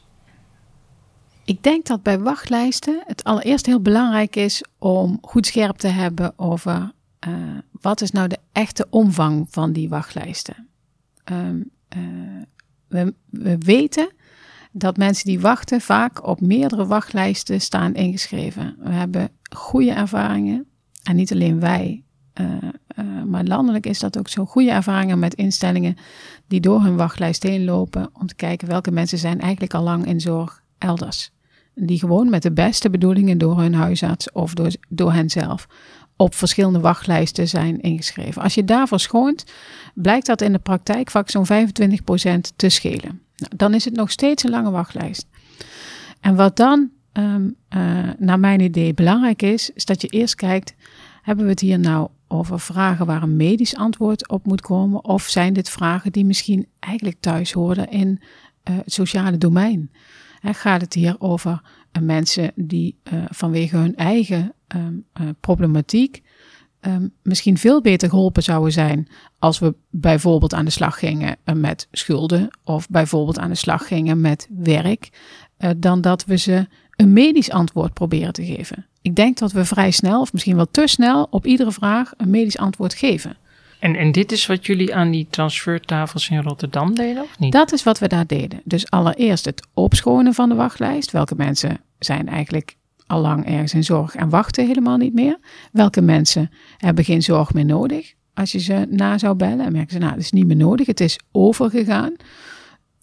Ik 1.45 1.63
denk 1.63 1.85
dat 1.85 2.03
bij 2.03 2.19
wachtlijsten 2.19 3.03
het 3.07 3.23
allereerst 3.23 3.65
heel 3.65 3.81
belangrijk 3.81 4.35
is 4.35 4.63
om 4.79 5.17
goed 5.21 5.45
scherp 5.45 5.77
te 5.77 5.87
hebben 5.87 6.33
over 6.35 6.91
uh, 7.27 7.33
wat 7.81 8.01
is 8.01 8.11
nou 8.11 8.27
de 8.27 8.39
echte 8.51 8.87
omvang 8.89 9.47
van 9.49 9.71
die 9.71 9.89
wachtlijsten. 9.89 10.67
Um, 11.31 11.69
uh, 11.97 12.01
we, 12.87 13.13
we 13.29 13.57
weten 13.57 14.09
dat 14.71 14.97
mensen 14.97 15.25
die 15.25 15.39
wachten 15.39 15.81
vaak 15.81 16.27
op 16.27 16.41
meerdere 16.41 16.85
wachtlijsten 16.85 17.61
staan 17.61 17.93
ingeschreven. 17.93 18.75
We 18.79 18.89
hebben 18.89 19.29
goede 19.55 19.91
ervaringen 19.91 20.65
en 21.03 21.15
niet 21.15 21.31
alleen 21.31 21.59
wij, 21.59 22.03
uh, 22.41 23.23
maar 23.25 23.43
landelijk 23.43 23.85
is 23.85 23.99
dat 23.99 24.17
ook 24.17 24.27
zo. 24.27 24.45
Goede 24.45 24.71
ervaringen 24.71 25.19
met 25.19 25.33
instellingen 25.33 25.95
die 26.47 26.59
door 26.59 26.81
hun 26.81 26.95
wachtlijst 26.95 27.43
heen 27.43 27.63
lopen 27.63 28.09
om 28.13 28.27
te 28.27 28.35
kijken 28.35 28.67
welke 28.67 28.91
mensen 28.91 29.17
zijn 29.17 29.39
eigenlijk 29.39 29.73
al 29.73 29.83
lang 29.83 30.05
in 30.05 30.21
zorg 30.21 30.63
elders. 30.77 31.31
Die 31.73 31.99
gewoon 31.99 32.29
met 32.29 32.41
de 32.41 32.51
beste 32.51 32.89
bedoelingen 32.89 33.37
door 33.37 33.59
hun 33.59 33.73
huisarts 33.73 34.31
of 34.31 34.53
door, 34.53 34.71
door 34.89 35.13
henzelf 35.13 35.67
op 36.17 36.35
verschillende 36.35 36.79
wachtlijsten 36.79 37.47
zijn 37.47 37.81
ingeschreven. 37.81 38.41
Als 38.41 38.53
je 38.53 38.63
daarvoor 38.63 38.99
schoont, 38.99 39.45
blijkt 39.93 40.25
dat 40.25 40.41
in 40.41 40.51
de 40.51 40.59
praktijk 40.59 41.11
vaak 41.11 41.29
zo'n 41.29 41.45
25% 41.45 41.49
te 42.55 42.69
schelen. 42.69 43.21
Nou, 43.37 43.55
dan 43.55 43.73
is 43.73 43.85
het 43.85 43.95
nog 43.95 44.11
steeds 44.11 44.43
een 44.43 44.49
lange 44.49 44.71
wachtlijst. 44.71 45.27
En 46.19 46.35
wat 46.35 46.57
dan, 46.57 46.89
um, 47.13 47.55
uh, 47.75 48.09
naar 48.17 48.39
mijn 48.39 48.59
idee, 48.59 48.93
belangrijk 48.93 49.41
is, 49.41 49.69
is 49.69 49.85
dat 49.85 50.01
je 50.01 50.07
eerst 50.07 50.35
kijkt: 50.35 50.75
hebben 51.21 51.45
we 51.45 51.51
het 51.51 51.59
hier 51.59 51.79
nou 51.79 52.09
over 52.27 52.59
vragen 52.59 53.05
waar 53.05 53.23
een 53.23 53.35
medisch 53.35 53.75
antwoord 53.75 54.29
op 54.29 54.45
moet 54.45 54.61
komen? 54.61 55.03
Of 55.03 55.23
zijn 55.23 55.53
dit 55.53 55.69
vragen 55.69 56.11
die 56.11 56.25
misschien 56.25 56.67
eigenlijk 56.79 57.17
thuis 57.19 57.51
horen 57.51 57.89
in 57.89 58.07
uh, 58.09 58.75
het 58.77 58.93
sociale 58.93 59.37
domein? 59.37 59.91
Gaat 60.41 60.81
het 60.81 60.93
hier 60.93 61.15
over 61.19 61.51
uh, 61.51 62.03
mensen 62.03 62.51
die 62.55 62.95
vanwege 63.29 63.77
hun 63.77 63.95
eigen 63.95 64.53
um, 64.75 65.05
problematiek 65.39 66.21
um, 66.81 67.13
misschien 67.23 67.57
veel 67.57 67.81
beter 67.81 68.09
geholpen 68.09 68.43
zouden 68.43 68.71
zijn 68.71 69.07
als 69.39 69.59
we 69.59 69.75
bijvoorbeeld 69.89 70.53
aan 70.53 70.65
de 70.65 70.71
slag 70.71 70.99
gingen 70.99 71.37
met 71.53 71.87
schulden 71.91 72.49
of 72.63 72.89
bijvoorbeeld 72.89 73.39
aan 73.39 73.49
de 73.49 73.55
slag 73.55 73.87
gingen 73.87 74.21
met 74.21 74.47
werk, 74.57 75.09
uh, 75.59 75.69
dan 75.77 76.01
dat 76.01 76.25
we 76.25 76.37
ze 76.37 76.67
een 76.95 77.13
medisch 77.13 77.51
antwoord 77.51 77.93
proberen 77.93 78.33
te 78.33 78.45
geven. 78.45 78.85
Ik 79.01 79.15
denk 79.15 79.37
dat 79.37 79.51
we 79.51 79.65
vrij 79.65 79.91
snel, 79.91 80.21
of 80.21 80.33
misschien 80.33 80.55
wel 80.55 80.71
te 80.71 80.87
snel, 80.87 81.27
op 81.29 81.45
iedere 81.45 81.71
vraag 81.71 82.11
een 82.17 82.29
medisch 82.29 82.57
antwoord 82.57 82.93
geven. 82.93 83.37
En, 83.79 83.95
en 83.95 84.11
dit 84.11 84.31
is 84.31 84.45
wat 84.45 84.65
jullie 84.65 84.95
aan 84.95 85.11
die 85.11 85.27
transfertafels 85.29 86.29
in 86.29 86.41
Rotterdam 86.41 86.95
deden, 86.95 87.23
of 87.23 87.39
niet? 87.39 87.51
Dat 87.51 87.71
is 87.71 87.83
wat 87.83 87.99
we 87.99 88.07
daar 88.07 88.27
deden. 88.27 88.61
Dus 88.63 88.89
allereerst 88.89 89.45
het 89.45 89.67
opschonen 89.73 90.33
van 90.33 90.49
de 90.49 90.55
wachtlijst. 90.55 91.11
Welke 91.11 91.35
mensen 91.35 91.79
zijn 91.99 92.27
eigenlijk 92.27 92.75
al 93.07 93.21
lang 93.21 93.45
ergens 93.45 93.73
in 93.73 93.83
zorg 93.83 94.15
en 94.15 94.29
wachten 94.29 94.65
helemaal 94.67 94.97
niet 94.97 95.13
meer? 95.13 95.39
Welke 95.71 96.01
mensen 96.01 96.49
hebben 96.77 97.03
geen 97.03 97.21
zorg 97.21 97.53
meer 97.53 97.65
nodig? 97.65 98.13
Als 98.33 98.51
je 98.51 98.59
ze 98.59 98.85
na 98.89 99.17
zou 99.17 99.35
bellen 99.35 99.65
en 99.65 99.71
merken 99.71 99.91
ze, 99.91 99.97
nou, 99.97 100.11
het 100.11 100.21
is 100.21 100.31
niet 100.31 100.45
meer 100.45 100.55
nodig, 100.55 100.87
het 100.87 100.99
is 100.99 101.19
overgegaan. 101.31 102.15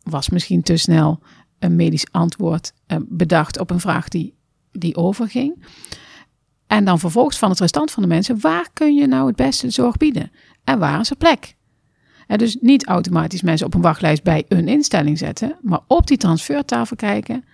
Was 0.02 0.28
misschien 0.28 0.62
te 0.62 0.76
snel 0.76 1.20
een 1.58 1.76
medisch 1.76 2.06
antwoord 2.10 2.72
uh, 2.86 2.98
bedacht 3.08 3.58
op 3.58 3.70
een 3.70 3.80
vraag 3.80 4.08
die, 4.08 4.34
die 4.72 4.96
overging. 4.96 5.64
En 6.66 6.84
dan 6.84 6.98
vervolgens 6.98 7.38
van 7.38 7.50
het 7.50 7.60
restant 7.60 7.90
van 7.90 8.02
de 8.02 8.08
mensen, 8.08 8.40
waar 8.40 8.68
kun 8.72 8.94
je 8.94 9.06
nou 9.06 9.26
het 9.26 9.36
beste 9.36 9.70
zorg 9.70 9.96
bieden? 9.96 10.30
En 10.64 10.78
waar 10.78 11.00
is 11.00 11.10
er 11.10 11.16
plek? 11.16 11.54
Dus 12.26 12.56
niet 12.60 12.86
automatisch 12.86 13.42
mensen 13.42 13.66
op 13.66 13.74
een 13.74 13.80
wachtlijst 13.80 14.22
bij 14.22 14.44
een 14.48 14.68
instelling 14.68 15.18
zetten, 15.18 15.58
maar 15.62 15.80
op 15.86 16.06
die 16.06 16.16
transfertafel 16.16 16.96
kijken. 16.96 17.44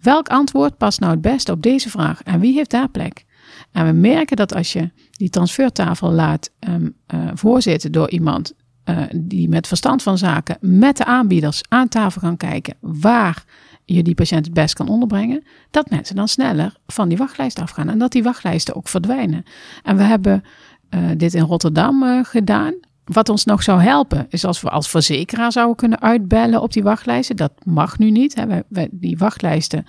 Welk 0.00 0.28
antwoord 0.28 0.76
past 0.76 1.00
nou 1.00 1.12
het 1.12 1.20
beste 1.20 1.52
op 1.52 1.62
deze 1.62 1.90
vraag 1.90 2.22
en 2.22 2.40
wie 2.40 2.54
heeft 2.54 2.70
daar 2.70 2.88
plek? 2.88 3.24
En 3.72 3.86
we 3.86 3.92
merken 3.92 4.36
dat 4.36 4.54
als 4.54 4.72
je 4.72 4.90
die 5.10 5.30
transfertafel 5.30 6.10
laat 6.10 6.50
um, 6.68 6.96
uh, 7.14 7.30
voorzitten 7.34 7.92
door 7.92 8.10
iemand 8.10 8.52
uh, 8.84 9.02
die 9.16 9.48
met 9.48 9.66
verstand 9.66 10.02
van 10.02 10.18
zaken 10.18 10.56
met 10.60 10.96
de 10.96 11.04
aanbieders 11.04 11.62
aan 11.68 11.88
tafel 11.88 12.20
gaan 12.20 12.36
kijken 12.36 12.74
waar 12.80 13.44
je 13.84 14.02
die 14.02 14.14
patiënt 14.14 14.44
het 14.44 14.54
best 14.54 14.74
kan 14.74 14.88
onderbrengen, 14.88 15.42
dat 15.70 15.90
mensen 15.90 16.16
dan 16.16 16.28
sneller 16.28 16.76
van 16.86 17.08
die 17.08 17.18
wachtlijst 17.18 17.58
afgaan 17.58 17.88
en 17.88 17.98
dat 17.98 18.12
die 18.12 18.22
wachtlijsten 18.22 18.74
ook 18.74 18.88
verdwijnen. 18.88 19.44
En 19.82 19.96
we 19.96 20.02
hebben 20.02 20.44
uh, 20.90 21.00
dit 21.16 21.34
in 21.34 21.42
Rotterdam 21.42 22.24
gedaan. 22.24 22.74
Wat 23.12 23.28
ons 23.28 23.44
nog 23.44 23.62
zou 23.62 23.82
helpen, 23.82 24.26
is 24.28 24.44
als 24.44 24.60
we 24.60 24.70
als 24.70 24.88
verzekeraar 24.88 25.52
zouden 25.52 25.76
kunnen 25.76 26.00
uitbellen 26.00 26.62
op 26.62 26.72
die 26.72 26.82
wachtlijsten. 26.82 27.36
Dat 27.36 27.52
mag 27.64 27.98
nu 27.98 28.10
niet. 28.10 28.34
Hè. 28.34 28.60
Die 28.90 29.18
wachtlijsten, 29.18 29.86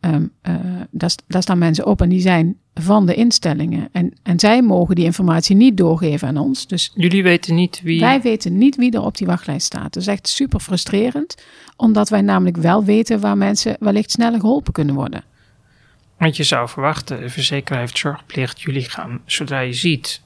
um, 0.00 0.32
uh, 0.42 0.54
daar, 0.90 1.10
daar, 1.26 1.42
staan 1.42 1.58
mensen 1.58 1.86
op 1.86 2.00
en 2.00 2.08
die 2.08 2.20
zijn 2.20 2.56
van 2.74 3.06
de 3.06 3.14
instellingen. 3.14 3.88
En, 3.92 4.12
en 4.22 4.40
zij 4.40 4.62
mogen 4.62 4.94
die 4.94 5.04
informatie 5.04 5.56
niet 5.56 5.76
doorgeven 5.76 6.28
aan 6.28 6.36
ons. 6.36 6.66
Dus 6.66 6.92
Jullie 6.94 7.22
weten 7.22 7.54
niet 7.54 7.80
wie. 7.82 8.00
Wij 8.00 8.20
weten 8.20 8.58
niet 8.58 8.76
wie 8.76 8.92
er 8.92 9.02
op 9.02 9.16
die 9.16 9.26
wachtlijst 9.26 9.66
staat. 9.66 9.92
Dat 9.92 10.02
is 10.02 10.08
echt 10.08 10.28
super 10.28 10.60
frustrerend, 10.60 11.44
omdat 11.76 12.08
wij 12.08 12.20
namelijk 12.20 12.56
wel 12.56 12.84
weten 12.84 13.20
waar 13.20 13.36
mensen 13.36 13.76
wellicht 13.80 14.10
sneller 14.10 14.40
geholpen 14.40 14.72
kunnen 14.72 14.94
worden. 14.94 15.24
Want 16.18 16.36
je 16.36 16.42
zou 16.42 16.68
verwachten, 16.68 17.20
de 17.20 17.28
verzekeraar 17.28 17.80
heeft 17.80 17.98
zorgplicht. 17.98 18.60
Jullie 18.60 18.90
gaan, 18.90 19.20
zodra 19.26 19.60
je 19.60 19.72
ziet 19.72 20.22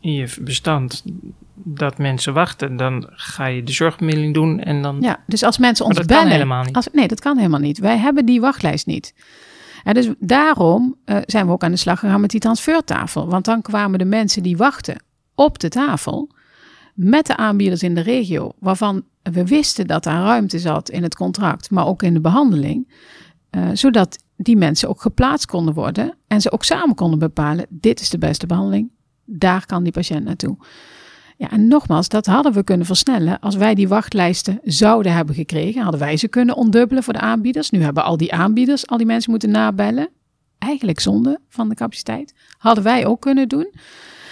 in 0.00 0.12
je 0.12 0.28
bestand 0.40 1.04
dat 1.64 1.98
mensen 1.98 2.34
wachten, 2.34 2.76
dan 2.76 3.06
ga 3.10 3.46
je 3.46 3.62
de 3.62 3.72
zorgmiddeling 3.72 4.34
doen 4.34 4.60
en 4.60 4.82
dan. 4.82 5.00
Ja, 5.00 5.22
dus 5.26 5.42
als 5.42 5.58
mensen 5.58 5.84
ons 5.84 5.96
dat 5.96 6.06
bellen. 6.06 6.22
kan 6.22 6.32
helemaal 6.32 6.64
niet. 6.64 6.76
Als, 6.76 6.88
nee, 6.92 7.08
dat 7.08 7.20
kan 7.20 7.36
helemaal 7.36 7.60
niet. 7.60 7.78
Wij 7.78 7.98
hebben 7.98 8.26
die 8.26 8.40
wachtlijst 8.40 8.86
niet. 8.86 9.14
En 9.84 9.94
dus 9.94 10.08
daarom 10.18 10.96
uh, 11.04 11.16
zijn 11.26 11.46
we 11.46 11.52
ook 11.52 11.64
aan 11.64 11.70
de 11.70 11.76
slag 11.76 11.98
gegaan 11.98 12.20
met 12.20 12.30
die 12.30 12.40
transfertafel. 12.40 13.28
Want 13.28 13.44
dan 13.44 13.62
kwamen 13.62 13.98
de 13.98 14.04
mensen 14.04 14.42
die 14.42 14.56
wachten 14.56 15.02
op 15.34 15.58
de 15.58 15.68
tafel 15.68 16.30
met 16.94 17.26
de 17.26 17.36
aanbieders 17.36 17.82
in 17.82 17.94
de 17.94 18.00
regio, 18.00 18.52
waarvan 18.58 19.04
we 19.22 19.46
wisten 19.46 19.86
dat 19.86 20.04
daar 20.04 20.22
ruimte 20.22 20.58
zat 20.58 20.90
in 20.90 21.02
het 21.02 21.14
contract, 21.14 21.70
maar 21.70 21.86
ook 21.86 22.02
in 22.02 22.14
de 22.14 22.20
behandeling, 22.20 22.92
uh, 23.50 23.68
zodat 23.72 24.18
die 24.36 24.56
mensen 24.56 24.88
ook 24.88 25.00
geplaatst 25.00 25.46
konden 25.46 25.74
worden 25.74 26.14
en 26.26 26.40
ze 26.40 26.52
ook 26.52 26.64
samen 26.64 26.94
konden 26.94 27.18
bepalen: 27.18 27.66
dit 27.68 28.00
is 28.00 28.08
de 28.08 28.18
beste 28.18 28.46
behandeling, 28.46 28.90
daar 29.24 29.66
kan 29.66 29.82
die 29.82 29.92
patiënt 29.92 30.24
naartoe. 30.24 30.56
Ja, 31.40 31.50
en 31.50 31.68
nogmaals, 31.68 32.08
dat 32.08 32.26
hadden 32.26 32.52
we 32.52 32.64
kunnen 32.64 32.86
versnellen 32.86 33.40
als 33.40 33.56
wij 33.56 33.74
die 33.74 33.88
wachtlijsten 33.88 34.60
zouden 34.64 35.12
hebben 35.12 35.34
gekregen. 35.34 35.82
Hadden 35.82 36.00
wij 36.00 36.16
ze 36.16 36.28
kunnen 36.28 36.56
ontdubbelen 36.56 37.02
voor 37.02 37.12
de 37.12 37.20
aanbieders. 37.20 37.70
Nu 37.70 37.82
hebben 37.82 38.04
al 38.04 38.16
die 38.16 38.32
aanbieders 38.32 38.86
al 38.86 38.96
die 38.96 39.06
mensen 39.06 39.30
moeten 39.30 39.50
nabellen. 39.50 40.08
Eigenlijk 40.58 41.00
zonde 41.00 41.40
van 41.48 41.68
de 41.68 41.74
capaciteit. 41.74 42.34
Hadden 42.58 42.84
wij 42.84 43.06
ook 43.06 43.20
kunnen 43.20 43.48
doen. 43.48 43.74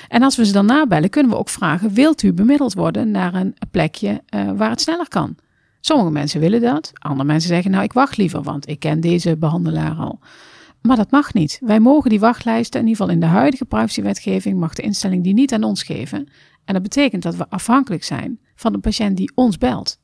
En 0.09 0.23
als 0.23 0.37
we 0.37 0.47
ze 0.47 0.53
dan 0.53 0.67
nabellen, 0.67 1.11
kunnen 1.11 1.33
we 1.33 1.39
ook 1.39 1.49
vragen: 1.49 1.93
wilt 1.93 2.23
u 2.23 2.33
bemiddeld 2.33 2.75
worden 2.75 3.11
naar 3.11 3.35
een 3.35 3.55
plekje 3.71 4.23
uh, 4.35 4.51
waar 4.53 4.71
het 4.71 4.81
sneller 4.81 5.09
kan? 5.09 5.37
Sommige 5.81 6.11
mensen 6.11 6.41
willen 6.41 6.61
dat. 6.61 6.91
Andere 6.95 7.25
mensen 7.25 7.49
zeggen: 7.49 7.71
nou, 7.71 7.85
ik 7.85 7.93
wacht 7.93 8.17
liever, 8.17 8.43
want 8.43 8.69
ik 8.69 8.79
ken 8.79 9.01
deze 9.01 9.37
behandelaar 9.37 9.97
al. 9.97 10.19
Maar 10.83 10.97
dat 10.97 11.11
mag 11.11 11.35
niet. 11.35 11.59
Wij 11.63 11.81
mogen 11.81 12.11
die 12.11 12.21
wachtlijsten, 12.21 12.81
in 12.81 12.87
ieder 12.87 13.01
geval 13.01 13.15
in 13.15 13.21
de 13.21 13.37
huidige 13.37 13.65
privacywetgeving, 13.65 14.59
mag 14.59 14.75
de 14.75 14.83
instelling 14.83 15.25
die 15.25 15.35
niet 15.35 15.53
aan 15.53 15.65
ons 15.65 15.83
geven. 15.83 16.29
En 16.69 16.75
dat 16.75 16.83
betekent 16.83 17.23
dat 17.23 17.37
we 17.37 17.47
afhankelijk 17.49 18.05
zijn 18.05 18.39
van 18.55 18.73
de 18.73 18.79
patiënt 18.79 19.17
die 19.17 19.33
ons 19.35 19.59
belt. 19.59 19.99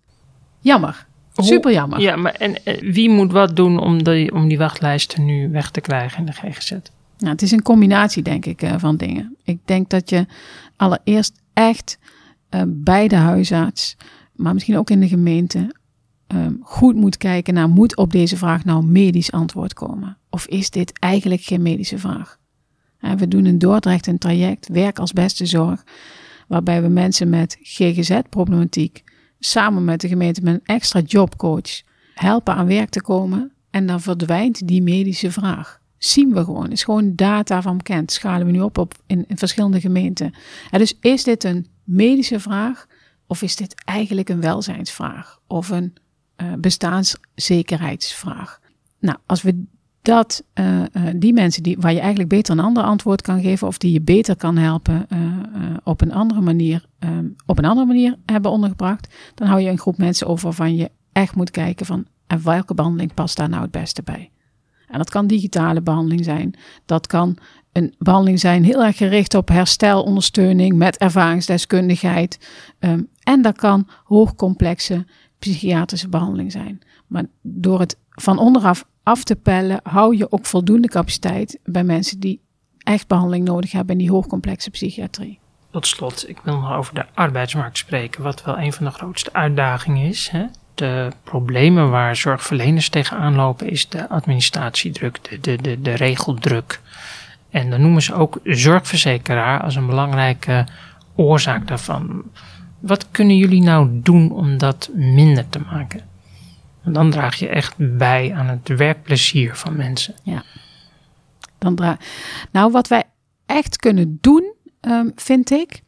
Jammer. 0.60 1.06
Super 1.32 1.72
jammer. 1.72 2.00
Ja, 2.00 2.16
maar 2.16 2.32
en, 2.32 2.64
en 2.64 2.92
wie 2.92 3.10
moet 3.10 3.32
wat 3.32 3.56
doen 3.56 3.78
om 3.78 4.02
die, 4.02 4.32
om 4.32 4.48
die 4.48 4.58
wachtlijsten 4.58 5.24
nu 5.24 5.50
weg 5.50 5.70
te 5.70 5.80
krijgen 5.80 6.18
in 6.18 6.26
de 6.26 6.32
GGZ? 6.32 6.70
Nou, 6.70 7.32
het 7.32 7.42
is 7.42 7.50
een 7.50 7.62
combinatie, 7.62 8.22
denk 8.22 8.46
ik, 8.46 8.62
uh, 8.62 8.74
van 8.76 8.96
dingen. 8.96 9.36
Ik 9.42 9.58
denk 9.64 9.90
dat 9.90 10.10
je 10.10 10.26
allereerst 10.76 11.40
echt 11.52 11.98
uh, 12.50 12.62
bij 12.66 13.08
de 13.08 13.16
huisarts, 13.16 13.96
maar 14.32 14.54
misschien 14.54 14.78
ook 14.78 14.90
in 14.90 15.00
de 15.00 15.08
gemeente, 15.08 15.74
um, 16.28 16.58
goed 16.62 16.94
moet 16.94 17.16
kijken 17.16 17.54
naar: 17.54 17.68
moet 17.68 17.96
op 17.96 18.12
deze 18.12 18.36
vraag 18.36 18.64
nou 18.64 18.84
medisch 18.84 19.32
antwoord 19.32 19.74
komen? 19.74 20.16
Of 20.30 20.46
is 20.46 20.70
dit 20.70 20.98
eigenlijk 20.98 21.42
geen 21.42 21.62
medische 21.62 21.98
vraag? 21.98 22.38
we 23.16 23.28
doen 23.28 23.46
in 23.46 23.58
Dordrecht 23.58 24.06
een 24.06 24.18
traject, 24.18 24.68
Werk 24.68 24.98
als 24.98 25.12
Beste 25.12 25.46
Zorg, 25.46 25.84
waarbij 26.48 26.82
we 26.82 26.88
mensen 26.88 27.28
met 27.28 27.58
GGZ-problematiek 27.62 29.04
samen 29.38 29.84
met 29.84 30.00
de 30.00 30.08
gemeente 30.08 30.42
met 30.42 30.54
een 30.54 30.64
extra 30.64 31.00
jobcoach 31.00 31.82
helpen 32.14 32.54
aan 32.54 32.66
werk 32.66 32.88
te 32.88 33.02
komen. 33.02 33.52
En 33.70 33.86
dan 33.86 34.00
verdwijnt 34.00 34.68
die 34.68 34.82
medische 34.82 35.32
vraag. 35.32 35.82
Zien 35.98 36.34
we 36.34 36.44
gewoon, 36.44 36.70
is 36.70 36.84
gewoon 36.84 37.14
data 37.14 37.62
van 37.62 37.76
bekend. 37.76 38.12
Schalen 38.12 38.46
we 38.46 38.52
nu 38.52 38.60
op, 38.60 38.78
op 38.78 38.94
in, 39.06 39.26
verschillende 39.28 39.80
gemeenten. 39.80 40.34
En 40.70 40.78
dus 40.78 40.98
is 41.00 41.24
dit 41.24 41.44
een 41.44 41.66
medische 41.84 42.40
vraag 42.40 42.86
of 43.26 43.42
is 43.42 43.56
dit 43.56 43.82
eigenlijk 43.84 44.28
een 44.28 44.40
welzijnsvraag 44.40 45.40
of 45.46 45.68
een 45.68 45.94
uh, 46.36 46.52
bestaanszekerheidsvraag? 46.58 48.60
Nou, 48.98 49.18
als 49.26 49.42
we 49.42 49.64
dat 50.04 50.44
uh, 50.54 50.80
uh, 50.80 50.84
die 51.16 51.32
mensen 51.32 51.62
die, 51.62 51.76
waar 51.80 51.92
je 51.92 51.98
eigenlijk 51.98 52.28
beter 52.28 52.52
een 52.52 52.64
ander 52.64 52.82
antwoord 52.82 53.22
kan 53.22 53.40
geven 53.42 53.66
of 53.66 53.78
die 53.78 53.92
je 53.92 54.00
beter 54.00 54.36
kan 54.36 54.56
helpen 54.56 55.06
uh, 55.12 55.18
op 55.84 56.00
een 56.00 56.12
andere 56.12 56.40
manier 56.40 56.86
um, 56.98 57.36
op 57.46 57.58
een 57.58 57.64
andere 57.64 57.86
manier 57.86 58.16
hebben 58.26 58.50
ondergebracht, 58.50 59.14
dan 59.34 59.48
hou 59.48 59.60
je 59.60 59.70
een 59.70 59.78
groep 59.78 59.98
mensen 59.98 60.26
over 60.26 60.44
waarvan 60.44 60.76
je 60.76 60.90
echt 61.12 61.34
moet 61.34 61.50
kijken 61.50 61.86
van 61.86 62.06
en 62.26 62.44
welke 62.44 62.74
behandeling 62.74 63.14
past 63.14 63.36
daar 63.36 63.48
nou 63.48 63.62
het 63.62 63.70
beste 63.70 64.02
bij. 64.02 64.30
En 64.88 64.98
dat 64.98 65.10
kan 65.10 65.26
digitale 65.26 65.82
behandeling 65.82 66.24
zijn, 66.24 66.54
dat 66.86 67.06
kan 67.06 67.36
een 67.72 67.94
behandeling 67.98 68.40
zijn 68.40 68.64
heel 68.64 68.84
erg 68.84 68.96
gericht 68.96 69.34
op 69.34 69.48
herstelondersteuning 69.48 70.76
met 70.76 70.96
ervaringsdeskundigheid 70.96 72.48
um, 72.78 73.08
en 73.22 73.42
dat 73.42 73.56
kan 73.56 73.88
hoogcomplexe 74.04 75.06
psychiatrische 75.38 76.08
behandeling 76.08 76.52
zijn. 76.52 76.78
Maar 77.06 77.24
door 77.42 77.80
het 77.80 77.98
van 78.08 78.38
onderaf 78.38 78.84
af 79.04 79.24
te 79.24 79.36
pellen, 79.36 79.80
hou 79.82 80.16
je 80.16 80.32
ook 80.32 80.46
voldoende 80.46 80.88
capaciteit 80.88 81.58
bij 81.64 81.84
mensen 81.84 82.20
die 82.20 82.40
echt 82.78 83.06
behandeling 83.06 83.44
nodig 83.44 83.72
hebben 83.72 83.92
in 83.92 83.98
die 83.98 84.10
hoogcomplexe 84.10 84.70
psychiatrie. 84.70 85.38
Tot 85.70 85.86
slot, 85.86 86.28
ik 86.28 86.38
wil 86.42 86.54
nog 86.60 86.72
over 86.72 86.94
de 86.94 87.04
arbeidsmarkt 87.14 87.78
spreken, 87.78 88.22
wat 88.22 88.44
wel 88.44 88.58
een 88.58 88.72
van 88.72 88.84
de 88.84 88.90
grootste 88.90 89.32
uitdagingen 89.32 90.06
is. 90.06 90.28
Hè? 90.28 90.44
De 90.74 91.12
problemen 91.24 91.90
waar 91.90 92.16
zorgverleners 92.16 92.88
tegenaan 92.88 93.34
lopen 93.34 93.70
is 93.70 93.88
de 93.88 94.08
administratiedruk, 94.08 95.18
de, 95.30 95.40
de, 95.40 95.62
de, 95.62 95.80
de 95.80 95.94
regeldruk. 95.94 96.80
En 97.50 97.70
dan 97.70 97.80
noemen 97.80 98.02
ze 98.02 98.14
ook 98.14 98.40
zorgverzekeraar 98.44 99.62
als 99.62 99.76
een 99.76 99.86
belangrijke 99.86 100.66
oorzaak 101.14 101.66
daarvan. 101.68 102.24
Wat 102.80 103.10
kunnen 103.10 103.36
jullie 103.36 103.62
nou 103.62 103.88
doen 103.92 104.32
om 104.32 104.58
dat 104.58 104.90
minder 104.94 105.48
te 105.48 105.60
maken? 105.70 106.00
Dan 106.84 107.10
draag 107.10 107.36
je 107.36 107.48
echt 107.48 107.74
bij 107.96 108.34
aan 108.34 108.46
het 108.46 108.68
werkplezier 108.68 109.54
van 109.56 109.76
mensen. 109.76 110.14
Ja. 110.22 110.42
Dan 111.58 111.74
dra 111.74 111.98
nou, 112.52 112.72
wat 112.72 112.88
wij 112.88 113.04
echt 113.46 113.76
kunnen 113.76 114.18
doen, 114.20 114.54
um, 114.80 115.12
vind 115.14 115.50
ik, 115.50 115.82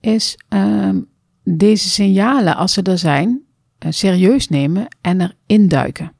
is 0.00 0.38
um, 0.48 1.06
deze 1.44 1.88
signalen, 1.88 2.56
als 2.56 2.72
ze 2.72 2.82
er 2.82 2.98
zijn, 2.98 3.40
uh, 3.86 3.92
serieus 3.92 4.48
nemen 4.48 4.86
en 5.00 5.20
erin 5.46 5.68
duiken. 5.68 6.12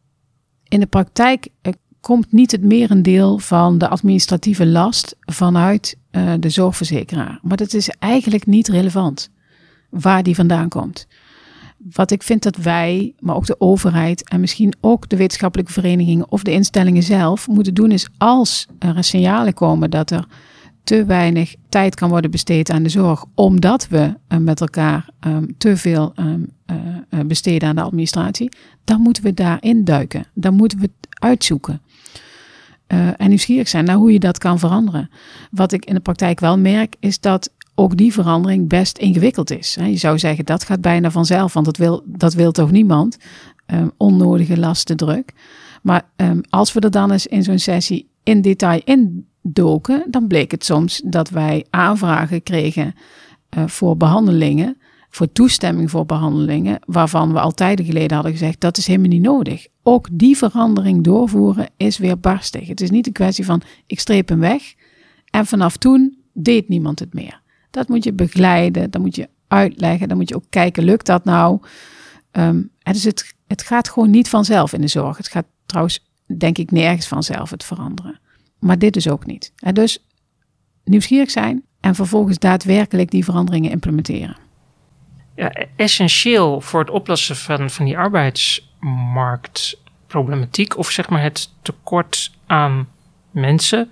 In 0.69 0.81
de 0.81 0.87
praktijk 0.87 1.49
uh, 1.63 1.73
komt 2.01 2.33
niet 2.33 2.51
het 2.51 2.63
merendeel 2.63 3.39
van 3.39 3.79
de 3.79 3.89
administratieve 3.89 4.67
last 4.67 5.17
vanuit 5.21 5.97
uh, 6.11 6.33
de 6.39 6.51
zorgverzekeraar. 6.51 7.39
Maar 7.43 7.57
dat 7.57 7.73
is 7.73 7.89
eigenlijk 7.89 8.47
niet 8.47 8.69
relevant 8.69 9.31
waar 9.91 10.23
die 10.23 10.35
vandaan 10.35 10.69
komt 10.69 11.07
wat 11.91 12.11
ik 12.11 12.23
vind 12.23 12.43
dat 12.43 12.57
wij, 12.57 13.15
maar 13.19 13.37
ook 13.37 13.47
de 13.47 13.61
overheid 13.61 14.29
en 14.29 14.41
misschien 14.41 14.75
ook 14.81 15.09
de 15.09 15.17
wetenschappelijke 15.17 15.73
verenigingen 15.73 16.31
of 16.31 16.43
de 16.43 16.53
instellingen 16.53 17.03
zelf 17.03 17.49
moeten 17.49 17.75
doen, 17.75 17.91
is 17.91 18.09
als 18.19 18.67
er 18.79 19.05
signalen 19.05 19.55
komen 19.55 19.91
dat 19.91 20.11
er 20.11 20.27
te 20.85 21.05
weinig 21.05 21.55
tijd 21.69 21.95
kan 21.95 22.09
worden 22.09 22.31
besteed 22.31 22.71
aan 22.71 22.83
de 22.83 22.89
zorg, 22.89 23.25
omdat 23.35 23.89
we 23.89 24.15
uh, 24.29 24.39
met 24.39 24.61
elkaar 24.61 25.09
um, 25.27 25.55
te 25.59 25.77
veel 25.77 26.13
um, 26.17 26.51
uh, 26.67 27.21
besteden 27.27 27.69
aan 27.69 27.77
de 27.77 27.83
administratie, 27.83 28.49
dan 28.85 29.01
moeten 29.01 29.23
we 29.23 29.35
daarin 29.35 29.85
duiken. 29.85 30.27
Dan 30.35 30.55
moeten 30.55 30.79
we 30.79 30.85
het 30.85 31.23
uitzoeken. 31.23 31.81
En 33.17 33.29
nieuwsgierig 33.29 33.69
zijn 33.69 33.85
naar 33.85 33.97
hoe 33.97 34.13
je 34.13 34.19
dat 34.19 34.39
kan 34.39 34.59
veranderen. 34.59 35.11
Wat 35.51 35.73
ik 35.73 35.85
in 35.85 35.95
de 35.95 36.01
praktijk 36.01 36.41
wel 36.41 36.59
merk, 36.59 36.97
is 37.01 37.21
dat 37.21 37.51
ook 37.75 37.97
die 37.97 38.13
verandering 38.13 38.69
best 38.69 38.99
ingewikkeld 38.99 39.51
is. 39.51 39.77
Je 39.85 39.97
zou 39.97 40.19
zeggen 40.19 40.45
dat 40.45 40.65
gaat 40.65 40.81
bijna 40.81 41.11
vanzelf, 41.11 41.53
want 41.53 41.67
dat 41.67 41.77
wil, 41.77 42.03
dat 42.07 42.35
wil 42.35 42.53
toch 42.53 42.71
niemand. 42.71 43.17
Um, 43.67 43.91
onnodige 43.97 44.59
lastendruk. 44.59 45.33
Maar 45.83 46.11
um, 46.17 46.41
als 46.49 46.73
we 46.73 46.81
er 46.81 46.91
dan 46.91 47.11
eens 47.11 47.27
in 47.27 47.43
zo'n 47.43 47.59
sessie 47.59 48.09
in 48.23 48.43
detail 48.43 48.81
indoken, 48.85 50.05
dan 50.11 50.27
bleek 50.27 50.51
het 50.51 50.65
soms 50.65 51.03
dat 51.05 51.31
wij 51.31 51.67
aanvragen 51.71 52.43
kregen 52.43 52.95
uh, 53.57 53.67
voor 53.67 53.97
behandelingen, 53.97 54.77
voor 55.11 55.33
toestemming 55.33 55.91
voor 55.91 56.07
behandelingen, 56.07 56.79
waarvan 56.87 57.33
we 57.33 57.41
al 57.41 57.53
tijden 57.53 57.85
geleden 57.85 58.15
hadden 58.15 58.33
gezegd 58.33 58.61
dat 58.61 58.77
is 58.77 58.87
helemaal 58.87 59.09
niet 59.09 59.23
nodig. 59.23 59.67
Ook 59.83 60.09
die 60.13 60.37
verandering 60.37 61.05
doorvoeren 61.05 61.69
is 61.77 61.99
weer 61.99 62.19
barstig. 62.19 62.69
Het 62.69 62.81
is 62.81 62.91
niet 62.91 63.07
een 63.07 63.13
kwestie 63.13 63.45
van 63.45 63.63
ik 63.87 64.01
streep 64.01 64.29
hem 64.29 64.41
weg 64.41 64.75
en 65.31 65.47
vanaf 65.47 65.77
toen 65.77 66.19
deed 66.33 66.69
niemand 66.69 66.99
het 66.99 67.15
meer. 67.15 67.42
Dat 67.73 67.89
moet 67.89 68.05
je 68.05 68.13
begeleiden, 68.13 68.91
dan 68.91 69.01
moet 69.01 69.17
je 69.17 69.29
uitleggen, 69.49 70.09
dan 70.09 70.17
moet 70.17 70.29
je 70.29 70.37
ook 70.37 70.45
kijken, 70.51 70.85
lukt 70.85 71.07
dat 71.07 71.25
nou? 71.25 71.61
Um, 72.33 72.71
dus 72.83 73.05
het, 73.05 73.35
het 73.47 73.63
gaat 73.63 73.89
gewoon 73.89 74.11
niet 74.11 74.29
vanzelf 74.29 74.73
in 74.73 74.81
de 74.81 74.89
zorg. 74.89 75.17
Het 75.17 75.29
gaat 75.29 75.47
trouwens, 75.67 76.07
denk 76.37 76.59
ik, 76.59 76.71
nergens 76.71 77.07
vanzelf 77.07 77.51
het 77.51 77.65
veranderen. 77.65 78.21
Maar 78.59 78.79
dit 78.79 78.93
dus 78.93 79.09
ook 79.09 79.27
niet. 79.27 79.53
En 79.57 79.75
dus 79.75 80.07
nieuwsgierig 80.85 81.31
zijn 81.31 81.63
en 81.81 81.95
vervolgens 81.95 82.39
daadwerkelijk 82.39 83.11
die 83.11 83.25
veranderingen 83.25 83.71
implementeren. 83.71 84.37
Ja, 85.37 85.53
essentieel 85.77 86.61
voor 86.61 86.81
het 86.81 86.91
oplossen 86.91 87.37
van, 87.37 87.71
van 87.71 87.85
die 87.85 87.99
arbeidsmarktproblematiek, 87.99 90.77
of 90.77 90.91
zeg 90.91 91.09
maar 91.09 91.23
het 91.23 91.51
tekort 91.63 92.33
aan 92.47 92.89
mensen, 93.31 93.91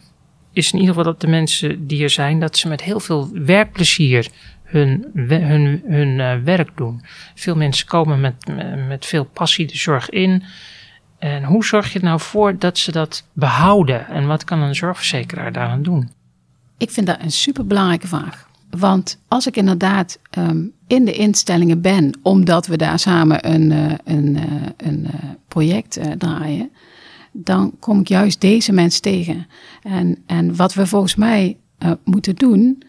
is 0.53 0.73
in 0.73 0.79
ieder 0.79 0.95
geval 0.95 1.13
dat 1.13 1.21
de 1.21 1.27
mensen 1.27 1.87
die 1.87 2.03
er 2.03 2.11
zijn, 2.11 2.41
dat 2.41 2.57
ze 2.57 2.69
met 2.69 2.83
heel 2.83 3.01
veel 3.01 3.31
werkplezier 3.33 4.29
hun, 4.71 5.07
hun, 5.15 5.83
hun 5.87 6.19
uh, 6.19 6.35
werk 6.45 6.77
doen. 6.77 7.03
Veel 7.35 7.57
mensen 7.57 7.87
komen 7.87 8.21
met, 8.21 8.35
met 8.89 9.07
veel 9.07 9.25
passie 9.25 9.67
de 9.67 9.77
zorg 9.77 10.11
in. 10.11 10.43
En 11.19 11.45
hoe 11.45 11.65
zorg 11.65 11.93
je 11.93 11.99
er 11.99 12.05
nou 12.05 12.21
voor 12.21 12.59
dat 12.59 12.79
ze 12.79 12.93
dat 12.93 13.25
behouden? 13.33 14.07
En 14.07 14.27
wat 14.27 14.45
kan 14.45 14.61
een 14.61 14.75
zorgverzekeraar 14.75 15.53
daaraan 15.53 15.83
doen? 15.83 16.11
Ik 16.79 16.91
vind 16.91 17.07
dat 17.07 17.21
een 17.21 17.33
superbelangrijke 17.33 18.07
vraag. 18.07 18.49
Want 18.71 19.19
als 19.29 19.47
ik 19.47 19.57
inderdaad 19.57 20.19
um, 20.39 20.73
in 20.87 21.05
de 21.05 21.13
instellingen 21.13 21.81
ben, 21.81 22.19
omdat 22.23 22.67
we 22.67 22.77
daar 22.77 22.99
samen 22.99 23.51
een, 23.51 23.71
uh, 23.71 23.93
een, 24.05 24.37
uh, 24.37 24.43
een 24.77 25.07
project 25.49 26.01
draaien, 26.19 26.71
dan 27.33 27.73
kom 27.79 28.01
ik 28.01 28.09
juist 28.09 28.41
deze 28.41 28.73
mensen 28.73 29.03
tegen. 29.03 29.47
En, 29.83 30.19
en 30.27 30.57
wat 30.57 30.75
we 30.75 30.87
volgens 30.87 31.15
mij 31.15 31.57
uh, 31.79 31.91
moeten 32.05 32.35
doen, 32.35 32.83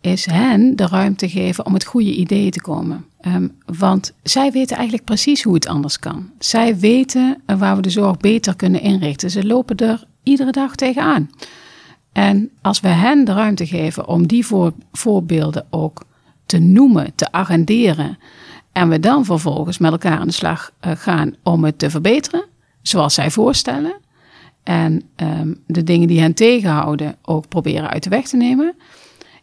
is 0.00 0.26
hen 0.26 0.76
de 0.76 0.86
ruimte 0.86 1.28
geven 1.28 1.66
om 1.66 1.72
met 1.72 1.84
goede 1.84 2.14
ideeën 2.14 2.50
te 2.50 2.60
komen. 2.60 3.04
Um, 3.26 3.52
want 3.78 4.12
zij 4.22 4.52
weten 4.52 4.76
eigenlijk 4.76 5.06
precies 5.06 5.42
hoe 5.42 5.54
het 5.54 5.66
anders 5.66 5.98
kan. 5.98 6.30
Zij 6.38 6.78
weten 6.78 7.42
uh, 7.46 7.58
waar 7.58 7.76
we 7.76 7.82
de 7.82 7.90
zorg 7.90 8.16
beter 8.16 8.56
kunnen 8.56 8.80
inrichten. 8.80 9.30
Ze 9.30 9.46
lopen 9.46 9.76
er 9.76 10.04
iedere 10.22 10.50
dag 10.50 10.74
tegenaan. 10.74 11.30
En 12.12 12.50
als 12.62 12.80
we 12.80 12.88
hen 12.88 13.24
de 13.24 13.32
ruimte 13.32 13.66
geven 13.66 14.08
om 14.08 14.26
die 14.26 14.46
voor, 14.46 14.72
voorbeelden 14.92 15.66
ook 15.70 16.04
te 16.46 16.58
noemen, 16.58 17.12
te 17.14 17.32
agenderen. 17.32 18.18
En 18.72 18.88
we 18.88 19.00
dan 19.00 19.24
vervolgens 19.24 19.78
met 19.78 19.92
elkaar 19.92 20.18
aan 20.18 20.26
de 20.26 20.32
slag 20.32 20.70
uh, 20.86 20.92
gaan 20.96 21.34
om 21.42 21.64
het 21.64 21.78
te 21.78 21.90
verbeteren 21.90 22.44
zoals 22.86 23.14
zij 23.14 23.30
voorstellen. 23.30 23.94
En 24.62 25.02
um, 25.16 25.62
de 25.66 25.82
dingen 25.82 26.08
die 26.08 26.20
hen 26.20 26.34
tegenhouden 26.34 27.16
ook 27.22 27.48
proberen 27.48 27.90
uit 27.90 28.02
de 28.02 28.10
weg 28.10 28.28
te 28.28 28.36
nemen. 28.36 28.76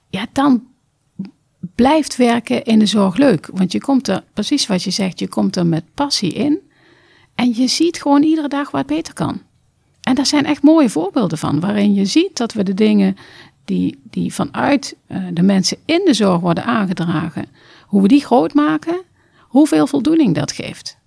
Ja, 0.10 0.26
dan 0.32 0.64
blijft 1.76 2.16
werken 2.16 2.64
in 2.64 2.80
de 2.80 2.86
zorg 2.86 3.18
leuk. 3.18 3.50
Want 3.54 3.72
je 3.72 3.82
komt 3.82 4.08
er, 4.08 4.24
precies 4.34 4.68
wat 4.68 4.84
je 4.84 4.92
zegt, 4.92 5.20
je 5.20 5.28
komt 5.28 5.56
er 5.56 5.66
met 5.66 5.84
passie 5.94 6.34
in. 6.34 6.60
En 7.36 7.54
je 7.56 7.68
ziet 7.68 8.02
gewoon 8.02 8.24
iedere 8.24 8.48
dag 8.48 8.72
wat 8.72 8.86
beter 8.86 9.14
kan. 9.14 9.42
En 10.02 10.16
daar 10.16 10.26
zijn 10.26 10.46
echt 10.46 10.64
mooie 10.64 10.90
voorbeelden 10.90 11.38
van, 11.38 11.60
waarin 11.60 11.94
je 11.94 12.06
ziet 12.06 12.38
dat 12.38 12.54
we 12.54 12.64
de 12.64 12.74
dingen 12.74 13.16
die, 13.66 14.00
die 14.04 14.34
vanuit 14.34 14.96
uh, 15.08 15.24
de 15.34 15.42
mensen 15.42 15.78
in 15.86 16.02
de 16.06 16.14
zorg 16.14 16.40
worden 16.40 16.66
aangedragen, 16.66 17.46
hoe 17.86 18.02
we 18.02 18.08
die 18.08 18.26
groot 18.26 18.54
maken, 18.54 19.02
hoeveel 19.40 19.88
voldoening 19.88 20.36
dat 20.36 20.52
geeft. 20.52 20.98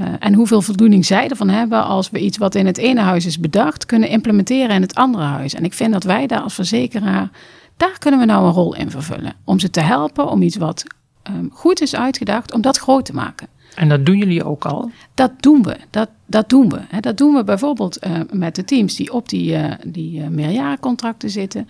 Uh, 0.00 0.08
en 0.18 0.34
hoeveel 0.34 0.62
voldoening 0.62 1.06
zij 1.06 1.28
ervan 1.28 1.48
hebben 1.48 1.84
als 1.84 2.10
we 2.10 2.18
iets 2.18 2.38
wat 2.38 2.54
in 2.54 2.66
het 2.66 2.78
ene 2.78 3.00
huis 3.00 3.26
is 3.26 3.40
bedacht, 3.40 3.86
kunnen 3.86 4.08
implementeren 4.08 4.74
in 4.74 4.82
het 4.82 4.94
andere 4.94 5.24
huis. 5.24 5.54
En 5.54 5.64
ik 5.64 5.72
vind 5.72 5.92
dat 5.92 6.04
wij 6.04 6.26
daar 6.26 6.40
als 6.40 6.54
verzekeraar, 6.54 7.30
daar 7.76 7.98
kunnen 7.98 8.20
we 8.20 8.26
nou 8.26 8.46
een 8.46 8.52
rol 8.52 8.74
in 8.74 8.90
vervullen. 8.90 9.34
Om 9.44 9.58
ze 9.58 9.70
te 9.70 9.80
helpen 9.80 10.30
om 10.30 10.42
iets 10.42 10.56
wat 10.56 10.84
um, 11.30 11.50
goed 11.52 11.80
is 11.80 11.94
uitgedacht, 11.94 12.52
om 12.52 12.60
dat 12.60 12.78
groot 12.78 13.04
te 13.04 13.14
maken. 13.14 13.48
En 13.74 13.88
dat 13.88 14.06
doen 14.06 14.18
jullie 14.18 14.44
ook 14.44 14.64
al? 14.64 14.90
Dat 15.14 15.32
doen 15.40 15.62
we. 15.62 15.76
Dat, 15.90 16.08
dat 16.26 16.48
doen 16.48 16.68
we. 16.68 17.00
Dat 17.00 17.16
doen 17.16 17.34
we 17.34 17.44
bijvoorbeeld 17.44 18.06
uh, 18.06 18.12
met 18.32 18.54
de 18.54 18.64
teams 18.64 18.96
die 18.96 19.12
op 19.12 19.28
die, 19.28 19.52
uh, 19.52 19.72
die 19.86 20.20
meerjarencontracten 20.20 21.30
zitten. 21.30 21.68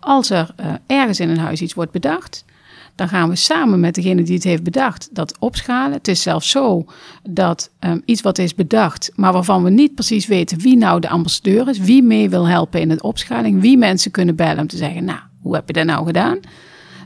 Als 0.00 0.30
er 0.30 0.54
ergens 0.86 1.20
in 1.20 1.28
een 1.28 1.38
huis 1.38 1.60
iets 1.60 1.74
wordt 1.74 1.92
bedacht, 1.92 2.44
dan 2.96 3.08
gaan 3.08 3.28
we 3.28 3.36
samen 3.36 3.80
met 3.80 3.94
degene 3.94 4.22
die 4.22 4.34
het 4.34 4.44
heeft 4.44 4.62
bedacht 4.62 5.08
dat 5.12 5.38
opschalen. 5.38 5.92
Het 5.92 6.08
is 6.08 6.22
zelfs 6.22 6.50
zo 6.50 6.84
dat 7.22 7.70
um, 7.80 8.02
iets 8.04 8.20
wat 8.20 8.38
is 8.38 8.54
bedacht, 8.54 9.10
maar 9.14 9.32
waarvan 9.32 9.62
we 9.62 9.70
niet 9.70 9.94
precies 9.94 10.26
weten 10.26 10.60
wie 10.60 10.76
nou 10.76 11.00
de 11.00 11.08
ambassadeur 11.08 11.68
is, 11.68 11.78
wie 11.78 12.02
mee 12.02 12.30
wil 12.30 12.48
helpen 12.48 12.80
in 12.80 12.88
de 12.88 13.02
opschaling, 13.02 13.60
wie 13.60 13.78
mensen 13.78 14.10
kunnen 14.10 14.36
bellen 14.36 14.58
om 14.58 14.66
te 14.66 14.76
zeggen, 14.76 15.04
nou, 15.04 15.18
hoe 15.40 15.54
heb 15.54 15.66
je 15.66 15.72
dat 15.72 15.84
nou 15.84 16.06
gedaan? 16.06 16.38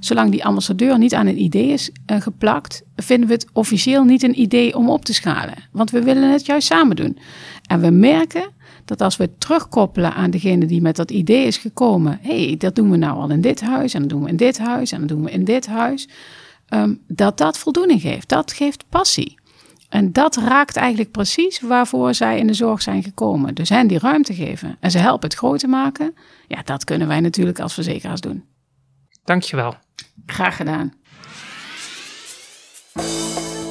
Zolang 0.01 0.31
die 0.31 0.45
ambassadeur 0.45 0.99
niet 0.99 1.15
aan 1.15 1.27
een 1.27 1.43
idee 1.43 1.69
is 1.69 1.91
uh, 2.07 2.21
geplakt, 2.21 2.83
vinden 2.97 3.29
we 3.29 3.35
het 3.35 3.47
officieel 3.53 4.05
niet 4.05 4.23
een 4.23 4.41
idee 4.41 4.77
om 4.77 4.91
op 4.91 5.05
te 5.05 5.15
schalen. 5.15 5.55
Want 5.73 5.91
we 5.91 6.03
willen 6.03 6.33
het 6.33 6.47
juist 6.47 6.67
samen 6.67 6.97
doen. 6.97 7.19
En 7.67 7.81
we 7.81 7.91
merken 7.91 8.51
dat 8.91 9.01
als 9.01 9.17
we 9.17 9.39
terugkoppelen 9.39 10.15
aan 10.15 10.31
degene 10.31 10.67
die 10.67 10.81
met 10.81 10.97
dat 10.97 11.11
idee 11.11 11.47
is 11.47 11.57
gekomen, 11.57 12.19
hé, 12.23 12.45
hey, 12.47 12.57
dat 12.57 12.75
doen 12.75 12.91
we 12.91 12.97
nou 12.97 13.19
al 13.19 13.31
in 13.31 13.41
dit 13.41 13.61
huis 13.61 13.95
en 13.95 14.01
dat 14.01 14.11
doen 14.11 14.23
we 14.23 14.29
in 14.29 14.37
dit 14.37 14.59
huis 14.59 14.93
en 14.93 15.01
dat 15.01 15.09
doen 15.09 15.25
we 15.25 15.31
in 15.31 15.45
dit 15.45 15.67
huis, 15.67 16.09
um, 16.69 17.01
dat 17.07 17.39
dat 17.39 17.59
voldoening 17.59 18.01
geeft. 18.01 18.29
Dat 18.29 18.53
geeft 18.53 18.85
passie. 18.89 19.39
En 19.89 20.13
dat 20.13 20.37
raakt 20.37 20.77
eigenlijk 20.77 21.11
precies 21.11 21.61
waarvoor 21.61 22.15
zij 22.15 22.39
in 22.39 22.47
de 22.47 22.55
zorg 22.55 22.83
zijn 22.83 23.03
gekomen. 23.03 23.55
Dus 23.55 23.69
hen 23.69 23.87
die 23.87 23.99
ruimte 23.99 24.35
geven 24.35 24.77
en 24.81 24.91
ze 24.91 24.99
helpen 24.99 25.29
het 25.29 25.39
groter 25.39 25.69
maken. 25.69 26.15
Ja, 26.49 26.63
dat 26.63 26.85
kunnen 26.85 27.09
wij 27.09 27.21
natuurlijk 27.21 27.61
als 27.61 27.75
verzekeraars 27.75 28.21
doen. 28.21 28.45
Dankjewel. 29.25 29.75
Graag 30.27 30.57
gedaan. 30.57 30.93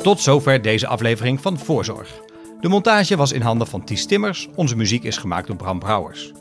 Tot 0.03 0.19
zover 0.19 0.61
deze 0.61 0.87
aflevering 0.87 1.41
van 1.41 1.57
Voorzorg. 1.57 2.28
De 2.59 2.67
montage 2.67 3.15
was 3.15 3.31
in 3.31 3.41
handen 3.41 3.67
van 3.67 3.83
Ties 3.83 4.05
Timmers. 4.05 4.47
Onze 4.55 4.75
muziek 4.75 5.03
is 5.03 5.17
gemaakt 5.17 5.47
door 5.47 5.55
Bram 5.55 5.79
Brouwers. 5.79 6.31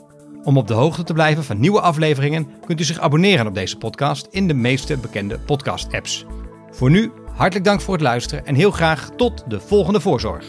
Om 0.43 0.57
op 0.57 0.67
de 0.67 0.73
hoogte 0.73 1.03
te 1.03 1.13
blijven 1.13 1.43
van 1.43 1.59
nieuwe 1.59 1.81
afleveringen 1.81 2.47
kunt 2.65 2.79
u 2.79 2.83
zich 2.83 2.99
abonneren 2.99 3.47
op 3.47 3.53
deze 3.53 3.77
podcast 3.77 4.27
in 4.31 4.47
de 4.47 4.53
meeste 4.53 4.97
bekende 4.97 5.39
podcast-apps. 5.39 6.25
Voor 6.71 6.89
nu, 6.89 7.11
hartelijk 7.35 7.65
dank 7.65 7.81
voor 7.81 7.93
het 7.93 8.03
luisteren 8.03 8.45
en 8.45 8.55
heel 8.55 8.71
graag 8.71 9.09
tot 9.15 9.43
de 9.47 9.59
volgende 9.59 9.99
Voorzorg. 9.99 10.45